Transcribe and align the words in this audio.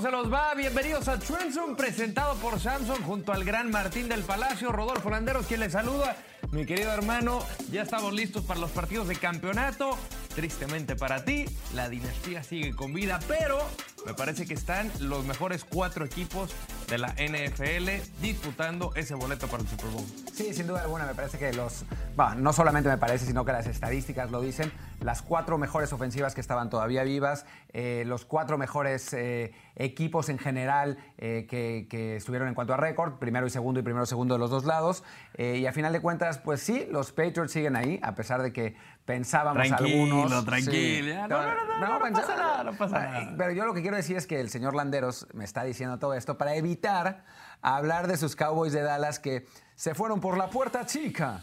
¿cómo 0.00 0.10
se 0.10 0.16
los 0.16 0.32
va? 0.32 0.54
Bienvenidos 0.54 1.08
a 1.08 1.18
Trendzoom, 1.18 1.76
presentado 1.76 2.34
por 2.36 2.58
Samsung 2.58 3.02
junto 3.02 3.32
al 3.32 3.44
gran 3.44 3.70
Martín 3.70 4.08
del 4.08 4.22
Palacio, 4.22 4.72
Rodolfo 4.72 5.10
Landeros, 5.10 5.46
quien 5.46 5.60
les 5.60 5.72
saluda. 5.72 6.16
Mi 6.52 6.64
querido 6.64 6.90
hermano, 6.90 7.40
ya 7.70 7.82
estamos 7.82 8.14
listos 8.14 8.42
para 8.44 8.60
los 8.60 8.70
partidos 8.70 9.08
de 9.08 9.16
campeonato. 9.16 9.98
Tristemente 10.34 10.96
para 10.96 11.24
ti, 11.24 11.46
la 11.74 11.88
dinastía 11.88 12.42
sigue 12.42 12.74
con 12.74 12.92
vida, 12.92 13.18
pero 13.26 13.58
me 14.06 14.14
parece 14.14 14.46
que 14.46 14.54
están 14.54 14.90
los 15.00 15.26
mejores 15.26 15.64
cuatro 15.64 16.04
equipos 16.04 16.54
de 16.88 16.98
la 16.98 17.08
NFL 17.08 18.20
disputando 18.22 18.92
ese 18.94 19.14
boleto 19.14 19.46
para 19.46 19.62
el 19.62 19.68
Super 19.68 19.90
Bowl. 19.90 20.04
Sí, 20.32 20.54
sin 20.54 20.66
duda 20.66 20.82
alguna, 20.82 21.04
me 21.06 21.14
parece 21.14 21.38
que 21.38 21.52
los. 21.52 21.84
Bueno, 22.16 22.36
no 22.36 22.52
solamente 22.52 22.88
me 22.88 22.96
parece, 22.96 23.26
sino 23.26 23.44
que 23.44 23.52
las 23.52 23.66
estadísticas 23.66 24.30
lo 24.30 24.40
dicen. 24.40 24.72
Las 25.00 25.22
cuatro 25.22 25.58
mejores 25.58 25.92
ofensivas 25.92 26.34
que 26.34 26.40
estaban 26.40 26.70
todavía 26.70 27.02
vivas, 27.02 27.44
eh, 27.72 28.04
los 28.06 28.24
cuatro 28.24 28.58
mejores 28.58 29.12
eh, 29.12 29.52
equipos 29.76 30.28
en 30.28 30.38
general 30.38 30.98
eh, 31.18 31.46
que, 31.48 31.86
que 31.88 32.16
estuvieron 32.16 32.48
en 32.48 32.54
cuanto 32.54 32.72
a 32.74 32.76
récord, 32.76 33.18
primero 33.18 33.46
y 33.46 33.50
segundo 33.50 33.80
y 33.80 33.82
primero 33.82 34.04
y 34.04 34.06
segundo 34.06 34.34
de 34.34 34.38
los 34.38 34.50
dos 34.50 34.64
lados. 34.64 35.04
Y 35.38 35.64
a 35.64 35.72
final 35.72 35.92
de 35.92 36.00
cuentas, 36.00 36.38
pues 36.38 36.60
sí, 36.60 36.86
los 36.90 37.12
Patriots 37.12 37.52
siguen 37.52 37.76
ahí, 37.76 37.98
a 38.02 38.14
pesar 38.14 38.42
de 38.42 38.52
que 38.52 38.76
pensábamos 39.04 39.66
Tranquilo, 39.66 40.14
algunos. 40.16 40.44
tranquilo, 40.44 41.08
ya, 41.08 41.26
no, 41.28 41.42
no, 41.42 41.54
no, 41.54 41.78
no, 41.80 41.98
no 42.10 42.12
pasa 42.12 42.36
nada, 42.36 42.64
no 42.64 42.72
pasa 42.76 42.98
nada. 43.00 43.34
Pero 43.36 43.52
yo 43.52 43.64
lo 43.66 43.74
que 43.74 43.82
quiero 43.82 43.96
decir 43.96 44.16
es 44.16 44.26
que 44.26 44.40
el 44.40 44.50
señor 44.50 44.74
Landeros 44.74 45.26
me 45.32 45.44
está 45.44 45.64
diciendo 45.64 45.98
todo 45.98 46.14
esto 46.14 46.38
para 46.38 46.54
evitar 46.54 47.24
hablar 47.62 48.06
de 48.06 48.16
sus 48.16 48.36
Cowboys 48.36 48.72
de 48.72 48.82
Dallas 48.82 49.18
que 49.18 49.46
se 49.74 49.94
fueron 49.94 50.20
por 50.20 50.36
la 50.36 50.48
puerta 50.50 50.86
chica 50.86 51.42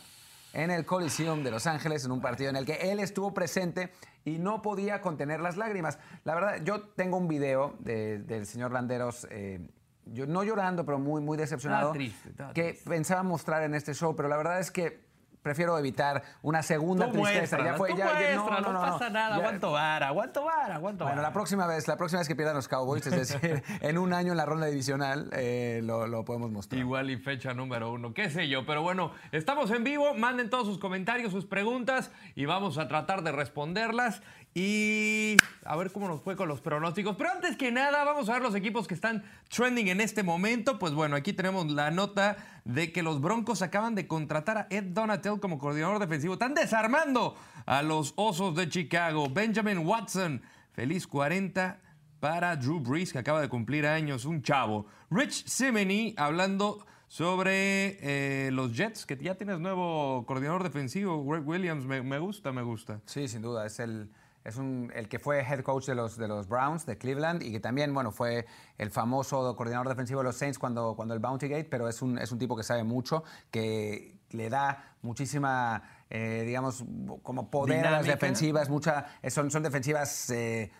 en 0.54 0.72
el 0.72 0.86
Coliseum 0.86 1.44
de 1.44 1.52
Los 1.52 1.68
Ángeles 1.68 2.06
en 2.06 2.12
un 2.12 2.22
partido 2.22 2.50
en 2.50 2.56
el 2.56 2.66
que 2.66 2.92
él 2.92 3.00
estuvo 3.00 3.34
presente 3.34 3.92
y 4.24 4.40
no 4.40 4.62
podía 4.62 5.02
contener 5.02 5.40
las 5.42 5.58
lágrimas. 5.58 6.00
La 6.24 6.36
verdad, 6.36 6.62
yo 6.64 6.82
tengo 6.82 7.18
un 7.18 7.28
video 7.28 7.76
de- 7.80 8.20
del 8.20 8.46
señor 8.46 8.72
Landeros, 8.72 9.28
eh, 9.30 9.60
yo, 10.06 10.26
no 10.26 10.44
llorando, 10.44 10.86
pero 10.86 11.00
muy, 11.00 11.22
muy 11.22 11.38
decepcionado, 11.38 11.88
Estaba 11.92 11.94
triste, 11.94 12.32
que 12.54 12.64
triste. 12.72 12.90
pensaba 12.90 13.24
mostrar 13.24 13.64
en 13.64 13.76
este 13.76 13.94
show, 13.94 14.16
pero 14.16 14.30
la 14.30 14.38
verdad 14.38 14.60
es 14.60 14.72
que 14.72 15.06
prefiero 15.48 15.78
evitar 15.80 16.22
una 16.42 16.62
segunda 16.62 17.06
Tú 17.08 17.14
tristeza. 17.14 17.58
Ya 17.64 17.74
fue, 17.76 17.90
tú 17.92 17.98
ya- 17.98 18.06
ya- 18.20 18.40
muéstrala, 18.40 18.74
no, 18.74 18.82
pasa 18.82 19.10
nada, 19.10 19.30
Ya- 19.30 19.36
aguanto 19.36 19.72
vara, 19.72 20.08
aguanto 20.10 20.44
vara, 20.44 20.76
aguanto 20.76 21.04
bueno, 21.06 21.16
vara. 21.18 21.28
la 21.30 21.34
próxima 21.34 21.68
vez, 21.68 21.88
la 21.88 21.96
próxima 21.98 22.20
vez 22.20 22.28
que 22.28 22.36
pierdan 22.36 22.56
los 22.56 22.68
Cowboys, 22.68 23.08
es 23.08 23.16
decir, 23.16 23.64
en 23.82 23.98
un 23.98 24.14
año 24.14 24.32
en 24.32 24.38
la 24.38 24.46
ronda 24.46 24.66
divisional, 24.68 25.30
eh, 25.34 25.82
lo, 25.84 26.06
lo 26.08 26.26
podemos 26.26 26.52
mostrar. 26.52 26.80
Igual 26.80 27.10
y 27.10 27.18
fecha 27.18 27.54
número 27.54 27.92
uno, 27.92 28.14
qué 28.14 28.30
sé 28.30 28.48
yo. 28.50 28.66
Pero 28.66 28.82
bueno, 28.82 29.12
estamos 29.32 29.72
en 29.72 29.84
vivo. 29.84 30.14
Manden 30.14 30.50
todos 30.50 30.68
sus 30.68 30.80
comentarios, 30.80 31.32
sus 31.32 31.46
preguntas 31.46 32.12
y 32.36 32.46
vamos 32.46 32.78
a 32.78 32.88
tratar 32.88 33.24
de 33.24 33.32
responderlas. 33.32 34.22
Y 34.60 35.38
a 35.66 35.76
ver 35.76 35.92
cómo 35.92 36.08
nos 36.08 36.20
fue 36.24 36.36
con 36.36 36.48
los 36.48 36.62
pronósticos. 36.62 37.16
Pero 37.16 37.30
antes 37.30 37.56
que 37.58 37.72
nada, 37.72 38.04
vamos 38.04 38.28
a 38.28 38.34
ver 38.34 38.42
los 38.42 38.56
equipos 38.56 38.88
que 38.88 38.96
están 38.96 39.24
trending 39.56 39.90
en 39.90 40.02
este 40.02 40.24
momento. 40.24 40.80
Pues 40.80 40.96
bueno, 40.96 41.16
aquí 41.16 41.32
tenemos 41.32 41.70
la 41.70 41.92
nota 41.92 42.38
de 42.66 42.92
que 42.92 43.04
los 43.04 43.22
Broncos 43.22 43.62
acaban 43.62 43.94
de 43.94 44.08
contratar 44.08 44.58
a 44.58 44.68
Ed 44.72 44.86
Donatel 44.86 45.40
como 45.40 45.60
coordinador 45.60 46.00
defensivo. 46.00 46.34
Están 46.34 46.56
desarmando 46.56 47.36
a 47.68 47.84
los 47.84 48.14
Osos 48.16 48.56
de 48.56 48.68
Chicago. 48.68 49.30
Benjamin 49.30 49.86
Watson, 49.86 50.42
feliz 50.72 51.06
40 51.06 51.80
para 52.20 52.56
Drew 52.56 52.80
Brees, 52.80 53.14
que 53.14 53.20
acaba 53.20 53.42
de 53.42 53.50
cumplir 53.50 53.86
años, 53.86 54.26
un 54.26 54.42
chavo. 54.42 54.88
Rich 55.12 55.46
Simony 55.46 56.16
hablando 56.18 56.84
sobre 57.08 58.00
eh, 58.02 58.50
los 58.52 58.76
Jets, 58.76 59.06
que 59.06 59.18
ya 59.18 59.36
tienes 59.36 59.60
nuevo 59.60 60.26
coordinador 60.26 60.64
defensivo, 60.64 61.24
Greg 61.24 61.48
Williams. 61.48 61.86
Me, 61.86 62.02
me 62.02 62.18
gusta, 62.18 62.52
me 62.52 62.64
gusta. 62.64 63.02
Sí, 63.06 63.28
sin 63.28 63.44
duda, 63.44 63.68
es 63.68 63.80
el, 63.80 64.10
es 64.48 64.56
un, 64.56 64.92
el 64.96 65.10
que 65.10 65.20
fue 65.20 65.42
head 65.42 65.60
coach 65.60 65.88
de 65.88 65.96
los, 65.96 66.18
de 66.18 66.28
los 66.28 66.48
Browns 66.48 66.86
de 66.86 66.98
Cleveland 66.98 67.44
y 67.44 67.52
que 67.52 67.60
también, 67.60 67.94
bueno, 67.94 68.12
fue 68.12 68.46
el 68.78 68.92
famoso 68.92 69.56
coordinador 69.58 69.90
defensivo 69.90 70.22
de 70.22 70.24
los 70.24 70.38
Saints 70.38 70.58
cuando, 70.58 70.96
cuando 70.96 71.14
el 71.14 71.20
Bounty 71.20 71.50
Gate, 71.50 71.68
pero 71.70 71.90
es 71.90 72.02
un, 72.02 72.18
es 72.18 72.32
un 72.32 72.40
tipo 72.40 72.56
que 72.56 72.64
sabe 72.64 72.86
mucho, 72.86 73.26
que 73.52 74.16
le 74.30 74.50
da 74.50 74.96
muchísima, 75.02 75.84
eh, 76.10 76.44
digamos, 76.46 76.86
como 77.24 77.52
poder 77.52 77.86
a 77.88 77.92
las 77.92 78.06
defensivas, 78.06 78.70
mucha, 78.70 79.08
son, 79.30 79.52
son 79.52 79.64
defensivas... 79.64 80.30
eh, 80.30 80.72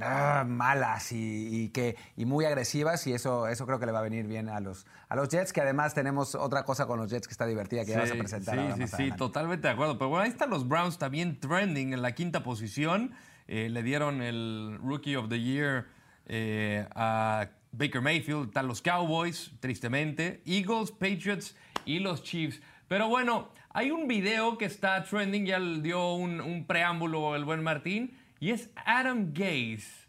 ah, 0.00 0.44
malas 0.46 1.12
y, 1.12 1.64
y 1.64 1.68
que, 1.70 1.96
y 2.16 2.24
muy 2.24 2.44
agresivas 2.44 3.06
y 3.06 3.12
eso, 3.12 3.48
eso 3.48 3.66
creo 3.66 3.78
que 3.78 3.86
le 3.86 3.92
va 3.92 4.00
a 4.00 4.02
venir 4.02 4.26
bien 4.26 4.48
a 4.48 4.60
los, 4.60 4.86
a 5.08 5.16
los 5.16 5.28
Jets, 5.28 5.52
que 5.52 5.60
además 5.60 5.94
tenemos 5.94 6.34
otra 6.34 6.64
cosa 6.64 6.86
con 6.86 6.98
los 6.98 7.10
Jets 7.10 7.26
que 7.26 7.32
está 7.32 7.46
divertida 7.46 7.84
que 7.84 7.92
ya 7.92 8.00
vas 8.00 8.10
a 8.10 8.14
presentar 8.14 8.54
sí, 8.54 8.60
ahora 8.60 8.76
sí, 8.76 8.86
sí, 8.86 8.94
adelante. 8.94 9.18
totalmente 9.18 9.68
de 9.68 9.74
acuerdo. 9.74 9.98
Pero 9.98 10.08
bueno, 10.10 10.24
ahí 10.24 10.30
están 10.30 10.50
los 10.50 10.68
Browns 10.68 10.98
también 10.98 11.40
trending 11.40 11.92
en 11.92 12.02
la 12.02 12.12
quinta 12.12 12.42
posición. 12.42 13.12
Eh, 13.48 13.68
le 13.68 13.82
dieron 13.82 14.22
el 14.22 14.78
Rookie 14.82 15.16
of 15.16 15.28
the 15.28 15.40
Year 15.40 15.86
eh, 16.26 16.86
a 16.94 17.48
Baker 17.72 18.00
Mayfield. 18.00 18.48
Están 18.48 18.68
los 18.68 18.80
Cowboys, 18.80 19.50
tristemente. 19.60 20.40
Eagles, 20.46 20.92
Patriots 20.92 21.56
y 21.84 21.98
los 21.98 22.22
Chiefs. 22.22 22.60
Pero 22.86 23.08
bueno, 23.08 23.48
hay 23.72 23.90
un 23.90 24.08
video 24.08 24.58
que 24.58 24.64
está 24.64 25.02
trending, 25.04 25.46
ya 25.46 25.58
le 25.58 25.80
dio 25.80 26.14
un, 26.14 26.40
un 26.40 26.66
preámbulo 26.66 27.36
el 27.36 27.44
buen 27.44 27.62
Martín, 27.62 28.16
y 28.40 28.50
es 28.50 28.70
Adam 28.74 29.32
Gaze. 29.32 30.08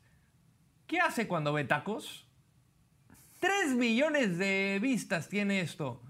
¿Qué 0.87 0.99
hace 0.99 1.27
cuando 1.27 1.53
ve 1.53 1.63
tacos? 1.65 2.27
Tres 3.39 3.75
millones 3.75 4.37
de 4.37 4.79
vistas 4.81 5.27
tiene 5.29 5.61
esto. 5.61 6.01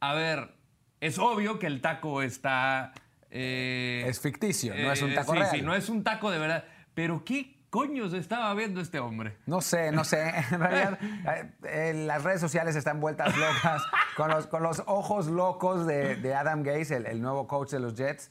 A 0.00 0.14
ver, 0.14 0.54
es 1.00 1.18
obvio 1.18 1.58
que 1.58 1.66
el 1.66 1.80
taco 1.80 2.22
está... 2.22 2.92
eh, 3.30 4.04
Es 4.06 4.20
ficticio, 4.20 4.74
no 4.74 4.92
es 4.92 5.02
un 5.02 5.10
eh, 5.10 5.14
taco 5.14 5.32
sí, 5.32 5.38
real. 5.38 5.50
Sí, 5.50 5.62
no 5.62 5.74
es 5.74 5.88
un 5.88 6.04
taco 6.04 6.30
de 6.30 6.38
verdad. 6.38 6.64
Pero 6.94 7.24
¿qué 7.24 7.56
coños 7.70 8.14
estaba 8.14 8.54
viendo 8.54 8.80
este 8.80 8.98
hombre? 8.98 9.36
No 9.46 9.60
sé, 9.60 9.92
no 9.92 10.04
sé. 10.04 10.32
En 10.52 10.60
realidad, 10.60 10.98
eh, 11.64 11.92
las 12.06 12.22
redes 12.24 12.40
sociales 12.40 12.76
están 12.76 13.00
vueltas 13.00 13.36
locas 13.36 13.82
con 14.16 14.30
los, 14.30 14.46
con 14.46 14.62
los 14.62 14.82
ojos 14.86 15.26
locos 15.26 15.86
de, 15.86 16.16
de 16.16 16.34
Adam 16.34 16.62
Gase, 16.62 16.96
el, 16.96 17.06
el 17.06 17.20
nuevo 17.20 17.46
coach 17.46 17.70
de 17.70 17.80
los 17.80 17.94
Jets. 17.94 18.30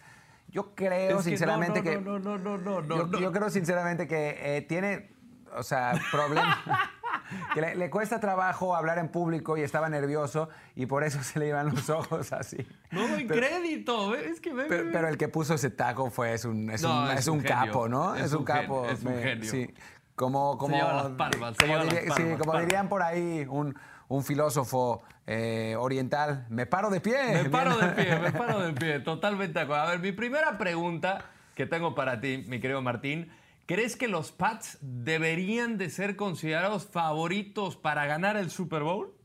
Yo 0.56 0.74
creo, 0.74 1.20
Es 1.20 1.26
que 1.26 1.32
sinceramente, 1.32 1.80
no, 1.80 1.84
que. 1.84 1.98
no, 2.00 2.18
no, 2.18 2.38
no, 2.38 2.58
no, 2.58 2.82
no, 2.82 2.96
yo, 2.96 3.08
no. 3.08 3.20
yo 3.20 3.32
creo, 3.34 3.50
sinceramente, 3.50 4.08
que 4.08 4.38
eh, 4.40 4.62
tiene. 4.62 5.12
O 5.54 5.64
sea, 5.64 6.00
problemas. 6.12 6.58
que 7.54 7.60
le, 7.60 7.76
le 7.76 7.90
cuesta 7.90 8.22
trabajo 8.22 8.74
hablar 8.74 8.98
en 8.98 9.10
público 9.10 9.58
y 9.58 9.64
estaba 9.64 9.90
nervioso 9.90 10.48
y 10.76 10.86
por 10.86 11.04
eso 11.04 11.22
se 11.24 11.40
le 11.40 11.50
iban 11.50 11.76
los 11.76 11.90
ojos 11.90 12.32
así. 12.32 12.66
No 12.92 13.06
doy 13.06 13.28
crédito, 13.28 14.16
¿eh? 14.16 14.30
es 14.30 14.40
que 14.40 14.54
ve, 14.54 14.66
Pero, 14.70 15.10
el 15.10 15.18
que 15.18 15.28
puso 15.28 15.56
ese 15.56 15.72
taco 15.72 16.10
fue, 16.10 16.34
es 16.34 16.46
un, 16.46 16.70
es 16.70 16.84
un, 16.84 17.10
es 17.12 17.28
un 17.28 17.42
capo, 17.42 17.90
¿no? 17.90 18.16
Es 18.16 18.32
un 18.32 18.46
capo. 18.46 18.88
es 18.88 19.04
un 19.04 19.14
genio. 19.18 19.52
Sí. 19.52 19.74
Como, 20.16 20.58
como, 20.58 20.74
lleva 20.78 20.94
las 20.94 21.12
palmas, 21.12 21.56
se 21.58 21.66
como, 21.66 21.74
lleva 21.80 21.84
las 21.84 21.94
diría- 21.94 22.16
sí, 22.16 22.24
como 22.38 22.52
palmas. 22.54 22.62
dirían 22.62 22.88
por 22.88 23.02
ahí 23.04 23.46
un, 23.50 23.78
un 24.08 24.24
filósofo 24.24 25.04
eh, 25.28 25.76
oriental, 25.78 26.46
me 26.50 26.66
paro 26.66 26.90
de 26.90 27.02
pie. 27.02 27.44
Me 27.44 27.50
paro 27.50 27.78
de 27.78 27.88
pie, 27.90 28.20
me 28.20 28.32
paro 28.34 28.60
de 28.60 28.74
pie, 28.74 29.00
totalmente 29.00 29.54
de 29.60 29.62
acuerdo. 29.62 29.84
A 29.84 29.90
ver, 29.92 30.00
mi 30.00 30.12
primera 30.12 30.58
pregunta 30.58 31.26
que 31.56 31.66
tengo 31.66 31.96
para 31.96 32.20
ti, 32.20 32.44
mi 32.48 32.60
querido 32.60 32.82
Martín, 32.82 33.32
¿crees 33.66 33.96
que 33.96 34.08
los 34.08 34.32
Pats 34.32 34.78
deberían 34.82 35.78
de 35.78 35.90
ser 35.90 36.16
considerados 36.16 36.86
favoritos 36.86 37.76
para 37.76 38.06
ganar 38.06 38.38
el 38.38 38.52
Super 38.52 38.84
Bowl? 38.84 39.16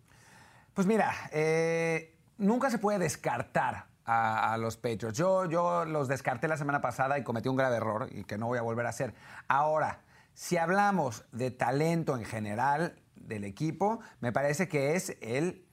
Pues 0.74 0.86
mira, 0.86 1.12
eh, 1.32 2.16
nunca 2.38 2.70
se 2.70 2.78
puede 2.78 2.98
descartar 2.98 3.86
a, 4.04 4.54
a 4.54 4.56
los 4.56 4.76
Patriots. 4.76 5.18
Yo, 5.18 5.44
yo 5.46 5.84
los 5.84 6.08
descarté 6.08 6.48
la 6.48 6.56
semana 6.56 6.80
pasada 6.80 7.18
y 7.18 7.24
cometí 7.24 7.48
un 7.48 7.56
grave 7.56 7.76
error 7.76 8.08
y 8.10 8.24
que 8.24 8.38
no 8.38 8.46
voy 8.46 8.58
a 8.58 8.62
volver 8.62 8.86
a 8.86 8.90
hacer. 8.90 9.12
Ahora, 9.48 10.00
si 10.32 10.56
hablamos 10.56 11.24
de 11.32 11.50
talento 11.50 12.16
en 12.16 12.24
general 12.24 12.96
del 13.30 13.44
equipo, 13.44 14.00
me 14.20 14.32
parece 14.32 14.68
que 14.68 14.94
es 14.94 15.16
el 15.22 15.64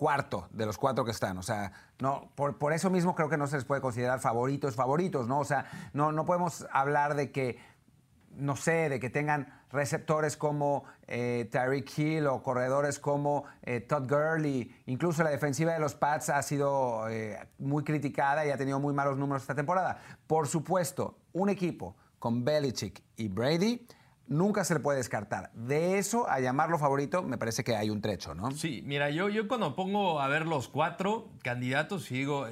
cuarto 0.00 0.48
de 0.50 0.64
los 0.64 0.78
cuatro 0.78 1.04
que 1.04 1.10
están. 1.10 1.36
O 1.36 1.42
sea, 1.42 1.72
no, 2.00 2.32
por, 2.34 2.56
por 2.56 2.72
eso 2.72 2.88
mismo 2.88 3.14
creo 3.14 3.28
que 3.28 3.36
no 3.36 3.46
se 3.46 3.56
les 3.56 3.66
puede 3.66 3.82
considerar 3.82 4.18
favoritos, 4.20 4.74
favoritos, 4.74 5.28
¿no? 5.28 5.40
O 5.40 5.44
sea, 5.44 5.66
no, 5.92 6.10
no 6.10 6.24
podemos 6.24 6.66
hablar 6.72 7.14
de 7.16 7.30
que, 7.30 7.58
no 8.30 8.56
sé, 8.56 8.88
de 8.88 8.98
que 8.98 9.10
tengan 9.10 9.52
receptores 9.70 10.38
como 10.38 10.84
eh, 11.06 11.50
Tyreek 11.52 11.98
Hill 11.98 12.26
o 12.28 12.42
corredores 12.42 12.98
como 12.98 13.44
eh, 13.62 13.80
Todd 13.80 14.08
Gurley. 14.08 14.74
Incluso 14.86 15.22
la 15.22 15.30
defensiva 15.30 15.74
de 15.74 15.80
los 15.80 15.94
Pats 15.94 16.30
ha 16.30 16.40
sido 16.42 17.06
eh, 17.10 17.38
muy 17.58 17.84
criticada 17.84 18.46
y 18.46 18.50
ha 18.50 18.56
tenido 18.56 18.80
muy 18.80 18.94
malos 18.94 19.18
números 19.18 19.42
esta 19.42 19.54
temporada. 19.54 19.98
Por 20.26 20.48
supuesto, 20.48 21.18
un 21.34 21.50
equipo 21.50 21.94
con 22.18 22.42
Belichick 22.42 23.02
y 23.16 23.28
Brady 23.28 23.86
nunca 24.30 24.64
se 24.64 24.72
le 24.72 24.80
puede 24.80 24.96
descartar. 24.96 25.50
De 25.52 25.98
eso 25.98 26.26
a 26.30 26.40
llamarlo 26.40 26.78
favorito, 26.78 27.22
me 27.22 27.36
parece 27.36 27.62
que 27.64 27.76
hay 27.76 27.90
un 27.90 28.00
trecho, 28.00 28.34
¿no? 28.34 28.50
Sí, 28.52 28.82
mira, 28.86 29.10
yo, 29.10 29.28
yo 29.28 29.46
cuando 29.46 29.76
pongo 29.76 30.20
a 30.20 30.28
ver 30.28 30.46
los 30.46 30.68
cuatro 30.68 31.28
candidatos 31.42 32.08
digo, 32.08 32.46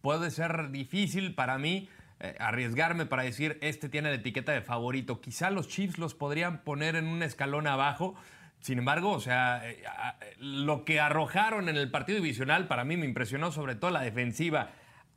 puede 0.00 0.32
ser 0.32 0.70
difícil 0.70 1.34
para 1.36 1.56
mí 1.58 1.88
eh, 2.20 2.34
arriesgarme 2.40 3.06
para 3.06 3.22
decir, 3.22 3.58
este 3.60 3.88
tiene 3.88 4.08
la 4.08 4.16
etiqueta 4.16 4.50
de 4.50 4.60
favorito. 4.62 5.20
Quizá 5.20 5.50
los 5.50 5.68
Chiefs 5.68 5.98
los 5.98 6.14
podrían 6.14 6.64
poner 6.64 6.96
en 6.96 7.06
un 7.06 7.22
escalón 7.22 7.68
abajo. 7.68 8.16
Sin 8.60 8.78
embargo, 8.78 9.12
o 9.12 9.20
sea, 9.20 9.60
eh, 9.70 9.84
a- 9.86 10.16
lo 10.40 10.84
que 10.84 10.98
arrojaron 10.98 11.68
en 11.68 11.76
el 11.76 11.92
partido 11.92 12.16
divisional 12.16 12.66
para 12.66 12.82
mí 12.84 12.96
me 12.96 13.06
impresionó 13.06 13.52
sobre 13.52 13.76
todo 13.76 13.92
la 13.92 14.00
defensiva. 14.00 14.70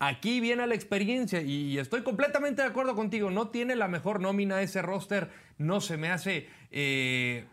Aquí 0.04 0.40
viene 0.40 0.66
la 0.66 0.74
experiencia 0.76 1.42
y 1.42 1.78
estoy 1.78 2.02
completamente 2.04 2.64
de 2.64 2.68
acuerdo 2.68 2.96
contigo. 2.96 3.30
No 3.30 3.50
tiene 3.50 3.76
la 3.76 3.88
mejor 3.88 4.20
nómina 4.20 4.62
ese 4.62 4.82
roster. 4.82 5.30
No 5.62 5.82
se 5.82 5.98
me 5.98 6.10
hace. 6.10 6.50
eh, 6.72 7.46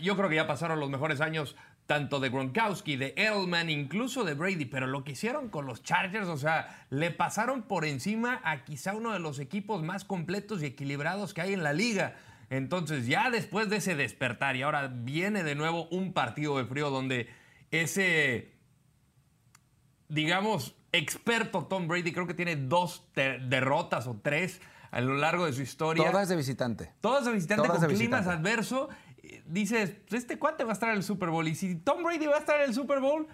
yo 0.00 0.16
creo 0.16 0.28
que 0.28 0.36
ya 0.36 0.46
pasaron 0.46 0.80
los 0.80 0.88
mejores 0.88 1.20
años 1.20 1.54
tanto 1.86 2.20
de 2.20 2.30
Gronkowski, 2.30 2.96
de 2.96 3.12
Edelman, 3.16 3.68
incluso 3.68 4.24
de 4.24 4.34
Brady, 4.34 4.64
pero 4.64 4.86
lo 4.86 5.04
que 5.04 5.12
hicieron 5.12 5.48
con 5.48 5.66
los 5.66 5.82
Chargers, 5.82 6.28
o 6.28 6.36
sea, 6.36 6.86
le 6.90 7.10
pasaron 7.10 7.62
por 7.62 7.84
encima 7.84 8.40
a 8.44 8.64
quizá 8.64 8.94
uno 8.94 9.12
de 9.12 9.18
los 9.18 9.38
equipos 9.38 9.82
más 9.82 10.04
completos 10.04 10.62
y 10.62 10.66
equilibrados 10.66 11.34
que 11.34 11.42
hay 11.42 11.52
en 11.52 11.62
la 11.62 11.72
liga. 11.72 12.16
Entonces, 12.50 13.06
ya 13.06 13.30
después 13.30 13.68
de 13.68 13.76
ese 13.76 13.94
despertar, 13.94 14.56
y 14.56 14.62
ahora 14.62 14.88
viene 14.88 15.42
de 15.42 15.54
nuevo 15.54 15.88
un 15.88 16.12
partido 16.12 16.56
de 16.56 16.64
frío 16.64 16.90
donde 16.90 17.28
ese, 17.70 18.52
digamos, 20.08 20.74
experto 20.92 21.64
Tom 21.64 21.88
Brady, 21.88 22.12
creo 22.12 22.26
que 22.26 22.34
tiene 22.34 22.56
dos 22.56 23.04
derrotas 23.14 24.06
o 24.06 24.18
tres 24.22 24.60
a 24.92 25.00
lo 25.00 25.14
largo 25.14 25.46
de 25.46 25.52
su 25.52 25.62
historia. 25.62 26.08
Todas 26.12 26.28
de 26.28 26.36
visitante. 26.36 26.92
Todas 27.00 27.24
de 27.24 27.32
visitante 27.32 27.66
Todas 27.66 27.80
con 27.80 27.88
de 27.88 27.94
climas 27.96 28.20
visitante. 28.20 28.48
adverso. 28.50 28.88
Dices, 29.46 29.94
este 30.10 30.38
cuate 30.38 30.62
va 30.64 30.70
a 30.70 30.72
estar 30.74 30.90
en 30.90 30.96
el 30.96 31.02
Super 31.02 31.30
Bowl. 31.30 31.46
Y 31.48 31.54
si 31.54 31.74
Tom 31.76 32.02
Brady 32.04 32.26
va 32.26 32.36
a 32.36 32.38
estar 32.38 32.60
en 32.60 32.68
el 32.68 32.74
Super 32.74 33.00
Bowl, 33.00 33.26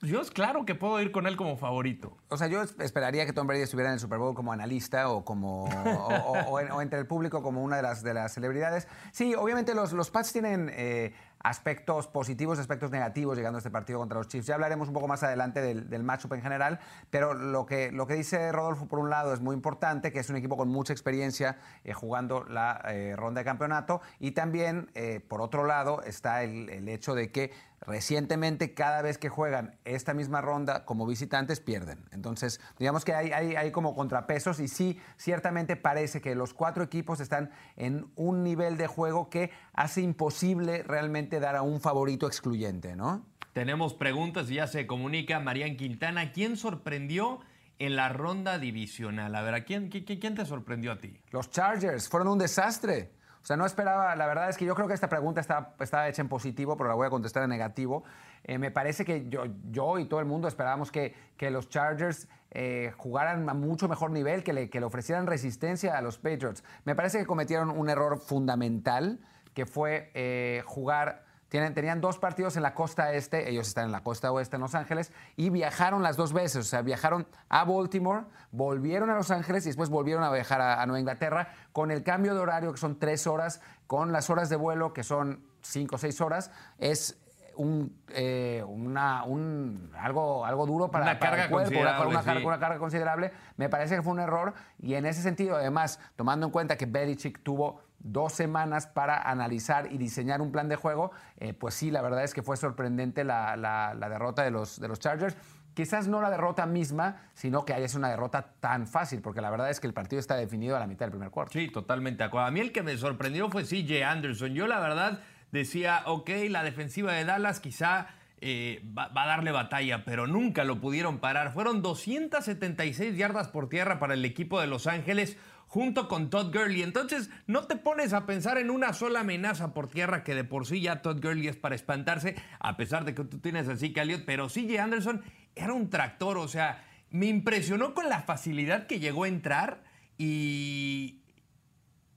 pues 0.00 0.10
yo 0.12 0.20
es 0.20 0.30
claro 0.30 0.64
que 0.66 0.74
puedo 0.74 1.00
ir 1.00 1.12
con 1.12 1.26
él 1.26 1.36
como 1.36 1.56
favorito. 1.56 2.16
O 2.28 2.36
sea, 2.36 2.46
yo 2.48 2.62
es- 2.62 2.74
esperaría 2.80 3.24
que 3.26 3.32
Tom 3.32 3.46
Brady 3.46 3.62
estuviera 3.62 3.88
en 3.90 3.94
el 3.94 4.00
Super 4.00 4.18
Bowl 4.18 4.34
como 4.34 4.52
analista 4.52 5.08
o 5.08 5.24
como 5.24 5.64
o, 5.64 5.68
o- 5.68 6.38
o 6.50 6.60
en- 6.60 6.70
o 6.72 6.82
entre 6.82 6.98
el 6.98 7.06
público 7.06 7.42
como 7.42 7.62
una 7.62 7.76
de 7.76 7.82
las, 7.82 8.02
de 8.02 8.12
las 8.12 8.34
celebridades. 8.34 8.86
Sí, 9.12 9.34
obviamente 9.34 9.74
los, 9.74 9.92
los 9.92 10.10
Pats 10.10 10.32
tienen 10.32 10.70
eh, 10.74 11.14
aspectos 11.44 12.08
positivos, 12.08 12.58
aspectos 12.58 12.90
negativos 12.90 13.36
llegando 13.36 13.58
a 13.58 13.60
este 13.60 13.70
partido 13.70 13.98
contra 13.98 14.18
los 14.18 14.28
Chiefs. 14.28 14.46
Ya 14.46 14.54
hablaremos 14.54 14.88
un 14.88 14.94
poco 14.94 15.06
más 15.06 15.22
adelante 15.22 15.60
del, 15.60 15.88
del 15.88 16.02
matchup 16.02 16.32
en 16.32 16.42
general, 16.42 16.80
pero 17.10 17.34
lo 17.34 17.66
que, 17.66 17.92
lo 17.92 18.06
que 18.06 18.14
dice 18.14 18.50
Rodolfo 18.50 18.86
por 18.86 18.98
un 18.98 19.10
lado 19.10 19.32
es 19.34 19.40
muy 19.40 19.54
importante, 19.54 20.10
que 20.10 20.20
es 20.20 20.30
un 20.30 20.36
equipo 20.36 20.56
con 20.56 20.68
mucha 20.68 20.94
experiencia 20.94 21.58
eh, 21.84 21.92
jugando 21.92 22.44
la 22.44 22.80
eh, 22.88 23.14
ronda 23.14 23.42
de 23.42 23.44
campeonato 23.44 24.00
y 24.18 24.32
también, 24.32 24.90
eh, 24.94 25.20
por 25.20 25.42
otro 25.42 25.64
lado, 25.64 26.02
está 26.02 26.42
el, 26.42 26.70
el 26.70 26.88
hecho 26.88 27.14
de 27.14 27.30
que 27.30 27.52
recientemente 27.86 28.74
cada 28.74 29.02
vez 29.02 29.18
que 29.18 29.28
juegan 29.28 29.78
esta 29.84 30.14
misma 30.14 30.40
ronda 30.40 30.84
como 30.84 31.06
visitantes 31.06 31.60
pierden. 31.60 32.04
Entonces, 32.12 32.60
digamos 32.78 33.04
que 33.04 33.14
hay, 33.14 33.32
hay, 33.32 33.56
hay 33.56 33.70
como 33.70 33.94
contrapesos 33.94 34.60
y 34.60 34.68
sí, 34.68 34.98
ciertamente 35.16 35.76
parece 35.76 36.20
que 36.20 36.34
los 36.34 36.54
cuatro 36.54 36.82
equipos 36.84 37.20
están 37.20 37.50
en 37.76 38.06
un 38.16 38.42
nivel 38.42 38.76
de 38.76 38.86
juego 38.86 39.30
que 39.30 39.50
hace 39.72 40.00
imposible 40.00 40.82
realmente 40.82 41.40
dar 41.40 41.56
a 41.56 41.62
un 41.62 41.80
favorito 41.80 42.26
excluyente, 42.26 42.96
¿no? 42.96 43.26
Tenemos 43.52 43.94
preguntas 43.94 44.50
y 44.50 44.54
ya 44.54 44.66
se 44.66 44.86
comunica 44.86 45.38
Marian 45.38 45.76
Quintana. 45.76 46.32
¿Quién 46.32 46.56
sorprendió 46.56 47.38
en 47.78 47.94
la 47.94 48.08
ronda 48.08 48.58
divisional? 48.58 49.32
A 49.34 49.42
ver, 49.42 49.54
¿a 49.54 49.64
quién, 49.64 49.90
qui- 49.90 50.04
qui- 50.04 50.20
quién 50.20 50.34
te 50.34 50.44
sorprendió 50.44 50.90
a 50.90 50.98
ti? 50.98 51.20
Los 51.30 51.50
Chargers 51.50 52.08
fueron 52.08 52.28
un 52.28 52.38
desastre. 52.38 53.12
O 53.44 53.46
sea, 53.46 53.58
no 53.58 53.66
esperaba, 53.66 54.16
la 54.16 54.26
verdad 54.26 54.48
es 54.48 54.56
que 54.56 54.64
yo 54.64 54.74
creo 54.74 54.88
que 54.88 54.94
esta 54.94 55.10
pregunta 55.10 55.42
está, 55.42 56.08
hecha 56.08 56.22
en 56.22 56.30
positivo, 56.30 56.78
pero 56.78 56.88
la 56.88 56.94
voy 56.94 57.06
a 57.06 57.10
contestar 57.10 57.42
en 57.42 57.50
negativo. 57.50 58.02
Eh, 58.42 58.56
me 58.56 58.70
parece 58.70 59.04
que 59.04 59.28
yo, 59.28 59.44
yo 59.70 59.98
y 59.98 60.06
todo 60.06 60.18
el 60.20 60.24
mundo 60.24 60.48
esperábamos 60.48 60.90
que, 60.90 61.14
que 61.36 61.50
los 61.50 61.68
Chargers 61.68 62.26
eh, 62.52 62.94
jugaran 62.96 63.46
a 63.46 63.52
mucho 63.52 63.86
mejor 63.86 64.12
nivel, 64.12 64.44
que 64.44 64.54
le, 64.54 64.70
que 64.70 64.80
le 64.80 64.86
ofrecieran 64.86 65.26
resistencia 65.26 65.98
a 65.98 66.00
los 66.00 66.16
Patriots. 66.16 66.64
Me 66.86 66.94
parece 66.94 67.18
que 67.18 67.26
cometieron 67.26 67.68
un 67.68 67.90
error 67.90 68.18
fundamental, 68.18 69.20
que 69.52 69.66
fue 69.66 70.10
eh, 70.14 70.62
jugar 70.64 71.26
tienen- 71.48 71.74
tenían 71.74 72.00
dos 72.00 72.18
partidos 72.18 72.56
en 72.56 72.62
la 72.62 72.74
costa 72.74 73.12
este, 73.12 73.48
ellos 73.50 73.68
están 73.68 73.84
en 73.86 73.92
la 73.92 74.02
costa 74.02 74.32
oeste 74.32 74.56
en 74.56 74.62
Los 74.62 74.74
Ángeles, 74.74 75.12
y 75.36 75.50
viajaron 75.50 76.02
las 76.02 76.16
dos 76.16 76.32
veces. 76.32 76.56
O 76.56 76.68
sea, 76.68 76.82
viajaron 76.82 77.26
a 77.48 77.64
Baltimore, 77.64 78.24
volvieron 78.50 79.10
a 79.10 79.14
Los 79.14 79.30
Ángeles 79.30 79.64
y 79.66 79.68
después 79.68 79.88
volvieron 79.90 80.24
a 80.24 80.30
viajar 80.32 80.60
a, 80.60 80.82
a 80.82 80.86
Nueva 80.86 81.00
Inglaterra 81.00 81.48
con 81.72 81.90
el 81.90 82.02
cambio 82.02 82.34
de 82.34 82.40
horario, 82.40 82.72
que 82.72 82.78
son 82.78 82.98
tres 82.98 83.26
horas, 83.26 83.60
con 83.86 84.12
las 84.12 84.30
horas 84.30 84.48
de 84.48 84.56
vuelo, 84.56 84.92
que 84.92 85.02
son 85.04 85.44
cinco 85.62 85.96
o 85.96 85.98
seis 85.98 86.20
horas. 86.20 86.50
Es 86.78 87.18
un, 87.56 87.96
eh, 88.08 88.64
una, 88.66 89.22
un- 89.22 89.92
algo, 89.96 90.44
algo 90.44 90.66
duro 90.66 90.90
para, 90.90 91.04
Una 91.04 91.18
para 91.20 91.30
carga 91.30 91.44
el 91.44 91.50
cuerpo, 91.50 91.78
una, 91.78 92.00
una 92.08 92.22
carga, 92.24 92.46
una 92.46 92.58
carga 92.58 92.78
considerable. 92.80 93.32
Me 93.56 93.68
parece 93.68 93.94
que 93.94 94.02
fue 94.02 94.12
un 94.12 94.18
error 94.18 94.54
y 94.80 94.94
en 94.94 95.06
ese 95.06 95.22
sentido, 95.22 95.54
además, 95.54 96.00
tomando 96.16 96.46
en 96.46 96.52
cuenta 96.52 96.76
que 96.76 96.86
Belichick 96.86 97.44
tuvo 97.44 97.80
dos 98.04 98.34
semanas 98.34 98.86
para 98.86 99.18
analizar 99.18 99.90
y 99.90 99.98
diseñar 99.98 100.40
un 100.40 100.52
plan 100.52 100.68
de 100.68 100.76
juego, 100.76 101.10
eh, 101.38 101.54
pues 101.54 101.74
sí, 101.74 101.90
la 101.90 102.02
verdad 102.02 102.22
es 102.22 102.34
que 102.34 102.42
fue 102.42 102.56
sorprendente 102.56 103.24
la, 103.24 103.96
derrota 104.08 104.44
de 104.44 104.52
los, 104.52 104.78
de 104.78 104.86
los 104.86 105.00
Chargers. 105.00 105.36
Quizás 105.72 106.06
no 106.06 106.20
la 106.20 106.30
derrota 106.30 106.66
misma, 106.66 107.30
sino 107.32 107.64
que 107.64 107.72
haya 107.72 107.88
sido 107.88 108.00
una 108.00 108.10
derrota 108.10 108.52
tan 108.60 108.86
fácil, 108.86 109.20
porque 109.22 109.40
la 109.40 109.50
verdad 109.50 109.70
es 109.70 109.80
que 109.80 109.88
el 109.88 109.94
partido 109.94 110.20
está 110.20 110.36
definido 110.36 110.76
a 110.76 110.78
la 110.78 110.86
mitad 110.86 111.06
del 111.06 111.10
primer 111.10 111.30
cuarto. 111.30 111.52
Sí, 111.52 111.68
totalmente 111.68 112.22
acuerdo. 112.22 112.46
A 112.46 112.50
mí 112.52 112.60
el 112.60 112.70
que 112.70 112.84
me 112.84 112.96
sorprendió 112.96 113.50
fue 113.50 113.64
CJ 113.64 114.04
Anderson. 114.04 114.54
Yo 114.54 114.68
la 114.68 114.78
verdad 114.78 115.20
decía, 115.50 116.02
ok, 116.06 116.30
la 116.50 116.62
defensiva 116.62 117.12
de 117.12 117.24
Dallas 117.24 117.58
quizá 117.58 118.06
eh, 118.40 118.84
va, 118.96 119.08
va 119.08 119.22
a 119.24 119.26
darle 119.26 119.50
batalla, 119.50 120.04
pero 120.04 120.26
nunca 120.26 120.62
lo 120.62 120.80
pudieron 120.80 121.18
parar. 121.18 121.52
Fueron 121.52 121.82
276 121.82 123.16
yardas 123.16 123.48
por 123.48 123.68
tierra 123.68 123.98
para 123.98 124.14
el 124.14 124.24
equipo 124.24 124.60
de 124.60 124.66
Los 124.66 124.86
Ángeles 124.86 125.38
junto 125.74 126.06
con 126.06 126.30
Todd 126.30 126.54
Gurley. 126.54 126.84
Entonces, 126.84 127.30
no 127.48 127.64
te 127.64 127.74
pones 127.74 128.12
a 128.12 128.26
pensar 128.26 128.58
en 128.58 128.70
una 128.70 128.92
sola 128.92 129.20
amenaza 129.20 129.74
por 129.74 129.88
tierra 129.88 130.22
que 130.22 130.36
de 130.36 130.44
por 130.44 130.68
sí 130.68 130.80
ya 130.80 131.02
Todd 131.02 131.20
Gurley 131.20 131.48
es 131.48 131.56
para 131.56 131.74
espantarse, 131.74 132.36
a 132.60 132.76
pesar 132.76 133.04
de 133.04 133.12
que 133.12 133.24
tú 133.24 133.40
tienes 133.40 133.68
a 133.68 133.76
Zeke 133.76 134.00
Elliott, 134.00 134.22
pero 134.24 134.46
CJ 134.46 134.78
Anderson 134.78 135.24
era 135.56 135.72
un 135.72 135.90
tractor, 135.90 136.38
o 136.38 136.46
sea, 136.46 136.84
me 137.10 137.26
impresionó 137.26 137.92
con 137.92 138.08
la 138.08 138.20
facilidad 138.20 138.86
que 138.86 139.00
llegó 139.00 139.24
a 139.24 139.28
entrar 139.28 139.82
y, 140.16 141.22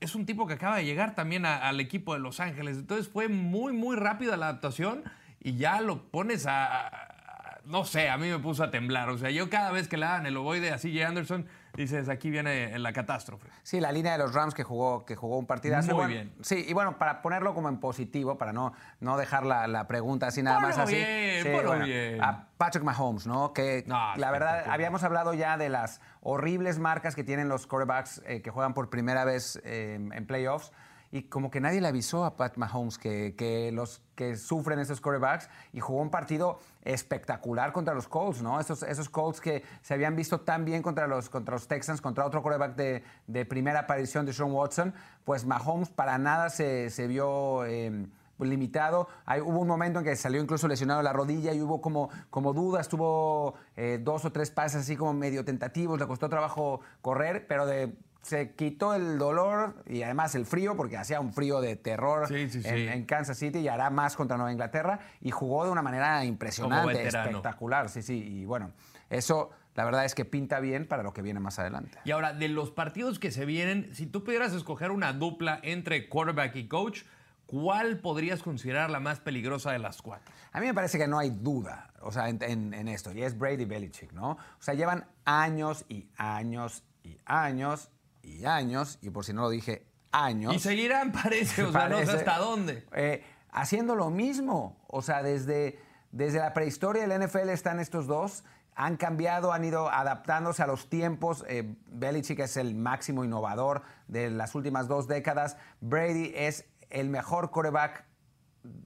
es 0.01 0.13
un 0.13 0.27
tipo 0.27 0.45
que 0.45 0.53
acaba 0.53 0.77
de 0.77 0.85
llegar 0.85 1.15
también 1.15 1.43
al 1.43 1.79
equipo 1.79 2.13
de 2.13 2.19
Los 2.19 2.39
Ángeles. 2.39 2.77
Entonces 2.77 3.07
fue 3.07 3.27
muy, 3.27 3.73
muy 3.73 3.95
rápida 3.95 4.37
la 4.37 4.49
adaptación 4.49 5.03
y 5.41 5.55
ya 5.55 5.81
lo 5.81 6.11
pones 6.11 6.45
a, 6.47 7.63
No 7.65 7.85
sé, 7.85 8.07
a 8.07 8.17
mí 8.19 8.29
me 8.29 8.37
puso 8.37 8.63
a 8.63 8.69
temblar. 8.69 9.09
O 9.09 9.17
sea, 9.17 9.31
yo 9.31 9.49
cada 9.49 9.71
vez 9.71 9.87
que 9.87 9.97
le 9.97 10.05
dan 10.05 10.27
el 10.27 10.37
ovoide 10.37 10.71
a 10.71 10.77
CJ 10.77 11.03
Anderson, 11.03 11.47
dices, 11.83 12.09
aquí 12.09 12.29
viene 12.29 12.77
la 12.79 12.91
catástrofe. 12.91 13.47
Sí, 13.63 13.79
la 13.79 13.91
línea 13.91 14.11
de 14.13 14.17
los 14.17 14.33
Rams 14.33 14.53
que 14.53 14.63
jugó, 14.63 15.05
que 15.05 15.15
jugó 15.15 15.37
un 15.37 15.45
partidazo. 15.45 15.87
Muy 15.87 15.95
Bueno, 15.95 16.09
bien. 16.13 16.33
Sí, 16.41 16.65
y 16.67 16.73
bueno, 16.73 16.97
para 16.97 17.21
ponerlo 17.21 17.53
como 17.53 17.69
en 17.69 17.79
positivo, 17.79 18.37
para 18.37 18.51
no, 18.51 18.73
no 18.99 19.17
dejar 19.17 19.45
la, 19.45 19.67
la 19.67 19.87
pregunta 19.87 20.27
así 20.27 20.43
nada 20.43 20.59
más 20.59 20.77
así. 20.77 20.95
bien, 20.95 21.43
sí, 21.43 21.85
bien. 21.85 22.23
A 22.23 22.47
Patrick 22.57 22.83
Mahomes, 22.83 23.27
¿no? 23.27 23.53
Que 23.53 23.83
No, 23.87 24.15
la 24.17 24.31
verdad, 24.31 24.65
habíamos 24.69 25.03
hablado 25.03 25.33
ya 25.33 25.57
de 25.57 25.69
las 25.69 26.01
horribles 26.21 26.79
marcas 26.79 27.15
que 27.15 27.23
tienen 27.23 27.47
los 27.47 27.67
quarterbacks 27.67 28.21
eh, 28.25 28.41
que 28.41 28.49
juegan 28.49 28.73
por 28.73 28.89
primera 28.89 29.23
vez 29.23 29.61
eh, 29.63 29.95
en 29.95 30.25
playoffs. 30.27 30.71
Y 31.11 31.23
como 31.23 31.49
que 31.49 31.61
nadie 31.61 31.79
le 31.79 31.87
avisó 31.87 32.25
a 32.25 32.35
Pat 32.35 32.57
Mahomes 32.57 32.97
que, 32.97 33.33
que 33.37 33.71
los 33.71 34.01
que 34.15 34.35
sufren 34.35 34.79
esos 34.79 34.99
quarterbacks 34.99 35.49
y 35.71 35.79
jugó 35.79 36.01
un 36.01 36.09
partido 36.09 36.59
espectacular 36.83 37.71
contra 37.71 37.93
los 37.93 38.07
Colts, 38.07 38.41
¿no? 38.41 38.59
Esos, 38.59 38.83
esos 38.83 39.09
Colts 39.09 39.39
que 39.39 39.63
se 39.81 39.93
habían 39.93 40.15
visto 40.15 40.41
tan 40.41 40.65
bien 40.65 40.81
contra 40.81 41.07
los, 41.07 41.29
contra 41.29 41.53
los 41.55 41.67
Texans, 41.67 42.01
contra 42.01 42.25
otro 42.25 42.41
quarterback 42.41 42.75
de, 42.75 43.03
de 43.27 43.45
primera 43.45 43.79
aparición 43.81 44.25
de 44.25 44.33
Sean 44.33 44.51
Watson, 44.51 44.93
pues 45.23 45.45
Mahomes 45.45 45.89
para 45.89 46.17
nada 46.17 46.49
se, 46.49 46.89
se 46.89 47.07
vio... 47.07 47.63
eh, 47.65 48.07
limitado. 48.39 49.07
Hay- 49.25 49.41
hubo 49.41 49.59
un 49.61 49.67
momento 49.67 49.97
en 49.97 50.05
que 50.05 50.15
salió 50.15 50.39
incluso 50.39 50.67
lesionado 50.67 51.01
la 51.01 51.11
rodilla 51.11 51.53
y 51.53 51.61
hubo 51.63 51.81
como, 51.81 52.11
como 52.29 52.53
dudas, 52.53 52.87
tuvo 52.87 53.55
eh, 53.75 53.99
dos 53.99 54.25
o 54.25 54.31
tres 54.31 54.51
pases 54.51 54.81
así 54.81 54.95
como 54.95 55.11
medio 55.13 55.43
tentativos, 55.43 55.99
le 55.99 56.05
costó 56.05 56.29
trabajo 56.29 56.81
correr, 57.01 57.47
pero 57.47 57.65
de, 57.65 57.97
se 58.21 58.53
quitó 58.55 58.93
el 58.93 59.17
dolor 59.17 59.83
y 59.87 60.01
además 60.03 60.35
el 60.35 60.45
frío, 60.45 60.75
porque 60.75 60.97
hacía 60.97 61.19
un 61.19 61.31
frío 61.33 61.61
de 61.61 61.75
terror 61.75 62.27
Sí, 62.27 62.49
sí, 62.49 62.57
en, 62.57 62.63
sí. 62.63 62.87
en 62.87 63.05
Kansas 63.05 63.37
City 63.37 63.59
y 63.59 63.67
hará 63.67 63.89
más 63.89 64.15
contra 64.15 64.35
Nueva 64.37 64.51
Inglaterra 64.51 64.99
y 65.21 65.31
jugó 65.31 65.63
de 65.65 65.71
una 65.71 65.81
manera 65.81 66.23
impresionante, 66.25 67.07
espectacular, 67.07 67.89
sí, 67.89 68.01
sí, 68.01 68.15
y 68.21 68.45
bueno, 68.45 68.71
eso 69.09 69.51
la 69.75 69.85
verdad 69.85 70.05
es 70.05 70.15
que 70.15 70.25
pinta 70.25 70.59
bien 70.59 70.87
para 70.87 71.03
lo 71.03 71.13
que 71.13 71.21
viene 71.21 71.39
más 71.39 71.59
adelante. 71.59 71.99
Y 72.03 72.11
ahora, 72.11 72.33
de 72.33 72.47
los 72.49 72.71
partidos 72.71 73.19
que 73.19 73.29
se 73.31 73.45
vienen, 73.45 73.93
si 73.93 74.07
tú 74.07 74.23
pudieras 74.23 74.51
escoger 74.53 74.89
una 74.91 75.13
dupla 75.13 75.59
entre 75.61 76.09
quarterback 76.09 76.55
y 76.55 76.67
coach, 76.67 77.03
¿cuál 77.45 77.99
podrías 77.99 78.41
considerar 78.41 78.89
la 78.89 78.99
más 78.99 79.19
peligrosa 79.19 79.71
de 79.71 79.79
las 79.79 80.01
cuatro? 80.01 80.33
A 80.51 80.59
mí 80.59 80.65
me 80.65 80.73
parece 80.73 80.97
que 80.97 81.07
no 81.07 81.19
hay 81.19 81.29
duda, 81.29 81.91
o 82.01 82.11
sea, 82.11 82.27
en, 82.27 82.41
en- 82.41 82.73
en 82.73 82.87
esto, 82.87 83.11
y 83.13 83.21
es 83.21 83.37
Brady 83.37 83.65
Belichick, 83.65 84.11
¿no? 84.13 84.31
O 84.31 84.37
sea, 84.61 84.73
llevan 84.73 85.05
años 85.25 85.85
y 85.87 86.07
años 86.17 86.83
y 87.03 87.17
años 87.25 87.89
y 88.27 88.45
años, 88.45 88.99
y 89.01 89.09
por 89.09 89.25
si 89.25 89.33
no 89.33 89.41
lo 89.43 89.49
dije, 89.49 89.85
años. 90.11 90.53
Y 90.55 90.59
seguirán, 90.59 91.11
parece, 91.23 91.63
o 91.63 91.71
sea, 91.71 91.89
no 91.89 91.99
sé 91.99 92.05
Parece, 92.05 92.17
hasta 92.29 92.37
dónde. 92.39 92.85
eh, 92.93 93.23
haciendo 93.51 93.95
lo 93.95 94.09
mismo. 94.09 94.77
O 94.87 95.01
sea, 95.01 95.23
desde, 95.23 95.79
desde 96.11 96.39
la 96.39 96.53
prehistoria 96.53 97.07
del 97.07 97.27
NFL 97.27 97.49
están 97.49 97.79
estos 97.79 98.07
dos. 98.07 98.43
Han 98.75 98.95
cambiado, 98.97 99.53
han 99.53 99.63
ido 99.63 99.89
adaptándose 99.89 100.61
a 100.61 100.67
los 100.67 100.87
tiempos. 100.89 101.43
Eh, 101.47 101.75
Belichick 101.87 102.39
es 102.39 102.57
el 102.57 102.75
máximo 102.75 103.23
innovador 103.23 103.81
de 104.07 104.29
las 104.29 104.53
últimas 104.53 104.87
dos 104.87 105.07
décadas. 105.07 105.57
Brady 105.81 106.31
es 106.35 106.65
el 106.91 107.09
mejor 107.09 107.49
quarterback 107.49 108.05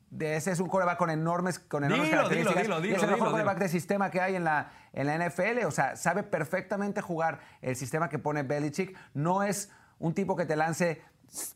de 0.09 0.35
ese 0.35 0.51
es 0.51 0.59
un 0.59 0.67
coreback 0.67 0.97
con 0.97 1.09
enormes, 1.09 1.59
con 1.59 1.83
enormes 1.83 2.05
Dilo, 2.07 2.17
características. 2.17 2.63
dilo, 2.63 2.81
dilo, 2.81 2.93
y 2.93 2.97
es 2.97 3.03
el 3.03 3.11
mejor 3.11 3.31
coreback 3.31 3.59
de 3.59 3.69
sistema 3.69 4.11
que 4.11 4.19
hay 4.21 4.35
en 4.35 4.43
la, 4.43 4.71
en 4.93 5.07
la 5.07 5.17
NFL. 5.27 5.65
O 5.65 5.71
sea, 5.71 5.95
sabe 5.95 6.23
perfectamente 6.23 7.01
jugar 7.01 7.39
el 7.61 7.75
sistema 7.75 8.09
que 8.09 8.19
pone 8.19 8.43
Belichick. 8.43 8.95
No 9.13 9.43
es 9.43 9.69
un 9.99 10.13
tipo 10.13 10.35
que 10.35 10.45
te 10.45 10.55
lance 10.55 11.01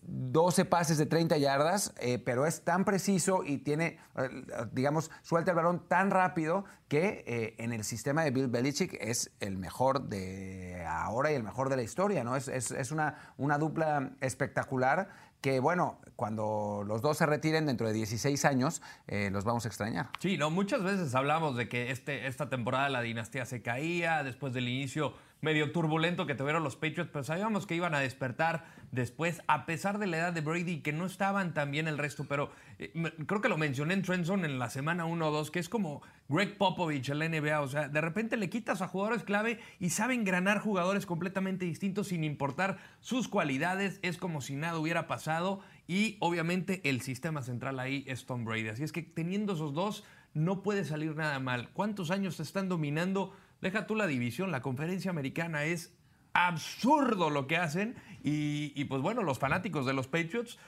12 0.03 0.63
pases 0.65 0.97
de 0.97 1.05
30 1.05 1.37
yardas, 1.37 1.93
eh, 1.99 2.17
pero 2.17 2.45
es 2.45 2.63
tan 2.63 2.85
preciso 2.85 3.43
y 3.43 3.57
tiene, 3.57 3.99
eh, 4.15 4.29
digamos, 4.71 5.11
suelta 5.21 5.51
el 5.51 5.57
balón 5.57 5.87
tan 5.89 6.11
rápido 6.11 6.63
que 6.87 7.25
eh, 7.27 7.55
en 7.57 7.73
el 7.73 7.83
sistema 7.83 8.23
de 8.23 8.31
Bill 8.31 8.47
Belichick 8.47 8.93
es 9.01 9.31
el 9.41 9.57
mejor 9.57 10.03
de 10.07 10.85
ahora 10.87 11.31
y 11.31 11.35
el 11.35 11.43
mejor 11.43 11.67
de 11.67 11.75
la 11.75 11.81
historia, 11.81 12.23
¿no? 12.23 12.37
Es, 12.37 12.47
es- 12.47 12.71
es 12.71 12.91
una, 12.91 13.33
una 13.37 13.57
dupla 13.57 14.11
espectacular 14.21 15.09
que, 15.45 15.59
bueno, 15.59 15.99
cuando 16.15 16.83
los 16.87 17.03
dos 17.03 17.19
se 17.19 17.27
retiren 17.27 17.67
dentro 17.67 17.85
de 17.85 17.93
16 17.93 18.45
años, 18.45 18.81
eh, 19.07 19.29
los 19.31 19.43
vamos 19.43 19.63
a 19.65 19.67
extrañar. 19.67 20.09
Sí, 20.17 20.39
no, 20.39 20.49
muchas 20.49 20.81
veces 20.81 21.13
hablamos 21.13 21.55
de 21.55 21.69
que 21.69 21.91
este, 21.91 22.25
esta 22.25 22.49
temporada 22.49 22.89
la 22.89 23.03
dinastía 23.03 23.45
se 23.45 23.61
caía 23.61 24.23
después 24.23 24.53
del 24.53 24.67
inicio 24.67 25.13
medio 25.45 25.71
turbulento 25.71 26.25
que 26.25 26.33
tuvieron 26.33 26.63
los 26.63 26.75
Patriots, 26.75 27.11
pero 27.13 27.23
sabíamos 27.23 27.67
que 27.67 27.75
iban 27.75 27.93
a 27.93 27.99
despertar 27.99 28.65
después, 28.91 29.43
a 29.47 29.67
pesar 29.67 29.99
de 29.99 30.07
la 30.07 30.17
edad 30.17 30.33
de 30.33 30.41
Brady, 30.41 30.81
que 30.81 30.91
no 30.91 31.05
estaban 31.05 31.53
tan 31.53 31.69
bien 31.69 31.87
el 31.87 31.99
resto, 31.99 32.25
pero 32.27 32.49
eh, 32.79 32.91
creo 33.27 33.41
que 33.41 33.47
lo 33.47 33.57
mencioné 33.57 33.93
en 33.93 34.01
Trenson 34.01 34.43
en 34.43 34.57
la 34.57 34.71
semana 34.71 35.05
1 35.05 35.27
o 35.27 35.31
2, 35.31 35.51
que 35.51 35.59
es 35.59 35.69
como 35.69 36.01
Greg 36.29 36.57
Popovich, 36.57 37.09
el 37.09 37.19
NBA, 37.19 37.61
o 37.61 37.67
sea, 37.67 37.87
de 37.87 38.01
repente 38.01 38.37
le 38.37 38.49
quitas 38.49 38.81
a 38.81 38.87
jugadores 38.87 39.23
clave 39.23 39.59
y 39.79 39.91
saben 39.91 40.23
granar 40.23 40.59
jugadores 40.59 41.05
completamente 41.05 41.65
distintos 41.65 42.07
sin 42.07 42.23
importar 42.23 42.77
sus 42.99 43.27
cualidades, 43.27 43.99
es 44.01 44.17
como 44.17 44.41
si 44.41 44.55
nada 44.55 44.79
hubiera 44.79 45.05
pasado 45.05 45.59
y 45.87 46.17
obviamente 46.21 46.81
el 46.89 47.01
sistema 47.01 47.43
central 47.43 47.79
ahí 47.79 48.03
es 48.07 48.25
Tom 48.25 48.45
Brady, 48.45 48.69
así 48.69 48.83
es 48.83 48.91
que 48.91 49.03
teniendo 49.03 49.53
esos 49.53 49.75
dos 49.75 50.03
no 50.33 50.61
puede 50.63 50.83
salir 50.83 51.15
nada 51.15 51.39
mal. 51.39 51.69
¿Cuántos 51.69 52.11
años 52.11 52.37
te 52.37 52.43
están 52.43 52.67
dominando? 52.67 53.33
Deja 53.65 53.87
tú 53.87 53.95
la 53.95 54.05
división, 54.05 54.51
la 54.51 54.61
conferencia 54.61 55.09
americana 55.09 55.63
es 55.63 55.91
absurdo 56.33 57.31
lo 57.31 57.47
que 57.47 57.57
hacen 57.57 57.95
y, 58.23 58.71
y, 58.79 58.85
pues 58.85 59.01
bueno, 59.01 59.23
los 59.23 59.39
fanáticos 59.39 59.87
de 59.87 59.93
los 59.93 60.05
Patriots, 60.05 60.59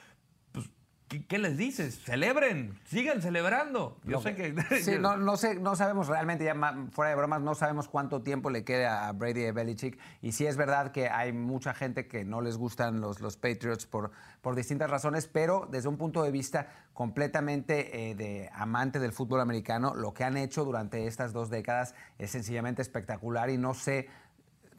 ¿qué, 1.07 1.37
les 1.37 1.57
dices? 1.57 1.99
Celebren, 2.03 2.77
sigan 2.85 3.21
celebrando. 3.21 3.97
Yo 4.03 4.11
Lo 4.11 4.21
sé 4.21 4.35
que... 4.35 4.53
Sí, 4.81 4.95
no, 4.99 5.17
no, 5.17 5.37
sé, 5.37 5.55
no 5.55 5.75
sabemos 5.75 6.07
realmente, 6.07 6.43
ya 6.43 6.55
fuera 6.91 7.09
de 7.09 7.15
bromas, 7.15 7.41
no 7.41 7.55
sabemos 7.55 7.87
cuánto 7.87 8.21
tiempo 8.21 8.49
le 8.49 8.63
quede 8.63 8.87
a 8.87 9.11
Brady 9.13 9.45
y 9.45 9.51
Belichick. 9.51 9.97
Y 10.21 10.33
sí 10.33 10.45
es 10.45 10.57
verdad 10.57 10.91
que 10.91 11.09
hay 11.09 11.31
mucha 11.33 11.73
gente 11.73 12.07
que 12.07 12.25
no 12.25 12.41
les 12.41 12.57
gustan 12.57 12.99
los, 12.99 13.21
los 13.21 13.37
Patriots 13.37 13.85
por, 13.85 14.11
por 14.41 14.55
distintas 14.55 14.89
razones, 14.89 15.27
pero 15.27 15.67
desde 15.71 15.87
un 15.87 15.97
punto 15.97 16.23
de 16.23 16.31
vista 16.31 16.67
completamente 16.93 18.09
eh, 18.09 18.15
de 18.15 18.49
amante 18.53 18.99
del 18.99 19.13
fútbol 19.13 19.39
americano, 19.39 19.93
lo 19.95 20.13
que 20.13 20.23
han 20.23 20.35
hecho 20.35 20.65
durante 20.65 21.07
estas 21.07 21.31
dos 21.31 21.49
décadas 21.49 21.95
es 22.17 22.31
sencillamente 22.31 22.81
espectacular 22.81 23.49
y 23.49 23.57
no 23.57 23.73
sé 23.73 24.09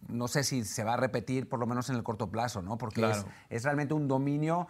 no 0.07 0.29
sé 0.29 0.43
si 0.45 0.65
se 0.65 0.85
va 0.85 0.95
a 0.95 0.97
repetir, 0.97 1.49
por 1.49 1.59
lo 1.59 1.67
menos 1.67 1.91
en 1.91 1.97
el 1.97 2.03
corto 2.03 2.31
plazo, 2.31 2.63
¿no? 2.63 2.79
Porque 2.79 3.01
Claro. 3.01 3.19
es, 3.19 3.27
es 3.51 3.65
realmente 3.65 3.95
un 3.95 4.09
dominio 4.09 4.69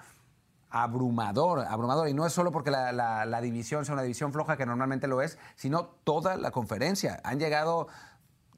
abrumador, 0.70 1.60
abrumador. 1.60 2.08
Y 2.08 2.14
no 2.14 2.26
es 2.26 2.32
solo 2.32 2.52
porque 2.52 2.70
la, 2.70 2.92
la- 2.92 3.24
la 3.26 3.40
división 3.40 3.84
sea 3.84 3.94
una 3.94 4.02
división 4.02 4.32
floja, 4.32 4.56
que 4.56 4.66
normalmente 4.66 5.06
lo 5.08 5.22
es, 5.22 5.38
sino 5.56 5.84
toda 6.04 6.36
la 6.36 6.50
conferencia. 6.50 7.20
Han 7.24 7.38
llegado 7.38 7.88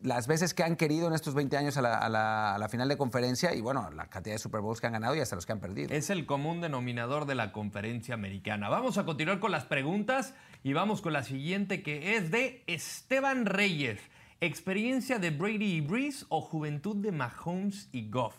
las 0.02 0.26
veces 0.26 0.54
que 0.54 0.62
han 0.62 0.76
querido 0.76 1.08
en 1.08 1.12
estos 1.12 1.34
20 1.34 1.56
años 1.58 1.76
a 1.76 1.82
la, 1.82 1.98
a 1.98 2.08
la- 2.08 2.54
a 2.54 2.58
la 2.58 2.68
final 2.70 2.88
de 2.88 2.96
conferencia 2.96 3.54
y, 3.54 3.60
bueno, 3.60 3.90
la 3.90 4.06
cantidad 4.06 4.34
de 4.34 4.38
Super 4.38 4.60
Bowls 4.62 4.80
que 4.80 4.86
han 4.86 4.94
ganado 4.94 5.14
y 5.14 5.20
hasta 5.20 5.36
los 5.36 5.44
que 5.44 5.52
han 5.52 5.60
perdido. 5.60 5.92
Es 5.94 6.08
el 6.10 6.24
común 6.26 6.60
denominador 6.62 7.26
de 7.26 7.34
la 7.34 7.52
conferencia 7.52 8.14
americana. 8.14 8.68
Vamos 8.70 8.96
a 8.98 9.04
continuar 9.04 9.40
con 9.40 9.50
las 9.52 9.64
preguntas 9.66 10.32
y 10.62 10.72
vamos 10.72 11.02
con 11.02 11.12
la 11.12 11.22
siguiente 11.22 11.82
que 11.82 12.16
es 12.16 12.30
de 12.30 12.64
Esteban 12.66 13.44
Reyes. 13.46 14.00
¿Experiencia 14.42 15.18
de 15.18 15.28
Brady 15.30 15.74
y 15.74 15.80
Breeze 15.82 16.24
o 16.30 16.40
juventud 16.40 16.96
de 16.96 17.12
Mahomes 17.12 17.90
y 17.92 18.08
Goff? 18.08 18.34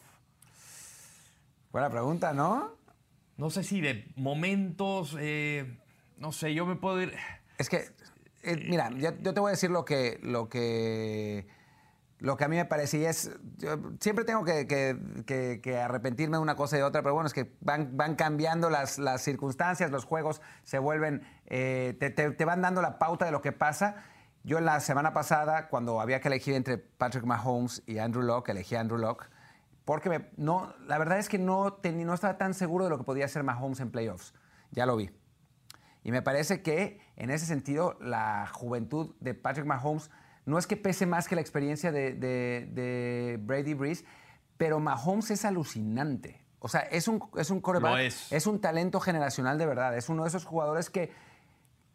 Buena 1.71 1.91
pregunta, 1.91 2.33
¿no? 2.33 2.71
No 3.41 3.49
sé 3.49 3.63
si 3.63 3.81
de 3.81 4.05
momentos, 4.17 5.17
eh, 5.19 5.79
no 6.19 6.31
sé, 6.31 6.53
yo 6.53 6.67
me 6.67 6.75
puedo 6.75 7.01
ir... 7.01 7.11
Es 7.57 7.69
que, 7.69 7.89
eh, 8.43 8.55
mira, 8.69 8.91
yo, 8.91 9.15
te 9.15 9.39
voy 9.39 9.49
a 9.49 9.53
decir 9.53 9.71
lo 9.71 9.83
que, 9.83 10.19
lo 10.21 10.47
que, 10.47 11.47
lo 12.19 12.37
que 12.37 12.43
a 12.43 12.47
mí 12.47 12.55
me 12.55 12.65
parece 12.65 12.99
y 12.99 13.05
es, 13.05 13.31
siempre 13.99 14.25
tengo 14.25 14.45
que, 14.45 14.67
que- 14.67 15.77
arrepentirme 15.79 16.37
de 16.37 16.43
una 16.43 16.53
cosa 16.53 16.75
y 16.75 16.81
de 16.81 16.83
otra, 16.83 17.01
pero 17.01 17.15
bueno, 17.15 17.25
es 17.25 17.33
que 17.33 17.51
van, 17.61 18.13
cambiando 18.15 18.69
las, 18.69 18.99
circunstancias, 19.17 19.89
los 19.89 20.05
juegos 20.05 20.39
se 20.61 20.77
vuelven, 20.77 21.23
eh, 21.47 21.97
te, 21.97 22.45
van 22.45 22.61
dando 22.61 22.83
la 22.83 22.99
pauta 22.99 23.25
de 23.25 23.31
lo 23.31 23.41
que 23.41 23.53
pasa. 23.53 24.03
Yo 24.43 24.59
la 24.59 24.79
semana 24.81 25.13
pasada, 25.13 25.67
cuando 25.67 25.99
había 25.99 26.19
que 26.19 26.27
elegir 26.27 26.53
entre 26.53 26.77
Patrick 26.77 27.23
Mahomes 27.23 27.81
y 27.87 27.97
Andrew 27.97 28.21
Locke, 28.21 28.49
elegí 28.49 28.75
a 28.75 28.81
Andrew 28.81 28.99
Locke. 28.99 29.25
Porque 29.91 30.07
me- 30.09 30.29
no, 30.37 30.73
la 30.87 30.97
verdad 30.97 31.19
es 31.19 31.27
que 31.27 31.37
no, 31.37 31.81
teni- 31.81 32.05
no 32.05 32.13
estaba 32.13 32.37
tan 32.37 32.53
seguro 32.53 32.85
de 32.85 32.89
lo 32.91 32.97
que 32.97 33.03
podía 33.03 33.25
hacer 33.25 33.43
Mahomes 33.43 33.81
en 33.81 33.91
playoffs. 33.91 34.33
Ya 34.71 34.85
lo 34.85 34.95
vi. 34.95 35.09
Y 36.01 36.11
me 36.13 36.21
parece 36.21 36.61
que 36.61 37.01
en 37.17 37.29
ese 37.29 37.45
sentido 37.45 37.97
la 37.99 38.47
juventud 38.53 39.13
de 39.19 39.33
Patrick 39.33 39.65
Mahomes 39.65 40.09
no 40.45 40.57
es 40.57 40.65
que 40.65 40.77
pese 40.77 41.05
más 41.05 41.27
que 41.27 41.35
la 41.35 41.41
experiencia 41.41 41.91
de, 41.91 42.13
de- 42.13 42.69
de 42.71 43.37
Brady 43.41 43.73
Breeze, 43.73 44.05
pero 44.55 44.79
Mahomes 44.79 45.29
es 45.29 45.43
alucinante. 45.43 46.41
O 46.59 46.69
sea, 46.69 46.79
es 46.81 47.09
un, 47.09 47.21
es 47.35 47.49
un 47.49 47.59
quarterback, 47.59 47.91
Lo 47.91 47.97
es. 47.97 48.47
un 48.47 48.61
talento 48.61 49.01
generacional 49.01 49.57
de 49.57 49.65
verdad. 49.65 49.97
Es 49.97 50.07
uno 50.07 50.23
de 50.23 50.29
esos 50.29 50.45
jugadores 50.45 50.89
que 50.89 51.11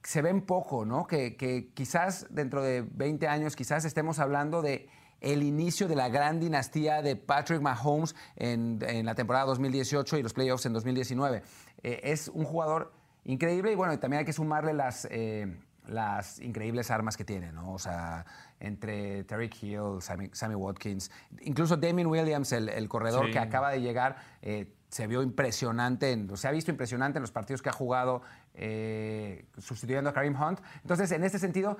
se 0.03 0.21
ven 0.21 0.43
poco, 0.43 0.85
¿no? 0.85 1.07
Que, 1.07 1.35
que 1.39 1.73
quizás 1.73 2.27
dentro 2.29 2.63
de 2.63 2.83
20 2.83 3.27
años, 3.27 3.57
quizás 3.57 3.87
estemos 3.87 4.19
hablando 4.19 4.61
de 4.61 4.91
el 5.33 5.43
inicio 5.43 5.89
de 5.89 5.97
la 5.97 6.09
gran 6.09 6.39
dinastía 6.41 7.03
de 7.03 7.17
Patrick 7.17 7.61
Mahomes 7.61 8.15
en, 8.37 8.79
en 8.87 9.05
la 9.07 9.15
temporada 9.15 9.45
2018 9.47 10.19
y 10.19 10.23
los 10.23 10.33
playoffs 10.33 10.67
en 10.67 10.73
2019. 10.73 11.43
Eh, 11.83 12.01
es 12.05 12.29
un 12.29 12.45
jugador 12.45 12.93
increíble 13.25 13.73
y 13.73 13.75
bueno, 13.75 13.93
y 13.93 13.99
también 13.99 14.21
hay 14.21 14.25
que 14.25 14.33
sumarle 14.33 14.73
las, 14.73 15.07
eh, 15.11 15.59
las 15.89 16.39
increíbles 16.41 16.91
armas 16.91 17.17
que 17.17 17.25
tiene, 17.25 17.51
¿no? 17.53 17.73
O 17.73 17.79
sea, 17.79 18.25
entre 18.61 19.25
Tariq 19.25 19.63
Hill, 19.63 20.01
Sammy, 20.01 20.31
Sammy 20.33 20.55
Watkins, 20.55 21.11
incluso 21.41 21.77
Damien 21.77 22.07
Williams, 22.07 22.53
el, 22.53 22.69
el 22.69 22.89
corredor 22.89 23.27
Sí. 23.27 23.33
que 23.33 23.39
acaba 23.41 23.71
de 23.71 23.81
llegar, 23.81 24.17
eh, 24.43 24.73
se 24.89 25.09
vio 25.09 25.23
impresionante, 25.23 26.13
en- 26.13 26.37
se 26.37 26.47
ha 26.47 26.53
visto 26.53 26.71
impresionante 26.71 27.19
en 27.19 27.23
los 27.23 27.33
partidos 27.33 27.61
que 27.63 27.69
ha 27.69 27.73
jugado 27.73 28.23
eh, 28.55 29.45
sustituyendo 29.59 30.09
a 30.09 30.13
Kareem 30.13 30.41
Hunt. 30.41 30.61
Entonces, 30.83 31.11
en 31.13 31.25
este 31.25 31.39
sentido, 31.39 31.77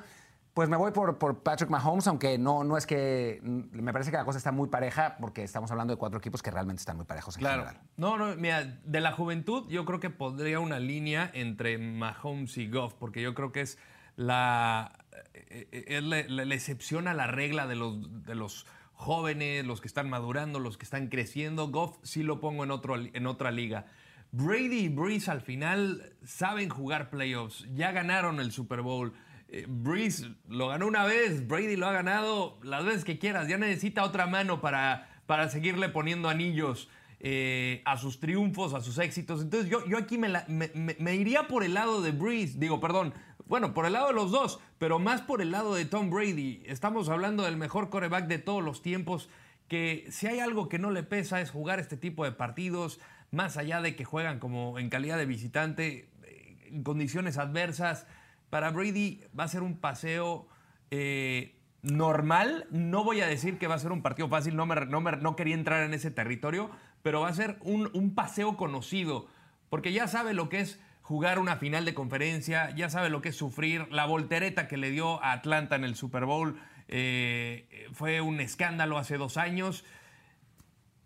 pues 0.57 0.71
me 0.71 0.77
voy 0.79 0.91
por, 0.91 1.19
por 1.19 1.43
Patrick 1.43 1.69
Mahomes, 1.69 2.07
aunque 2.07 2.39
no, 2.39 2.65
no 2.65 2.79
es 2.79 2.87
que. 2.87 3.41
mm, 3.43 3.61
Me 3.83 3.93
parece 3.93 4.11
que 4.11 4.17
la 4.17 4.25
cosa 4.25 4.39
está 4.39 4.53
muy 4.53 4.69
pareja, 4.71 5.19
porque 5.21 5.43
estamos 5.43 5.71
hablando 5.71 5.93
de 5.93 5.99
cuatro 5.99 6.19
equipos 6.19 6.43
que 6.43 6.51
realmente 6.51 6.81
están 6.81 6.97
muy 6.97 7.05
parejos 7.05 7.37
en 7.37 7.41
Claro. 7.41 7.65
general. 7.67 7.83
No, 7.99 8.17
no, 8.17 8.35
mira, 8.37 8.65
de 8.65 9.01
la 9.03 9.13
juventud 9.13 9.69
yo 9.69 9.85
creo 9.85 10.01
que 10.01 10.09
podría 10.09 10.59
una 10.59 10.79
línea 10.79 11.31
entre 11.35 11.77
Mahomes 11.77 12.57
y 12.57 12.71
Goff, 12.71 12.95
porque 12.95 13.21
yo 13.21 13.35
creo 13.35 13.53
que 13.53 13.61
es 13.61 13.77
la, 14.17 14.93
eh, 15.35 15.69
eh, 15.73 15.85
es 15.89 16.03
la, 16.03 16.23
la- 16.27 16.45
la 16.47 16.55
excepción 16.55 17.07
a 17.07 17.13
la 17.13 17.27
regla 17.27 17.67
de 17.67 17.77
los, 17.77 18.25
de 18.25 18.35
los 18.35 18.67
jóvenes, 18.95 19.67
los 19.67 19.83
que 19.83 19.89
están 19.89 20.09
madurando, 20.09 20.59
los 20.59 20.79
que 20.79 20.85
están 20.85 21.09
creciendo. 21.09 21.69
Goff 21.69 21.99
sí 22.03 22.23
lo 22.23 22.41
pongo 22.41 22.65
en, 22.65 22.71
otro, 22.71 22.97
en 22.97 23.27
otra 23.27 23.51
liga. 23.51 23.85
Brady 24.33 24.87
y 24.87 24.89
Breeze 24.89 25.31
al 25.31 25.43
final 25.43 26.15
saben 26.25 26.71
jugar 26.71 27.11
playoffs, 27.11 27.67
ya 27.75 27.93
ganaron 27.93 28.41
el 28.41 28.53
Super 28.53 28.81
Bowl. 28.81 29.13
Eh, 29.49 29.67
Breeze 29.69 30.29
lo 30.49 30.69
ganó 30.69 30.87
una 30.87 31.05
vez, 31.05 31.47
Brady 31.47 31.77
lo 31.77 31.87
ha 31.87 31.93
ganado 31.93 32.59
las 32.63 32.85
veces 32.85 33.05
que 33.05 33.19
quieras, 33.19 33.49
ya 33.49 33.59
necesita 33.59 34.05
otra 34.05 34.27
mano 34.27 34.61
para, 34.61 35.09
para 35.27 35.49
seguirle 35.49 35.89
poniendo 35.89 36.29
anillos 36.29 36.89
eh, 37.21 37.83
a 37.85 37.97
sus 37.97 38.19
triunfos, 38.21 38.75
a 38.75 38.81
sus 38.81 38.99
éxitos. 38.99 39.43
Entonces 39.43 39.71
yo, 39.71 39.87
yo 39.87 39.99
aquí 39.99 40.19
me, 40.19 40.29
me 40.49 41.15
iría 41.15 41.47
por 41.47 41.63
el 41.63 41.75
lado 41.75 42.03
de 42.03 42.11
Breeze, 42.11 42.59
digo, 42.59 42.81
perdón, 42.81 43.15
bueno, 43.47 43.75
por 43.75 43.87
el 43.87 43.93
lado 43.93 44.09
de 44.09 44.13
los 44.13 44.33
dos, 44.33 44.59
pero 44.79 44.99
más 44.99 45.23
por 45.23 45.41
el 45.41 45.53
lado 45.53 45.75
de 45.75 45.85
Tom 45.85 46.11
Brady. 46.11 46.63
Estamos 46.67 47.09
hablando 47.09 47.45
del 47.45 47.57
mejor 47.57 47.91
coreback 47.91 48.27
de 48.27 48.39
todos 48.39 48.63
los 48.63 48.83
tiempos, 48.83 49.29
que 49.69 50.07
si 50.11 50.27
hay 50.27 50.41
algo 50.41 50.69
que 50.69 50.81
no 50.81 50.91
le 50.91 51.05
pesa 51.05 51.41
es 51.41 51.51
jugar 51.51 51.79
este 51.79 51.97
tipo 51.97 52.25
de 52.25 52.33
partidos, 52.33 52.99
más 53.31 53.57
allá 53.57 53.81
de 53.81 53.95
que 53.95 54.05
juegan 54.05 54.41
como 54.41 54.79
en 54.81 54.89
calidad 54.89 55.17
de 55.17 55.27
visitante, 55.27 56.11
eh, 56.25 56.69
en 56.71 56.83
condiciones 56.83 57.39
adversas. 57.39 58.07
Para 58.51 58.71
Brady 58.71 59.21
va 59.39 59.45
a 59.45 59.49
ser 59.49 59.63
un 59.63 59.77
paseo 59.77 60.47
eh, 60.91 61.55
normal. 61.83 62.67
No 62.71 63.05
voy 63.05 63.21
a 63.21 63.27
decir 63.27 63.59
que 63.59 63.67
va 63.67 63.75
a 63.75 63.79
ser 63.79 63.93
un 63.93 64.03
partido 64.03 64.29
fácil, 64.29 64.57
no, 64.57 64.67
me- 64.67 64.77
no 64.87 65.37
quería 65.37 65.55
entrar 65.55 65.83
en 65.85 65.95
ese 65.95 66.11
territorio, 66.11 66.71
pero 67.03 67.21
va 67.21 67.29
a 67.29 67.35
ser 67.35 67.57
un, 67.61 67.91
un 67.95 68.15
paseo 68.15 68.57
conocido, 68.57 69.27
porque 69.69 69.93
ya 69.93 70.09
sabe 70.09 70.35
lo 70.35 70.49
que 70.49 70.61
es 70.61 70.81
jugar 71.03 71.39
una 71.39 71.57
final 71.57 71.85
de 71.85 71.95
conferencia, 71.95 72.71
ya 72.75 72.91
sabe 72.91 73.11
lo 73.11 73.23
que 73.23 73.29
es 73.29 73.37
sufrir, 73.37 73.87
la 73.93 74.07
voltereta 74.07 74.67
que 74.67 74.77
le 74.77 74.91
dio 74.91 75.23
a 75.23 75.33
Atlanta 75.33 75.77
en 75.77 75.85
el 75.85 75.95
Super 75.95 76.25
Bowl 76.25 76.59
eh, 76.89 77.89
fue 77.93 78.21
un 78.21 78.41
escándalo 78.41 78.99
hace 78.99 79.17
dos 79.17 79.37
años. 79.37 79.85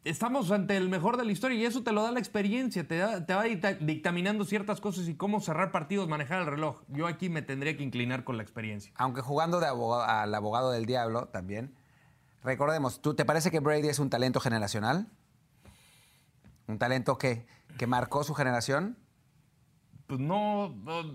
Estamos 0.04 0.50
ante 0.50 0.76
el 0.76 0.88
mejor 0.88 1.16
de 1.16 1.24
la 1.24 1.32
historia 1.32 1.58
y 1.58 1.64
eso 1.64 1.82
te 1.82 1.92
lo 1.92 2.02
da 2.02 2.12
la 2.12 2.18
experiencia, 2.18 2.86
te, 2.86 3.00
te 3.22 3.34
va 3.34 3.44
dictaminando 3.44 4.44
ciertas 4.44 4.80
cosas 4.80 5.08
y 5.08 5.14
cómo 5.14 5.40
cerrar 5.40 5.70
partidos, 5.72 6.08
manejar 6.08 6.40
el 6.40 6.46
reloj. 6.46 6.82
Yo 6.88 7.06
aquí 7.06 7.28
me 7.28 7.42
tendría 7.42 7.76
que 7.76 7.82
inclinar 7.82 8.24
con 8.24 8.36
la 8.36 8.42
experiencia. 8.42 8.92
Aunque 8.96 9.20
jugando 9.20 9.60
de 9.60 9.66
al 9.66 10.34
abogado 10.34 10.70
del 10.70 10.86
diablo 10.86 11.26
también, 11.28 11.74
recordemos, 12.42 13.00
¿tú 13.02 13.14
te 13.14 13.24
parece 13.24 13.50
que 13.50 13.60
Brady 13.60 13.88
es 13.88 13.98
un 13.98 14.10
talento 14.10 14.40
generacional? 14.40 15.08
¿Un 16.66 16.78
talento 16.78 17.18
que, 17.18 17.46
que 17.78 17.86
marcó 17.86 18.24
su 18.24 18.34
generación? 18.34 18.96
Pues 20.06 20.18
no, 20.18 20.74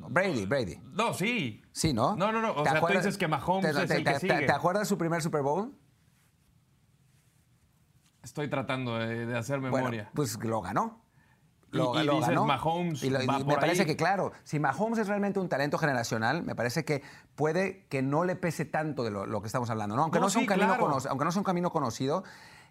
Brady, 0.09 0.45
Brady. 0.45 0.77
No, 0.93 1.13
sí. 1.13 1.61
Sí, 1.73 1.93
¿no? 1.93 2.15
No, 2.15 2.31
no, 2.31 2.41
no. 2.41 2.53
O 2.53 2.63
sea, 2.63 2.79
tú 2.79 2.87
dices 2.87 3.17
que 3.17 3.27
Mahomes 3.27 3.75
es 3.75 3.91
el 3.91 4.03
que 4.05 4.19
sigue. 4.19 4.45
¿Te 4.45 4.51
acuerdas 4.53 4.83
de 4.83 4.85
su 4.89 4.97
primer 4.97 5.21
Super 5.21 5.41
Bowl? 5.41 5.75
Estoy 8.25 8.50
tratando 8.50 8.98
de, 8.98 9.38
hacer 9.38 9.62
memoria. 9.62 10.10
pues 10.15 10.36
lo 10.44 10.60
ganó. 10.60 11.00
Lo, 11.70 11.94
y, 12.01 12.08
dices 12.08 12.36
Mahomes 12.41 13.03
y, 13.03 13.12
me 13.12 13.55
parece 13.55 13.86
que, 13.86 13.96
claro, 13.96 14.32
si 14.44 14.60
Mahomes 14.60 14.98
es 14.98 15.08
realmente 15.08 15.39
un 15.39 15.48
talento 15.48 15.77
generacional, 15.77 16.41
me 16.41 16.55
parece 16.55 16.86
que 16.86 17.03
puede 17.36 17.86
que 17.88 18.01
no 18.01 18.24
le 18.24 18.36
pese 18.36 18.65
tanto 18.65 19.03
de 19.03 19.12
lo, 19.12 19.41
que 19.41 19.48
estamos 19.48 19.70
hablando. 19.70 19.96
¿no? 19.96 20.01
Aunque, 20.01 20.20
no, 20.20 20.29
sea 20.32 20.41
un 20.41 20.48
camino 20.48 20.74
aunque 20.74 21.25
no 21.25 21.32
sea 21.32 21.39
un 21.39 21.44
camino 21.44 21.70
conocido, 21.70 22.24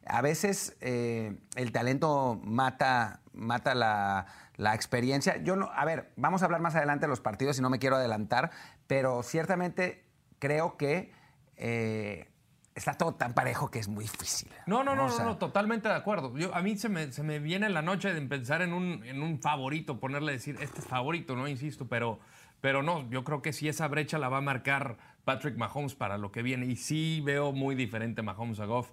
a 0.07 0.23
veces 0.23 0.77
eh, 0.81 1.39
el 1.55 1.71
talento 1.71 2.41
mata, 2.43 3.21
mata 3.33 3.77
la, 3.77 4.75
experiencia. 4.75 5.37
Yo 5.37 5.55
no, 5.55 5.71
a 5.73 5.85
ver, 5.85 6.13
vamos 6.17 6.43
a 6.43 6.47
hablar 6.47 6.63
más 6.63 6.75
adelante 6.75 7.05
de 7.05 7.11
los 7.11 7.21
partidos 7.21 7.59
y 7.59 7.63
no 7.63 7.71
me 7.71 7.79
quiero 7.79 7.95
adelantar, 7.95 8.51
pero 8.89 9.23
ciertamente 9.23 10.05
creo 10.41 10.77
que 10.77 11.13
eh, 11.57 12.34
está 12.75 12.95
todo 12.95 13.14
tan 13.14 13.35
parejo 13.35 13.71
que 13.71 13.78
es 13.78 13.88
muy 13.88 14.04
difícil. 14.04 14.50
No, 14.66 14.83
no, 14.83 14.97
no, 14.97 15.09
no, 15.09 15.37
totalmente 15.37 15.88
de 15.88 15.95
acuerdo. 15.95 16.37
Yo, 16.37 16.54
a 16.54 16.61
mí 16.61 16.76
se 16.76 16.88
me, 16.88 17.12
se 17.12 17.23
me 17.23 17.38
viene 17.38 17.66
en 17.66 17.75
la 17.75 17.83
noche 17.83 18.12
de 18.12 18.21
pensar 18.23 18.62
en 18.62 18.73
un, 18.73 19.04
en 19.04 19.23
un 19.23 19.38
favorito, 19.40 20.00
ponerle 20.00 20.33
decir, 20.33 20.57
este 20.61 20.81
es 20.81 20.87
favorito, 20.87 21.37
no 21.37 21.47
insisto, 21.47 21.87
pero, 21.87 22.19
pero 22.61 22.83
no, 22.83 23.09
yo 23.11 23.23
creo 23.23 23.43
que 23.43 23.52
sí 23.52 23.69
esa 23.69 23.87
brecha 23.87 24.19
la 24.19 24.28
va 24.28 24.38
a 24.38 24.43
marcar 24.43 24.97
Patrick 25.25 25.57
Mahomes 25.57 25.95
para 25.95 26.19
lo 26.19 26.33
que 26.33 26.43
viene. 26.43 26.66
Y 26.66 26.76
sí 26.76 27.21
veo 27.25 27.52
muy 27.52 27.76
diferente 27.76 28.23
Mahomes 28.23 28.59
a 28.59 28.64
Goff. 28.66 28.90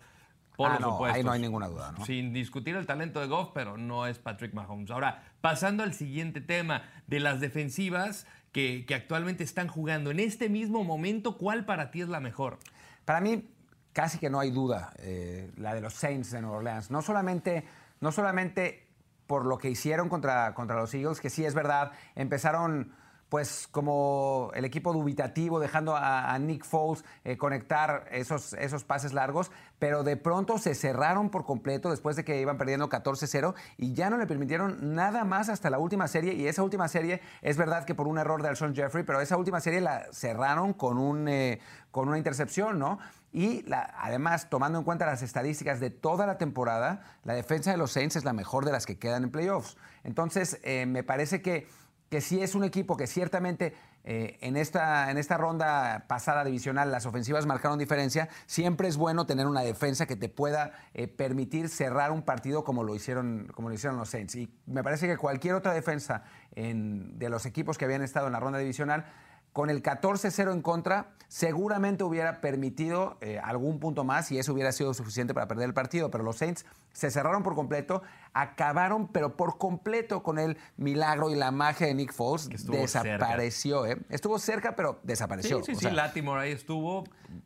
Por 0.56 0.70
ah, 0.70 0.78
no, 0.80 1.04
ahí 1.06 1.24
no 1.24 1.32
hay 1.32 1.42
ninguna 1.42 1.68
duda. 1.68 1.94
¿no? 1.98 2.06
Sin 2.06 2.34
discutir 2.34 2.76
el 2.76 2.86
talento 2.86 3.20
de 3.20 3.28
Goff, 3.28 3.50
pero 3.54 3.78
no 3.78 4.06
es 4.06 4.20
Patrick 4.20 4.54
Mahomes. 4.54 4.92
Ahora, 4.92 5.24
pasando 5.42 5.82
al 5.82 5.94
siguiente 5.94 6.40
tema 6.40 6.84
de 7.08 7.20
las 7.20 7.40
defensivas 7.40 8.28
que, 8.52 8.86
que 8.86 8.94
actualmente 8.94 9.44
están 9.44 9.68
jugando 9.68 10.12
en 10.12 10.20
este 10.20 10.50
mismo 10.50 10.84
momento, 10.84 11.38
¿cuál 11.38 11.66
para 11.66 11.90
ti 11.90 12.02
es 12.02 12.10
la 12.10 12.20
mejor? 12.20 12.60
Para 13.06 13.22
mí, 13.22 13.50
casi 13.94 14.18
que 14.18 14.30
no 14.30 14.40
hay 14.40 14.52
duda, 14.52 14.94
eh, 14.98 15.52
la 15.58 15.74
de 15.74 15.82
los 15.82 15.94
Saints 15.94 16.32
de 16.32 16.42
Nueva 16.42 16.58
Orleans. 16.58 16.92
No 16.92 17.02
solamente, 17.02 17.66
no 18.00 18.12
solamente 18.12 18.88
por 19.28 19.46
lo 19.46 19.58
que 19.58 19.70
hicieron 19.70 20.10
contra, 20.10 20.54
contra 20.54 20.76
los 20.76 20.94
Eagles, 20.94 21.20
que 21.20 21.30
sí 21.30 21.46
es 21.46 21.54
verdad, 21.54 21.92
empezaron 22.16 22.94
pues 23.32 23.70
como 23.72 24.52
el 24.56 24.66
equipo 24.66 24.92
dubitativo, 24.92 25.62
dejando 25.62 25.96
a, 25.96 26.38
Nick 26.38 26.66
Foles 26.66 27.06
eh, 27.24 27.38
conectar 27.38 28.06
esos, 28.12 28.52
esos 28.56 28.84
pases 28.84 29.14
largos, 29.14 29.52
pero 29.80 30.04
de 30.04 30.18
pronto 30.18 30.58
se 30.58 30.76
cerraron 30.76 31.30
por 31.30 31.46
completo 31.46 31.90
después 31.90 32.18
de 32.18 32.26
que 32.26 32.42
iban 32.42 32.58
perdiendo 32.58 32.90
14-0 32.90 33.54
y 33.78 33.94
ya 33.94 34.10
no 34.10 34.18
le 34.18 34.28
permitieron 34.28 34.96
nada 34.96 35.24
más 35.24 35.48
hasta 35.48 35.70
la 35.70 35.80
última 35.80 36.10
serie. 36.10 36.34
Y 36.34 36.46
esa 36.46 36.62
última 36.62 36.90
serie 36.90 37.22
es 37.42 37.56
verdad 37.56 37.86
que 37.86 37.96
por 37.96 38.10
un 38.10 38.18
error 38.18 38.44
de 38.44 38.50
Alshon 38.50 38.76
Jeffrey, 38.76 39.06
pero 39.06 39.22
esa 39.22 39.38
última 39.38 39.62
serie 39.62 39.80
la 39.80 40.12
cerraron 40.12 40.74
con, 40.74 40.98
un, 40.98 41.30
eh, 41.30 41.62
con 41.90 42.10
una 42.10 42.18
intercepción, 42.18 42.80
¿no? 42.80 43.00
Y 43.34 43.64
además, 43.72 44.50
tomando 44.50 44.78
en 44.78 44.84
cuenta 44.84 45.06
las 45.06 45.22
estadísticas 45.22 45.80
de 45.80 45.90
toda 45.90 46.28
la 46.28 46.38
temporada, 46.38 47.02
la 47.24 47.34
defensa 47.34 47.72
de 47.72 47.78
los 47.78 47.94
Saints 47.94 48.18
es 48.18 48.26
la 48.26 48.34
mejor 48.34 48.66
de 48.66 48.74
las 48.74 48.86
que 48.86 49.00
quedan 49.00 49.24
en 49.24 49.32
playoffs. 49.32 49.78
Entonces, 50.04 50.60
eh, 50.64 50.86
me 50.86 51.04
parece 51.04 51.42
que, 51.42 51.66
que 52.12 52.20
sí 52.20 52.42
es 52.42 52.56
un 52.56 52.66
equipo 52.66 52.98
que 52.98 53.08
ciertamente 53.08 53.74
eh, 54.04 54.38
en, 54.42 54.58
esta, 54.58 55.10
en 55.12 55.18
esta 55.18 55.38
ronda 55.38 56.04
pasada 56.10 56.44
divisional 56.44 56.92
las 56.92 57.06
ofensivas 57.06 57.46
marcaron 57.46 57.80
diferencia. 57.80 58.28
Siempre 58.48 58.90
es 58.90 58.98
bueno 58.98 59.26
tener 59.26 59.48
una 59.48 59.62
defensa 59.62 60.06
que 60.06 60.18
te 60.18 60.28
pueda 60.28 60.74
eh, 60.94 61.08
permitir 61.08 61.70
cerrar 61.70 62.12
un 62.12 62.24
partido 62.24 62.66
como 62.66 62.84
lo, 62.84 62.96
hicieron, 62.96 63.50
como 63.56 63.70
lo 63.70 63.76
hicieron 63.76 63.98
los 63.98 64.10
Saints. 64.10 64.36
Y 64.36 64.54
me 64.66 64.84
parece 64.84 65.08
que 65.08 65.16
cualquier 65.16 65.56
otra 65.56 65.74
defensa 65.74 66.24
de 66.54 67.30
los 67.30 67.46
equipos 67.46 67.78
que 67.78 67.86
habían 67.86 68.02
estado 68.02 68.28
en 68.28 68.34
la 68.34 68.42
ronda 68.42 68.60
divisional 68.60 69.06
con 69.54 69.70
el 69.70 69.84
14-0 69.84 70.54
en 70.54 70.62
contra, 70.62 71.12
seguramente 71.28 72.04
hubiera 72.04 72.40
permitido 72.40 73.18
eh, 73.22 73.40
algún 73.44 73.80
punto 73.80 74.04
más 74.04 74.32
y 74.32 74.40
eso 74.40 74.54
hubiera 74.54 74.72
sido 74.72 74.94
suficiente 74.94 75.34
para 75.34 75.48
perder 75.48 75.66
el 75.66 75.74
partido. 75.74 76.10
Pero 76.10 76.24
los 76.24 76.38
Saints 76.38 76.66
se 76.94 77.12
cerraron 77.12 77.44
por 77.44 77.56
completo, 77.56 78.02
acabaron, 78.34 79.10
pero 79.10 79.36
por 79.36 79.58
completo 79.58 80.24
con 80.24 80.40
el 80.40 80.58
milagro 80.78 81.30
y 81.30 81.36
la 81.36 81.52
magia 81.52 81.88
de 81.88 81.94
Nick 81.94 82.14
Foles. 82.14 82.50
Desapareció, 82.66 83.86
¿eh? 83.86 83.98
Estuvo 84.10 84.40
cerca, 84.40 84.76
pero 84.76 85.00
desapareció. 85.04 85.64
Sí, 85.64 85.76
sí, 85.76 85.88
sí. 85.88 85.92
Latimore 85.94 86.42
ahí 86.42 86.52
estuvo, 86.52 87.04